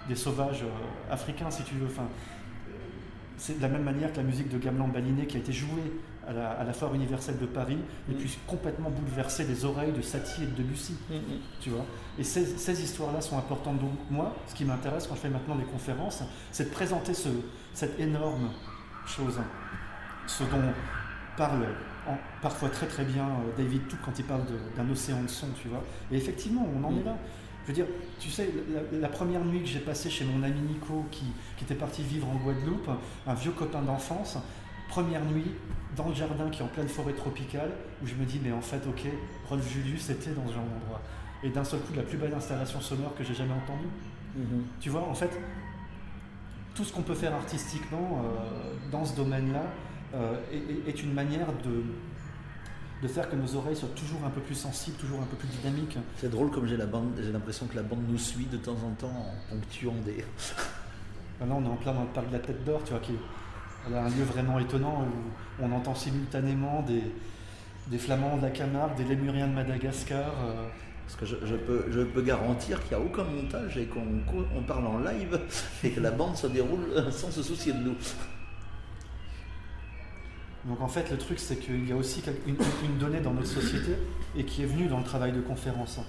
[0.08, 1.88] des sauvages euh, africains, si tu veux.
[1.88, 2.08] Enfin,
[3.38, 5.92] c'est de la même manière que la musique de Gamelan Baliné qui a été jouée
[6.28, 7.78] à la, à la Foire universelle de Paris
[8.10, 8.18] et Mm.
[8.18, 10.96] puisse complètement bouleverser les oreilles de Satie et de Lucie.
[11.60, 11.86] Tu vois
[12.20, 13.80] Et ces, ces histoires-là sont importantes.
[13.80, 17.30] Donc moi, ce qui m'intéresse quand je fais maintenant des conférences, c'est de présenter ce,
[17.74, 18.50] cette énorme
[19.08, 19.40] chose,
[20.28, 20.62] ce dont
[21.38, 21.66] parle
[22.08, 24.42] en- parfois très très bien euh, David Tout quand il parle
[24.76, 25.84] d'un océan de son, tu vois.
[26.12, 27.00] Et effectivement, on en Mm.
[27.00, 27.16] est là.
[27.64, 27.86] Je veux dire,
[28.20, 28.50] tu sais,
[28.92, 31.26] la, la première nuit que j'ai passée chez mon ami Nico, qui,
[31.58, 32.90] qui était parti vivre en Guadeloupe,
[33.28, 34.38] un vieux copain d'enfance,
[34.90, 35.46] première nuit
[35.96, 37.72] dans le jardin qui est en pleine forêt tropicale,
[38.04, 39.08] où je me dis, mais en fait, ok,
[39.50, 41.02] Rolf Julius était dans ce genre d'endroit.
[41.44, 43.90] Et d'un seul coup, la plus belle installation sonore que j'ai jamais entendue.
[44.36, 44.64] Mhm.
[44.80, 45.32] Tu vois, en fait,
[46.76, 49.64] tout ce qu'on peut faire artistiquement euh, dans ce domaine-là
[50.14, 50.36] euh,
[50.88, 51.84] est, une manière de,
[53.02, 55.48] de faire que nos oreilles soient toujours un peu plus sensibles, toujours un peu plus
[55.48, 55.98] dynamiques.
[56.18, 59.54] C'est drôle comme j'ai l'impression que la bande nous suit de temps en temps en
[59.54, 60.24] ponctuant des.
[61.42, 63.14] Là, on est en plein dans le parc de la Tête d'Or, tu vois, qui
[63.88, 65.04] voilà, un lieu vraiment étonnant
[65.60, 67.04] où on entend simultanément des,
[67.88, 70.34] des Flamands de la Camargue, des Lémuriens de Madagascar.
[70.46, 70.68] euh,
[71.06, 74.06] Parce que je, je peux, je peux garantir qu'il n'y a aucun montage et qu'on
[74.56, 75.40] on parle en live
[75.84, 77.96] et que la bande se déroule sans se soucier de nous.
[80.66, 82.56] Donc en fait, le truc, c'est qu'il y a aussi une,
[82.86, 83.96] une donnée dans notre société
[84.38, 86.00] et qui est venue dans le travail de conférence.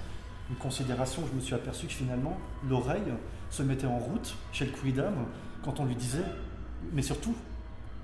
[0.50, 2.36] Une considération, je me suis aperçu que finalement,
[2.68, 3.12] l'oreille
[3.48, 5.14] se mettait en route chez le Quidam
[5.64, 6.24] quand on lui disait,
[6.92, 7.34] mais surtout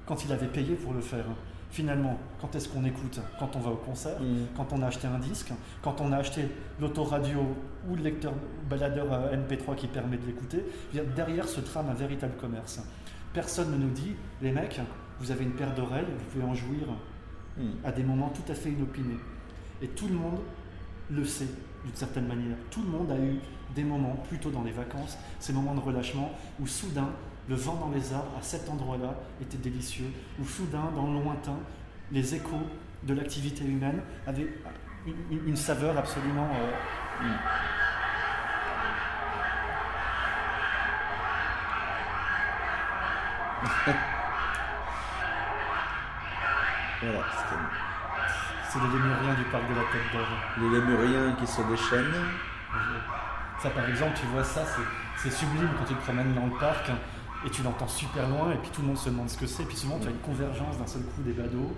[0.09, 1.24] quand il avait payé pour le faire.
[1.70, 4.18] Finalement, quand est-ce qu'on écoute Quand on va au concert,
[4.56, 5.52] quand on a acheté un disque,
[5.82, 6.48] quand on a acheté
[6.80, 7.40] l'autoradio
[7.89, 8.32] ou le lecteur
[8.70, 10.64] baladeur à MP3 qui permet de l'écouter,
[11.14, 12.80] derrière se trame un véritable commerce.
[13.35, 14.80] Personne ne nous dit, les mecs,
[15.20, 16.86] vous avez une paire d'oreilles, vous pouvez en jouir
[17.59, 17.70] Mm.
[17.85, 19.18] à des moments tout à fait inopinés.
[19.82, 20.39] Et tout le monde
[21.10, 21.48] le sait
[21.85, 22.56] d'une certaine manière.
[22.70, 23.39] Tout le monde a eu
[23.74, 27.10] des moments, plutôt dans les vacances, ces moments de relâchement où soudain
[27.48, 30.10] le vent dans les arbres à cet endroit-là était délicieux,
[30.40, 31.56] où soudain dans le lointain
[32.12, 32.62] les échos
[33.04, 34.48] de l'activité humaine avaient
[35.06, 36.70] une, une- une saveur absolument euh,
[37.20, 37.34] Mm.
[47.02, 47.24] Voilà,
[48.68, 50.26] c'est les lémuriens du parc de la Tête d'Or.
[50.58, 52.14] les lémuriens qui se déchaînent.
[53.60, 54.82] Ça, par exemple, tu vois ça, c'est-
[55.16, 56.98] c'est sublime quand tu te promènes dans le parc hein,
[57.47, 59.65] et tu l'entends super loin et puis tout le monde se demande ce que c'est.
[59.65, 61.74] Puis souvent, tu as une convergence d'un seul coup des badauds.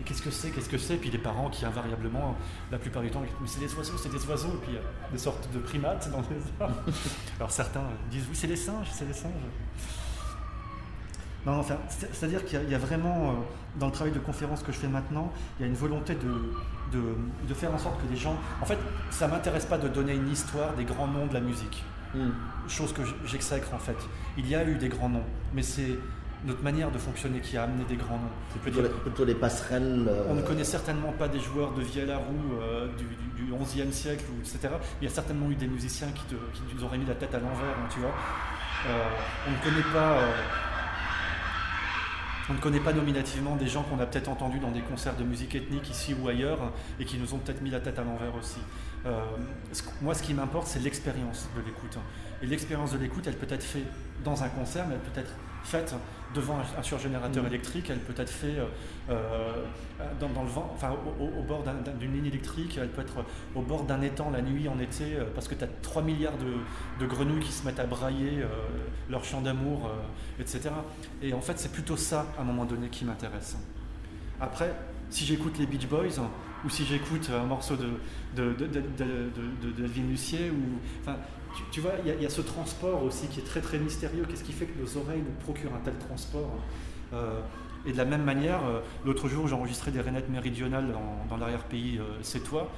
[0.00, 0.96] Et qu'est-ce que c'est Qu'est-ce que c'est?
[0.96, 2.34] Puis les parents qui, invariablement,
[2.70, 4.48] la plupart du temps, mais c'est des oiseaux, c'est des oiseaux.
[4.48, 6.74] Et puis il y a des sortes de primates dans les arbres.
[7.38, 9.32] Alors certains disent oui, c'est des singes, c'est des singes.
[11.46, 13.32] Non, c'est- c'est-à-dire qu'il y a- vraiment, euh,
[13.78, 16.52] dans le travail de conférence que je fais maintenant, il y a une volonté de,
[16.92, 17.02] de,
[17.48, 18.36] de faire en sorte que les gens.
[18.60, 18.78] En fait,
[19.10, 21.82] ça m'intéresse pas de donner une histoire des grands noms de la musique,
[22.14, 22.30] Mm.
[22.68, 23.96] chose que j'exècre en fait.
[24.36, 25.24] Il y a eu des grands noms,
[25.54, 25.98] mais c'est
[26.44, 28.30] notre manière de fonctionner qui a amené des grands noms.
[28.52, 30.06] C'est plutôt, les- plutôt les passerelles.
[30.08, 33.44] euh, on ne connaît certainement pas des joueurs de vielle à roue euh, du, du,
[33.46, 34.74] du 11e siècle, ou, etc.
[35.00, 37.34] Il y a certainement eu des musiciens qui, te, qui nous auraient mis la tête
[37.34, 38.14] à l'envers, hein, tu vois.
[38.88, 39.04] Euh,
[39.46, 40.18] on ne connaît pas.
[42.48, 45.22] on ne connaît pas nominativement des gens qu'on a peut-être entendus dans des concerts de
[45.24, 48.34] musique ethnique ici ou ailleurs et qui nous ont peut-être mis la tête à l'envers
[48.34, 48.58] aussi.
[49.06, 49.20] Euh,
[50.02, 51.96] moi, ce qui m'importe, c'est l'expérience de l'écoute.
[52.42, 53.86] Et l'expérience de l'écoute, elle peut être faite
[54.24, 55.32] dans un concert, mais elle peut être
[55.64, 55.94] faite
[56.34, 57.48] devant un, surgénérateur Mhm.
[57.48, 58.66] électrique, elle peut être faite euh,
[59.10, 59.64] euh,
[60.20, 63.24] dans, dans le vent, enfin au, bord d'un- d'un- d'une ligne électrique, elle peut être
[63.54, 66.38] au bord d'un étang la nuit en été, euh, parce que tu as 3 milliards
[66.38, 66.54] de,
[67.02, 68.46] de grenouilles qui se mettent à brailler euh,
[69.10, 69.90] leur chant d'amour,
[70.38, 70.70] etc.
[71.20, 73.56] Et en fait, c'est plutôt ça, à un moment donné, qui m'intéresse.
[74.40, 74.72] Après,
[75.10, 76.20] si j'écoute les Beach Boys,
[76.64, 77.88] ou si j'écoute un morceau de,
[78.36, 81.16] de, de, Lucier, ou, enfin,
[81.56, 83.60] tu, tu vois, il y, a- il y a ce transport aussi qui est très
[83.60, 84.24] très mystérieux.
[84.28, 86.52] Qu'est-ce qui fait que nos oreilles nous procurent un tel transport
[87.12, 87.40] Euh,
[87.86, 91.36] Et de la même manière, euh, l'autre jour, j'ai enregistré des rainettes méridionales dans, dans
[91.38, 92.70] l'arrière-pays euh, c'est toi.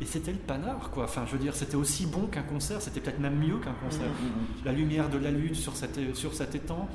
[0.00, 1.04] Et c'était le panard, quoi.
[1.04, 4.06] Enfin, je veux dire, c'était aussi bon qu'un concert, c'était peut-être même mieux qu'un concert.
[4.08, 6.88] Mm, mm, La lumière de la lune sur, cette- sur cet étang,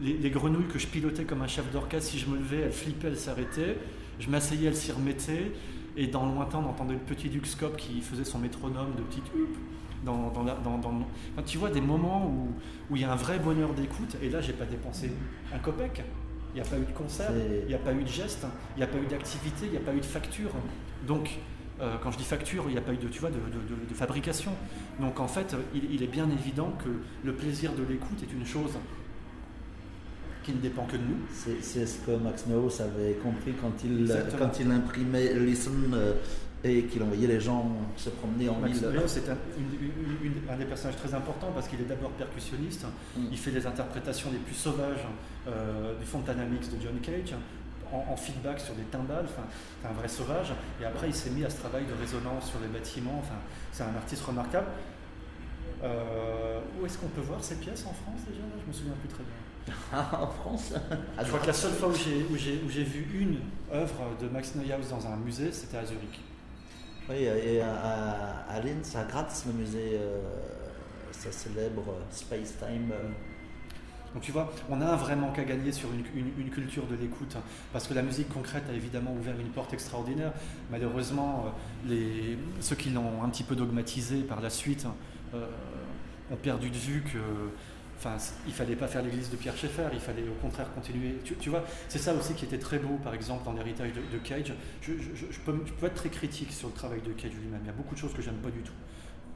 [0.00, 2.72] les, les grenouilles que je pilotais comme un chef d'orchestre, si je me levais, elles
[2.72, 3.78] flippaient, elles s'arrêtaient.
[4.20, 5.52] Je m'asseyais, elles s'y remettaient.
[5.96, 9.26] Et dans le lointain, on entendait le petit Duxcope qui faisait son métronome de petite
[9.36, 9.56] hup.
[10.04, 12.48] Dans, dans la- dans- Enfin, tu vois des moments où,
[12.90, 14.16] où il y a un vrai bonheur d'écoute.
[14.22, 15.12] Et là, j'ai pas dépensé
[15.54, 16.02] un copec.
[16.54, 17.30] Il n'y a pas eu de concert,
[17.62, 18.44] il n'y a pas eu de geste,
[18.76, 20.50] il n'y a pas eu d'activité, il n'y a pas eu de facture.
[21.06, 21.38] Donc,
[21.80, 23.40] euh, quand je dis facture, il n'y a pas eu de, tu vois, de, de-
[23.84, 24.52] de- de fabrication.
[25.00, 26.88] Donc en fait, il, il est bien évident que
[27.24, 28.72] le plaisir de l'écoute est une chose
[30.42, 31.18] qui ne dépend que de nous.
[31.60, 34.38] C'est ce que Max Neuhaus avait compris quand il, Exactement.
[34.38, 36.14] quand il imprimait Listen euh,
[36.64, 39.00] Et qu'il envoyait les gens se promener en Max ville.
[39.06, 42.84] C'est un, des personnages très importants parce qu'il est d'abord percussionniste.
[43.16, 43.20] Mm.
[43.32, 45.06] Il fait les interprétations les plus sauvages
[45.48, 47.34] euh, du Fontana Mix de John Cage
[47.92, 49.24] en, en feedback sur des timbales.
[49.24, 49.46] Enfin,
[49.80, 50.52] c'est un vrai sauvage.
[50.80, 53.18] Et après, il s'est mis à ce travail de résonance sur les bâtiments.
[53.20, 53.38] Enfin,
[53.72, 54.68] c'est un artiste remarquable.
[55.82, 58.42] Euh, où est-ce qu'on peut voir ces pièces en France déjà?
[58.62, 59.34] Je me souviens plus très bien.
[59.92, 60.72] En France
[61.20, 63.38] Je crois que la seule fois où j'ai, vu une
[63.72, 66.20] œuvre de Max Neuhaus dans un musée, c'était à Zurich.
[67.08, 70.20] Oui, et à, à, à Linz, à Graz, le musée, euh,
[71.12, 72.90] célèbre Space Time.
[72.92, 73.08] euh,
[74.14, 76.86] Donc tu vois, on a un vrai manque à gagner sur une, une- une culture
[76.86, 80.32] de l'écoute, hein, parce que la musique concrète a évidemment ouvert une porte extraordinaire.
[80.70, 84.94] Malheureusement, euh, les, ceux qui l'ont un petit peu dogmatisé par la suite hein,
[85.34, 85.46] euh,
[86.32, 87.18] ont perdu de vue que...
[88.04, 88.16] Enfin,
[88.48, 91.18] il fallait pas faire l'église de Pierre Schaeffer, il fallait au contraire continuer.
[91.38, 94.52] Tu, vois, c'est ça aussi qui était très beau, par exemple, dans l'héritage de, Cage.
[94.80, 94.92] Je,
[95.44, 97.60] peux, être très critique sur le travail de Cage lui-même.
[97.62, 98.72] Il y a beaucoup de choses que j'aime pas du tout.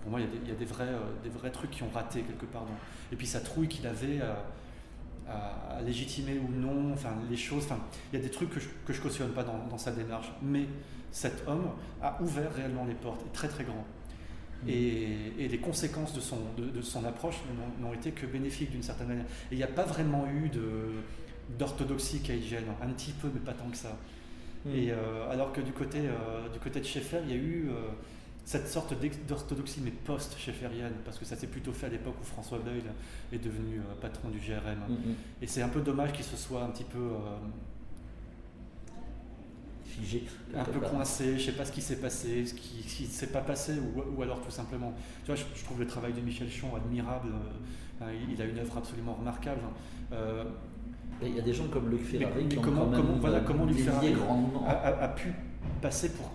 [0.03, 0.99] Pour moi, il y a des, euh,
[1.33, 2.67] vrais trucs qui ont raté quelque part.
[3.13, 7.65] Et puis sa trouille qu'il avait à, légitimer ou non, enfin les choses.
[7.67, 7.79] Enfin,
[8.13, 10.33] il y a des trucs que je, que cautionne pas dans, sa démarche.
[10.43, 10.67] Mais
[11.13, 11.71] cet homme
[12.03, 13.85] a ouvert réellement les portes, est très très grand.
[14.69, 17.37] Et, et les conséquences de son, de, de son approche
[17.81, 19.25] n'ont- été que bénéfiques d'une certaine manière.
[19.51, 20.51] Et il n'y a pas vraiment eu
[21.59, 23.97] d'orthodoxie caïgienne, un petit peu, mais pas tant que ça.
[24.75, 27.69] Et euh, alors que du côté, euh, du côté de Schaeffer, il y a eu
[27.71, 27.75] euh,
[28.45, 28.95] cette sorte
[29.29, 32.83] d'orthodoxie, mais post-schaefferienne, parce que ça s'est plutôt fait à l'époque où François Beyle
[33.33, 34.79] est devenu patron du GRM.
[34.89, 35.15] Mm, mm.
[35.43, 36.99] Et c'est un peu dommage qu'il se soit un petit peu,
[40.01, 40.25] Figé.
[40.55, 43.41] un peu coincé, je sais pas ce qui s'est passé, ce qui ne s'est pas
[43.41, 44.93] passé, ou, ou alors tout simplement.
[45.25, 47.29] Tu vois, je, je trouve le travail de Michel Chon admirable.
[47.33, 49.61] euh, hein, il, il a une œuvre absolument remarquable.
[50.13, 50.45] Euh,
[51.23, 53.01] Et Il y a des gens comme Luc Ferrari mais qui ont comment- quand même
[53.07, 54.15] comment- voilà, comment Luc Ferrari
[54.67, 55.33] a, a- a pu
[55.81, 56.31] passer pour,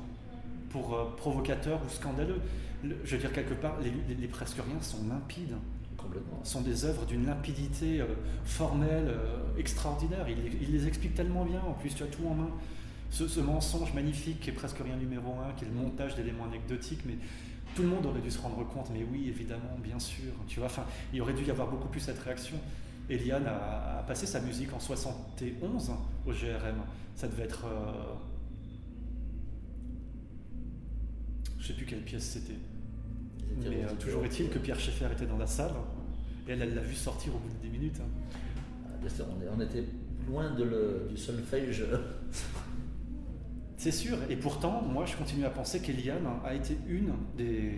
[0.70, 2.40] pour euh, provocateur ou scandaleux?
[2.84, 5.56] Le- je veux dire, quelque part, les, les- les presque rien sont limpides,
[5.98, 6.40] Complètement.
[6.44, 8.06] sont des œuvres d'une limpidité euh,
[8.44, 10.26] formelle euh, extraordinaire.
[10.28, 12.50] Il les explique tellement bien, en plus tu as tout en main.
[13.12, 16.46] Ce, ce mensonge magnifique qui est presque rien numéro un, qui est le montage d'éléments
[16.46, 17.16] anecdotiques, mais
[17.76, 20.32] tout le monde aurait dû se rendre compte, mais oui, évidemment, bien sûr.
[20.48, 22.56] Tu vois, enfin, il aurait dû y avoir beaucoup plus cette réaction.
[23.10, 25.92] Eliane a, a passé sa musique en 71
[26.26, 26.78] au GRM.
[27.16, 27.66] Ça devait être.
[27.66, 28.14] euh,
[31.60, 32.58] je sais plus quelle pièce c'était.
[33.70, 35.72] Mais euh, toujours est-il que Pierre Schaeffer était dans la salle
[36.48, 38.00] et elle, elle l'a vu sortir au bout de 10 minutes.
[38.02, 38.10] hein.
[39.04, 39.24] Ah,
[39.58, 39.84] on était
[40.28, 41.84] loin de le, du solfège.
[43.82, 47.72] C'est sûr, et pourtant, moi je continue à penser qu'Eliane a été une des,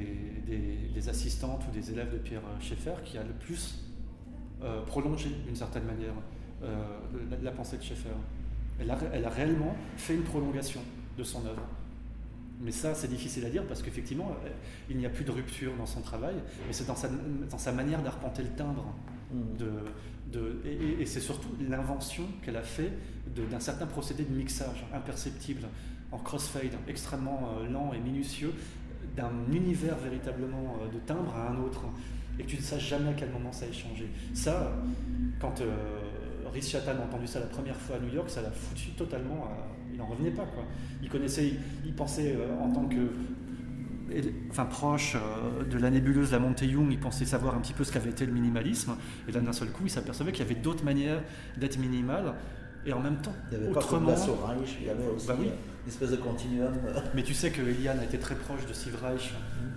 [0.46, 3.80] des- des assistantes ou des élèves de Pierre Schaeffer qui a le plus
[4.62, 6.12] euh, prolongé d'une certaine manière
[6.62, 6.76] euh,
[7.32, 8.10] la, la pensée de Schaeffer.
[8.82, 10.82] Elle a, elle a réellement fait une prolongation
[11.18, 11.64] de son œuvre.
[12.60, 14.50] Mais ça, c'est difficile à dire parce qu'effectivement, euh,
[14.90, 16.36] il n'y a plus de rupture dans son travail,
[16.68, 17.08] mais c'est dans sa,
[17.50, 18.94] dans sa manière d'arpenter le timbre.
[19.32, 19.58] Mm.
[19.58, 19.70] de,
[20.34, 20.62] de-
[21.00, 22.92] et, c'est surtout l'invention qu'elle a fait
[23.50, 25.68] d'un certain procédé de mixage imperceptible
[26.14, 28.54] en crossfade, extrêmement euh, lent et minutieux,
[29.18, 31.82] d'un univers véritablement euh, de timbre à un autre,
[32.40, 34.08] et que tu ne saches jamais à quel moment ça a changé.
[34.34, 34.72] Ça,
[35.40, 35.74] quand euh,
[36.54, 39.46] Rhys Chattan a entendu ça la première fois à New York, ça l'a foutu totalement.
[39.46, 40.46] à- il n'en revenait pas.
[40.46, 40.64] Quoi.
[41.04, 43.10] Il connaissait, il, il pensait euh, en tant que
[44.50, 47.84] enfin proche euh, de la nébuleuse la Monte Young, il pensait savoir un petit peu
[47.84, 48.96] ce qu'avait été le minimalisme,
[49.28, 51.22] et là d'un seul coup il s'apercevait qu'il y avait d'autres manières
[51.58, 52.34] d'être minimal,
[52.86, 54.08] et en même temps, Il n'y avait pas que autrement.
[54.08, 55.50] Glass au Reich, il y avait aussi Bah oui.
[55.88, 56.74] Espèce de continuum.
[57.14, 59.34] Mais tu sais que Eliane a été très proche de Steve Reich,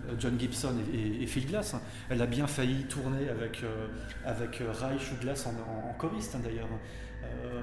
[0.08, 1.74] euh, John Gibson et, Phil Glass.
[2.08, 3.88] Elle a bien failli tourner avec, euh,
[4.24, 6.68] avec euh, Reich ou Glass en, choriste hein, d'ailleurs.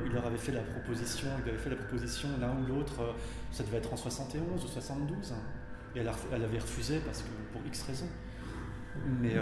[0.06, 3.16] Il leur avait fait la proposition, il avait fait la proposition l'un ou l'autre,
[3.50, 5.34] ça devait être en 71 ou 72.
[5.96, 8.10] Et elle avait refusé parce que pour X raisons.
[9.22, 9.42] Mais euh,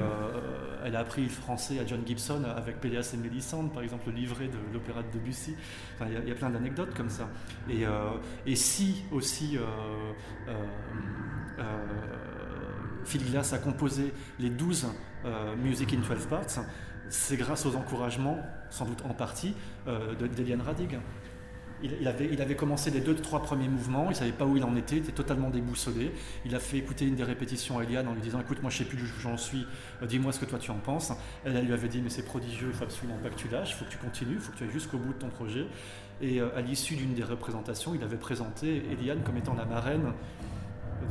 [0.85, 4.13] elle a appris le français à John Gibson avec Péléas et Mélissande, par exemple le
[4.15, 5.55] livret de l'opéra de Debussy.
[5.95, 7.27] Enfin, il y a- il y, a plein d'anecdotes comme ça.
[7.69, 8.11] Et, euh,
[8.45, 10.53] et si aussi euh,
[13.05, 14.87] Phil Glass a composé les 12
[15.25, 16.45] euh, Music in 12 Parts,
[17.09, 19.53] c'est grâce aux encouragements, sans doute en partie,
[19.87, 20.97] de- d'Eliane Radig.
[21.83, 24.75] Il, avait, commencé les deux, trois premiers mouvements, il ne savait pas où il en
[24.75, 26.11] était, il était totalement déboussolé.
[26.45, 28.77] Il a fait écouter une des répétitions à Eliane en lui disant Écoute, moi je
[28.77, 29.65] sais plus où j'en suis,
[30.01, 31.11] euh, dis-moi ce que toi tu en penses.
[31.43, 33.75] Elle, lui avait dit Mais c'est prodigieux, il faut absolument pas que tu lâches, il
[33.75, 35.65] faut que tu continues, il faut que tu ailles jusqu'au bout de ton projet.
[36.21, 40.13] Et euh, à l'issue d'une des représentations, il avait présenté Eliane comme étant la marraine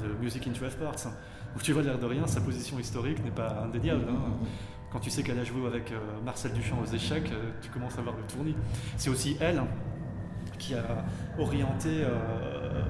[0.00, 1.12] de Music in 12 Parts.
[1.52, 4.04] Donc tu vois, l'air de rien, sa position historique n'est pas indéniable.
[4.08, 4.46] hein.
[4.92, 7.30] Quand tu sais qu'elle a joué avec euh, Marcel Duchamp aux échecs,
[7.60, 8.56] tu commences à voir le tournis.
[8.96, 9.62] C'est aussi elle
[10.60, 10.84] qui a
[11.38, 12.82] orienté euh,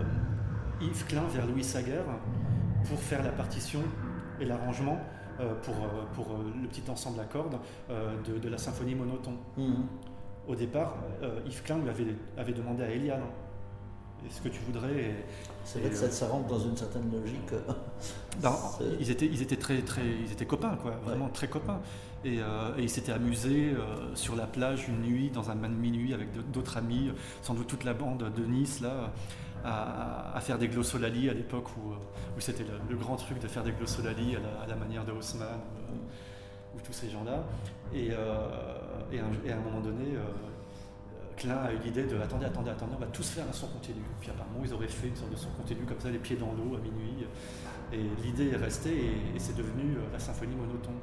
[0.83, 2.03] Yves Klein vers Louis Saguer
[2.85, 3.81] pour faire la partition
[4.41, 4.99] et l'arrangement
[5.39, 6.27] euh, pour, euh, pour
[6.63, 7.57] le petit ensemble à cordes
[7.89, 9.39] de, de, la symphonie monotone.
[9.57, 9.87] Mhm.
[10.49, 10.97] Au départ,
[11.47, 12.07] Yves Klein lui avait,
[12.37, 13.23] avait demandé à Eliane
[14.27, 15.25] est-ce que tu voudrais
[15.65, 17.53] C'est vrai que ça, ça, rentre dans une certaine logique.
[18.43, 18.55] Ben,
[19.01, 21.81] ils, étaient, ils, étaient très, très, ils étaient copains, quoi, vraiment très copains.
[22.25, 23.75] Et, et ils s'étaient amusés
[24.15, 27.11] sur la plage une nuit, dans un man minuit, avec d'autres amis,
[27.41, 29.11] sans doute toute la bande de Nice, là,
[29.65, 31.97] à, faire des glossolalies à l'époque où, euh,
[32.39, 36.81] c'était le, grand truc de faire des glossolalies à, la, manière de Haussmann euh, ou,
[36.81, 37.45] tous ces gens-là.
[37.93, 38.49] Et, euh,
[39.13, 39.21] et,
[39.51, 40.15] à un moment donné,
[41.37, 44.01] Klein a eu l'idée de attendez, attendez, attendez, on va tous faire un son continu.
[44.21, 46.53] Puis apparemment, ils auraient fait une sorte de son continu comme ça, les pieds dans
[46.53, 47.27] l'eau à minuit.
[47.93, 48.97] Et l'idée est restée
[49.35, 50.99] et, c'est devenu la symphonie monotone.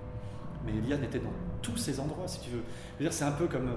[0.68, 1.34] Mais Eliane était dans
[1.64, 3.10] tous ces endroits, si tu veux.
[3.10, 3.70] C'est un peu comme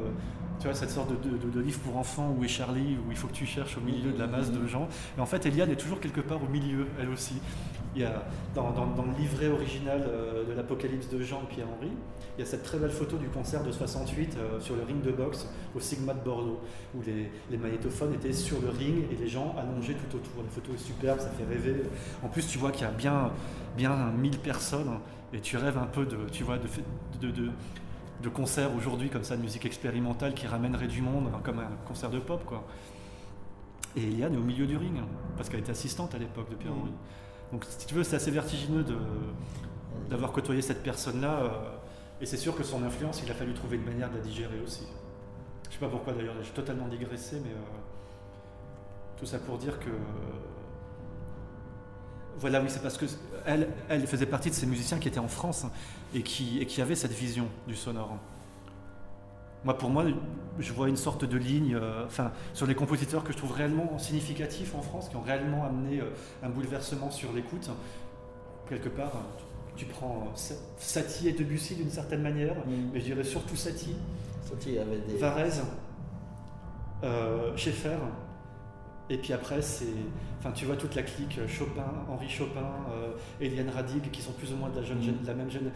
[0.60, 3.32] tu vois, cette sorte de, livre pour enfants où est Charlie, où il faut que
[3.32, 4.88] tu cherches au milieu de la masse de gens.
[5.16, 7.36] Et en fait, Eliane est toujours quelque part au milieu, elle aussi.
[7.96, 8.22] Il y a,
[8.54, 11.90] dans, le livret original euh, de l'Apocalypse de Jean Pierre-Henri,
[12.36, 15.02] il y a cette très belle photo du concert de 68 euh, sur le ring
[15.02, 16.60] de boxe au Sigma de Bordeaux,
[16.94, 20.42] où les, magnétophones étaient sur le ring et les gens allongés tout autour.
[20.44, 21.82] La photo est superbe, ça fait rêver.
[22.22, 23.32] En plus, tu vois qu'il y a bien,
[23.76, 24.90] bien 1000 personnes
[25.32, 26.68] et tu rêves un peu de, tu vois, de,
[27.20, 27.50] de, de
[28.22, 31.70] de concerts aujourd'hui comme ça de musique expérimentale qui ramènerait du monde hein, comme un
[31.86, 32.64] concert de pop quoi.
[33.96, 34.94] Et Eliane est au milieu du ring
[35.36, 36.92] parce qu'elle était assistante à l'époque de Pierre-Henri.
[37.52, 38.84] Donc si tu veux c'est assez vertigineux
[40.08, 41.48] d'avoir côtoyé cette personne-là euh,
[42.20, 44.60] et c'est sûr que son influence il a fallu trouver une manière de la digérer
[44.62, 44.86] aussi.
[45.68, 47.78] Je sais pas pourquoi d'ailleurs j'ai totalement digressé mais euh,
[49.18, 49.90] tout ça pour dire que
[52.40, 53.06] voilà, oui, c'est parce que
[53.44, 55.70] elle, elle faisait partie de ces musiciens qui étaient en France hein,
[56.14, 58.18] et, qui, et qui avaient cette vision du sonore.
[59.62, 60.04] Moi, pour moi,
[60.58, 63.98] je vois une sorte de ligne, euh, enfin, sur les compositeurs que je trouve réellement
[63.98, 66.06] significatifs en France, qui ont réellement amené euh,
[66.42, 67.68] un bouleversement sur l'écoute.
[68.70, 69.12] Quelque part,
[69.76, 72.90] tu, prends euh, Satie et Debussy d'une certaine manière, mm.
[72.94, 73.96] mais je dirais surtout Satie.
[74.48, 75.18] Satie avait des.
[75.18, 75.62] Varese,
[77.56, 77.98] Schaeffer,
[79.10, 79.92] et puis après, c'est,
[80.38, 84.30] enfin, tu vois toute la clique euh, Chopin, Henri Chopin, euh, Eliane Radig, qui sont
[84.32, 85.26] plus ou moins de la, jeune, mm.
[85.26, 85.72] la même jeune.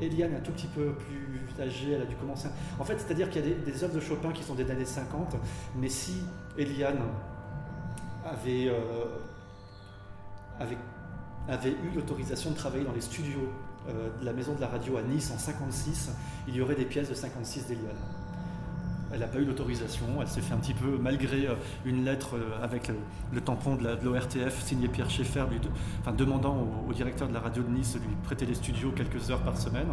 [0.00, 2.48] Eliane est un tout petit peu plus âgée, elle a dû commencer.
[2.80, 5.36] En fait, c'est-à-dire qu'il y a des, œuvres de Chopin qui sont des années 50,
[5.76, 6.14] mais si
[6.58, 6.98] Eliane
[8.24, 9.04] avait, euh,
[10.58, 10.78] avait,
[11.48, 13.48] avait eu l'autorisation de travailler dans les studios
[14.20, 16.12] de la maison de la radio à Nice en 56,
[16.46, 17.96] il y aurait des pièces de 56 d'Eliane.
[19.12, 20.06] Elle n'a pas eu l'autorisation.
[20.20, 22.90] Elle s'est fait un petit peu, malgré euh, une lettre euh, avec
[23.32, 25.44] le tampon de l'ORTF signé Pierre Schaeffer,
[26.00, 29.30] enfin, demandant au, directeur de la radio de Nice de lui prêter les studios quelques
[29.30, 29.88] heures par semaine.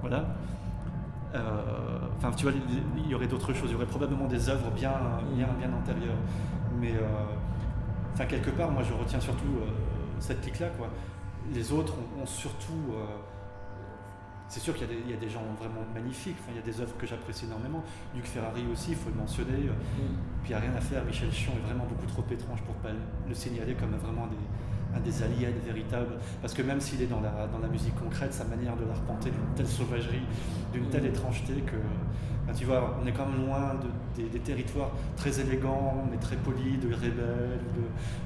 [0.00, 0.34] Voilà.
[1.34, 1.40] Euh,
[2.36, 2.52] tu vois,
[2.96, 3.70] il y aurait d'autres choses.
[3.70, 4.92] Il y aurait probablement des œuvres bien,
[5.34, 6.18] bien, bien antérieures.
[6.80, 6.92] Mais,
[8.26, 9.60] quelque part, moi, je retiens surtout
[10.18, 10.88] cette clique-là, quoi.
[11.52, 12.94] Les autres ont, surtout
[14.52, 16.94] c'est sûr qu'il y, a des gens vraiment magnifiques, enfin, il y a des œuvres
[16.98, 17.82] que j'apprécie énormément.
[18.14, 19.64] Luc Ferrari aussi, il faut le mentionner.
[19.64, 20.44] Euh, mm.
[20.44, 22.74] Puis il n'y a rien à faire, Michel Chion est vraiment beaucoup trop étrange pour
[22.74, 22.90] ne pas
[23.26, 24.28] le signaler comme vraiment
[24.94, 26.18] un des aliens véritables.
[26.42, 29.30] Parce que même s'il est dans la, dans la musique concrète, sa manière de l'arpenter
[29.30, 30.26] d'une telle sauvagerie,
[30.70, 31.16] d'une telle mm.
[31.16, 36.18] étrangeté que, tu vois, on est quand même loin de, des, territoires très élégants, mais
[36.18, 37.58] très polis, de Rebelle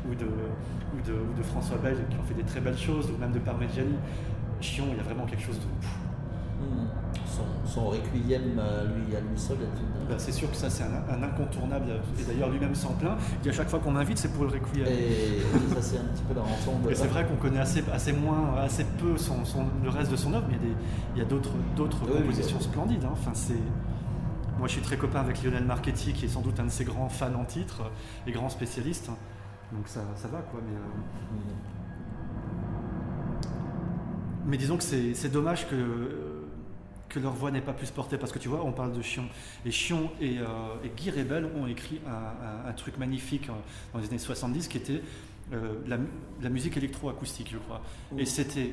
[0.08, 3.12] ou de, ou de, ou de, François Bell qui ont fait des très belles choses,
[3.12, 3.94] ou même de Parmigiani.
[4.60, 5.66] Chion, il y a vraiment quelque chose de
[7.66, 8.60] son, requiem,
[8.94, 9.58] lui, à lui seul,
[10.08, 11.86] bah, c'est sûr que ça, c'est un, incontournable.
[12.18, 13.18] Et d'ailleurs, lui-même s'en plaint.
[13.34, 14.86] Il dit à chaque fois qu'on m'invite, c'est pour le requiem.
[14.86, 15.40] Et
[15.74, 16.94] ça, c'est un petit peu la rançon de.
[16.94, 19.42] c'est vrai qu'on connaît assez, assez, moins, assez peu son,
[19.82, 20.58] le reste de son œuvre, mais
[21.14, 23.04] il y a d'autres, d'autres compositions splendides.
[23.04, 23.10] Hein.
[23.12, 23.60] Enfin, c'est.
[24.58, 26.84] Moi, je suis très copain avec Lionel Marchetti, qui est sans doute un de ses
[26.84, 27.90] grands fans en titre
[28.26, 29.10] et grand spécialiste.
[29.72, 30.60] Donc ça, ça va, quoi.
[30.66, 30.80] Mais, euh,
[31.34, 31.56] mm.
[34.46, 36.25] mais disons que c'est dommage que
[37.08, 39.28] que leur voix n'est pas plus portée, parce que tu vois, on parle de Chion.
[39.64, 40.44] Et Chion et, euh,
[40.96, 43.48] Guy Rebel ont écrit un, truc magnifique
[43.92, 45.02] dans les années 70 qui était
[45.52, 47.80] euh, la, musique électroacoustique, je crois.
[48.18, 48.72] Et c'était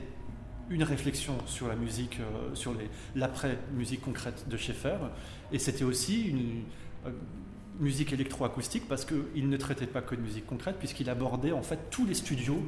[0.70, 2.74] une réflexion sur la musique, euh, sur
[3.16, 4.98] l'après-musique concrète de Schaeffer,
[5.52, 6.64] et c'était aussi une
[7.80, 11.80] musique électroacoustique parce qu'il ne traitait pas que de musique concrète, puisqu'il abordait en fait
[11.90, 12.64] tous les studios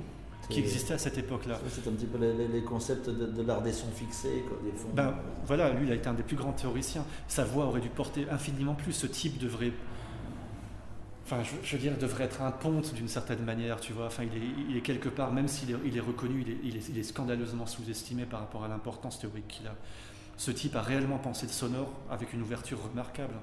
[0.49, 1.59] qui existait à cette époque-là.
[1.69, 4.43] C'est un petit peu les, concepts de, l'art des sons fixés.
[4.63, 5.15] des ben,
[5.45, 7.05] voilà, lui, il a été un des plus grands théoriciens.
[7.27, 8.93] Sa voix aurait dû porter infiniment plus.
[8.93, 9.71] Ce type devrait.
[11.25, 14.05] Enfin, je, veux dire, devrait être un ponte d'une certaine manière, tu vois.
[14.05, 16.57] Enfin, il est, il est quelque part, même s'il est, il est, reconnu, il est,
[16.63, 19.75] il est, il est scandaleusement sous-estimé par rapport à l'importance théorique qu'il a.
[20.37, 23.33] Ce type a réellement pensé le sonore avec une ouverture remarquable.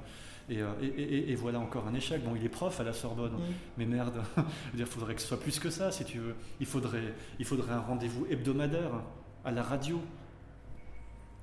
[0.51, 2.23] Euh, et, voilà encore un échec.
[2.25, 3.33] Bon, il est prof à la Sorbonne,
[3.79, 4.23] mais merde,
[4.77, 6.35] il faudrait que ce soit plus que ça, si tu veux.
[6.61, 8.91] Il faudrait, il faudrait un rendez-vous hebdomadaire
[9.45, 10.01] à la radio.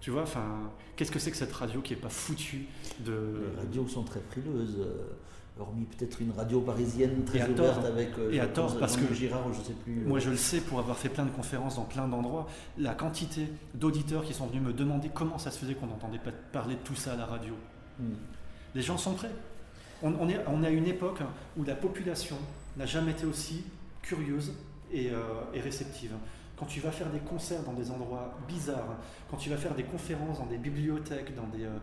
[0.01, 2.67] Tu vois, enfin, qu'est-ce que c'est que cette radio qui est pas foutue
[2.99, 3.51] de.
[3.51, 4.77] Les radios sont très frileuses.
[4.79, 5.15] Euh,
[5.59, 9.51] hormis peut-être une radio parisienne très ouverte avec euh, et à tort parce que Girard,
[9.53, 10.05] je sais plus.
[10.05, 12.47] Moi, je le sais pour avoir fait plein de conférences dans plein d'endroits.
[12.77, 16.31] La quantité d'auditeurs qui sont venus me demander comment ça se faisait qu'on n'entendait pas
[16.31, 17.53] parler de tout ça à la radio.
[17.99, 18.13] Hmm.
[18.75, 19.31] Les gens sont prêts.
[20.01, 21.19] On, est, on, est, à une époque
[21.57, 22.37] où la population
[22.77, 23.65] n'a jamais été aussi
[24.01, 24.53] curieuse
[24.91, 25.17] et, euh,
[25.53, 26.13] et, réceptive.
[26.57, 28.97] Quand tu vas faire des concerts dans des endroits bizarres,
[29.29, 31.77] quand tu vas faire des conférences dans des bibliothèques, dans des, euh,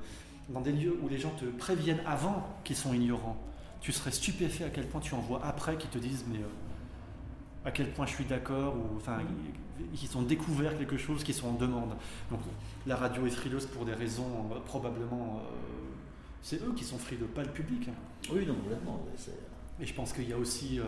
[0.48, 3.36] dans des lieux où les gens te préviennent avant qu'ils sont ignorants,
[3.80, 7.66] tu serais stupéfait à quel point tu en vois après qui te disent mais euh,
[7.66, 9.18] à quel point je suis d'accord ou enfin
[9.92, 11.90] ils ont découvert quelque chose, qui sont en demande.
[12.30, 12.40] Donc
[12.86, 15.42] la radio est frileuse pour des raisons probablement
[16.46, 17.88] c'est eux qui sont frileux, pas le public.
[17.88, 17.94] Hein.
[18.32, 19.04] Oui, non, complètement.
[19.80, 20.84] Et je pense qu'il y a aussi, euh,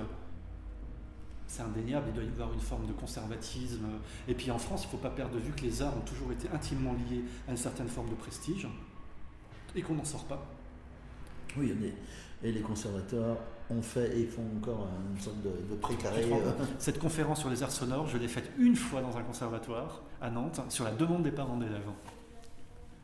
[1.48, 3.86] c'est indéniable, il doit y avoir une forme de conservatisme.
[4.28, 6.06] Et puis en France, il ne faut pas perdre de vue que les arts ont
[6.08, 8.68] toujours été intimement liés à une certaine forme de prestige
[9.74, 10.46] et qu'on n'en sort pas.
[11.56, 11.74] Oui,
[12.44, 16.22] et les conservateurs ont fait et font encore une sorte de, de précaré.
[16.30, 16.52] Euh.
[16.78, 20.30] Cette conférence sur les arts sonores, je l'ai faite une fois dans un conservatoire à
[20.30, 21.90] Nantes, sur la demande des parents d'élèves.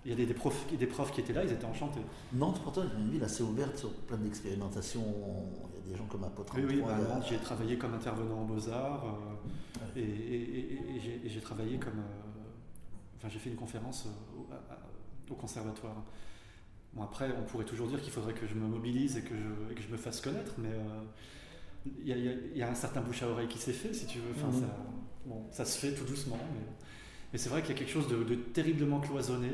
[0.04, 2.00] Il y a des, profs, des profs qui étaient là, ils étaient enchantés.
[2.34, 5.02] Nantes, pourtant, est une ville assez ouverte sur plein d'expérimentations.
[5.02, 6.52] Il y a des gens comme Apotre.
[6.56, 9.16] Oui, oui bah, j'ai travaillé comme intervenant en Beaux-Arts
[9.96, 11.98] euh, et, j'ai travaillé comme.
[12.00, 16.04] Euh, enfin, j'ai fait une conférence euh, au, conservatoire.
[16.92, 19.74] Bon, après, on pourrait toujours dire qu'il faudrait que je me mobilise et que je,
[19.74, 20.68] que je me fasse connaître, mais
[21.86, 24.32] il y, y, a un certain bouche à oreille qui s'est fait, si tu veux.
[24.36, 24.60] Enfin, mmh.
[24.60, 24.76] ça,
[25.24, 26.66] bon, ça se fait tout doucement, mais,
[27.32, 29.50] mais c'est vrai qu'il y a quelque chose de, de terriblement cloisonné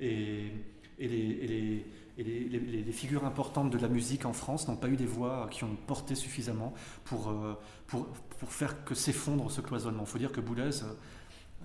[0.00, 0.52] et,
[0.98, 1.84] les,
[2.18, 5.76] les, figures importantes de la musique en France n'ont pas eu des voix qui ont
[5.86, 6.74] porté suffisamment
[7.04, 7.54] pour, euh,
[7.86, 10.02] pour, pour faire que s'effondre ce cloisonnement.
[10.04, 10.92] Il faut dire que Boulez euh,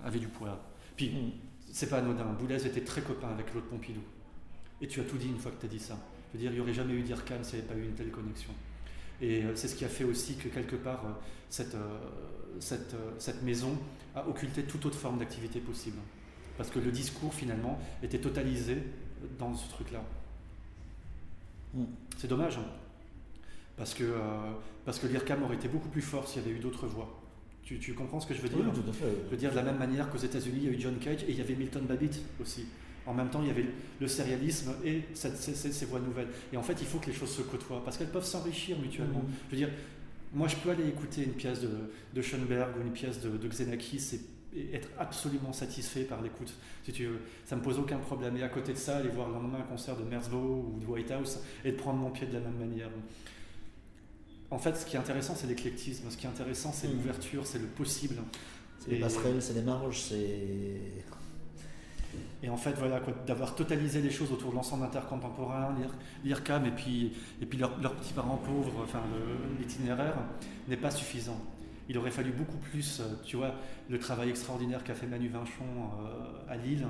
[0.04, 0.58] avait du poids.
[0.96, 1.32] Puis, mm.
[1.72, 4.00] c'est pas anodin, Boulez était très copain avec Claude Pompidou.
[4.80, 5.98] Et tu as tout dit une fois que tu as dit ça.
[6.32, 7.94] Je veux dire, il n'y aurait jamais eu d'IRCAM s'il n'y avait pas eu une
[7.94, 8.52] telle connexion.
[9.20, 11.04] Et euh, c'est ce qui a fait aussi que quelque part,
[11.48, 11.76] cette,
[12.60, 13.78] cette, cette maison
[14.14, 15.98] a occulté toute autre forme d'activité possible
[16.56, 18.78] parce que le discours finalement était totalisé
[19.38, 20.02] dans ce truc-là.
[21.74, 21.84] Mm.
[22.16, 22.66] C'est dommage, hein.
[23.76, 24.52] parce que, euh,
[24.84, 27.22] parce que l'IRCAM aurait été beaucoup plus fort s'il y avait eu d'autres voix.
[27.62, 29.06] Tu, tu, comprends ce que je veux dire oui, tout à fait.
[29.24, 31.24] Je veux dire de la même manière qu'aux États-Unis, il y a eu John Cage
[31.24, 32.66] et il y avait Milton Babbitt aussi.
[33.06, 33.66] En même temps, il y avait
[34.00, 36.28] le sérialisme et ces, voix nouvelles.
[36.52, 39.18] Et en fait, il faut que les choses se côtoient parce qu'elles peuvent s'enrichir mutuellement.
[39.18, 39.32] Mm.
[39.46, 39.70] Je veux dire,
[40.32, 41.70] moi, je peux aller écouter une pièce de,
[42.14, 44.20] de Schoenberg ou une pièce de, de Xenakis et
[44.72, 46.52] être absolument satisfait par l'écoute,
[46.84, 47.20] si tu veux.
[47.44, 48.36] Ça me pose aucun problème.
[48.36, 50.86] Et à côté de ça, aller voir le lendemain un concert de Merzbow ou de
[50.86, 52.88] White House et de prendre mon pied de la même manière.
[54.50, 56.08] En fait, ce qui est intéressant, c'est l'éclectisme.
[56.10, 56.92] Ce qui est intéressant, c'est mm.
[56.92, 58.16] l'ouverture, c'est le possible.
[58.78, 61.04] C'est les passerelles, c'est les marges, c'est.
[62.42, 65.74] Et en fait, voilà, d'avoir totalisé les choses autour de l'ensemble intercontemporain,
[66.24, 67.12] l'IRCAM et puis,
[67.42, 69.02] et puis leurs petits parents pauvres, enfin
[69.58, 70.14] l'itinéraire,
[70.68, 71.40] n'est pas suffisant
[71.88, 73.54] il aurait fallu beaucoup plus, euh, tu vois,
[73.88, 76.86] le travail extraordinaire qu'a fait Manu Vinchon euh, à Lille.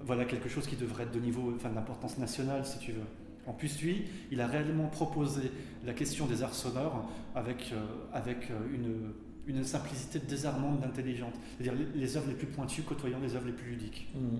[0.00, 3.04] Voilà quelque chose qui devrait être de niveau, enfin d'importance nationale, si tu veux.
[3.46, 5.50] En plus, lui, il a réellement proposé
[5.84, 9.12] la question des arts sonores avec, euh, avec une,
[9.46, 11.34] une, simplicité désarmante d'intelligente.
[11.58, 14.08] C'est-à-dire les, œuvres les plus pointues côtoyant les œuvres les plus ludiques.
[14.14, 14.36] Mmh.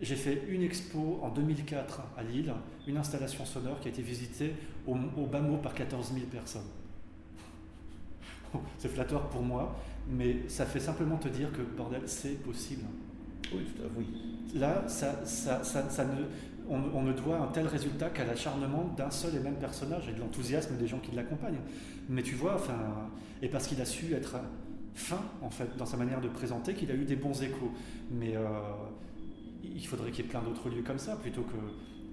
[0.00, 2.54] J'ai fait une expo en 2004 à Lille,
[2.86, 4.54] une installation sonore qui a été visitée
[4.86, 6.62] au, au bas mot par 14 000 personnes.
[8.78, 9.76] c'est flatteur pour moi,
[10.08, 12.84] mais ça fait simplement te dire que, bordel, c'est possible.
[13.52, 14.58] Oui, tout à fait.
[14.58, 16.24] Là, ça, ça, ça, ne,
[16.68, 20.20] on, ne doit un tel résultat qu'à l'acharnement d'un seul et même personnage et de
[20.20, 21.60] l'enthousiasme des gens qui l'accompagnent.
[22.08, 22.78] Mais tu vois, enfin,
[23.42, 24.36] et parce qu'il a su être
[24.94, 27.72] fin, en fait, dans sa manière de présenter, qu'il a eu des bons échos.
[28.10, 28.42] Mais euh,
[29.62, 31.56] il faudrait qu'il y ait plein d'autres lieux comme ça, plutôt que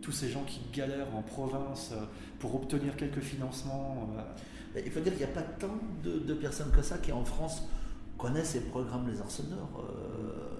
[0.01, 2.05] tous ces gens qui galèrent en province euh,
[2.39, 4.09] pour obtenir quelques financements.
[4.17, 4.21] Euh,
[4.85, 7.63] il faut dire qu'il n'y a pas tant de, personnes que ça qui en France
[8.17, 9.69] connaissent et programment les arseneurs.
[9.79, 10.56] Euh,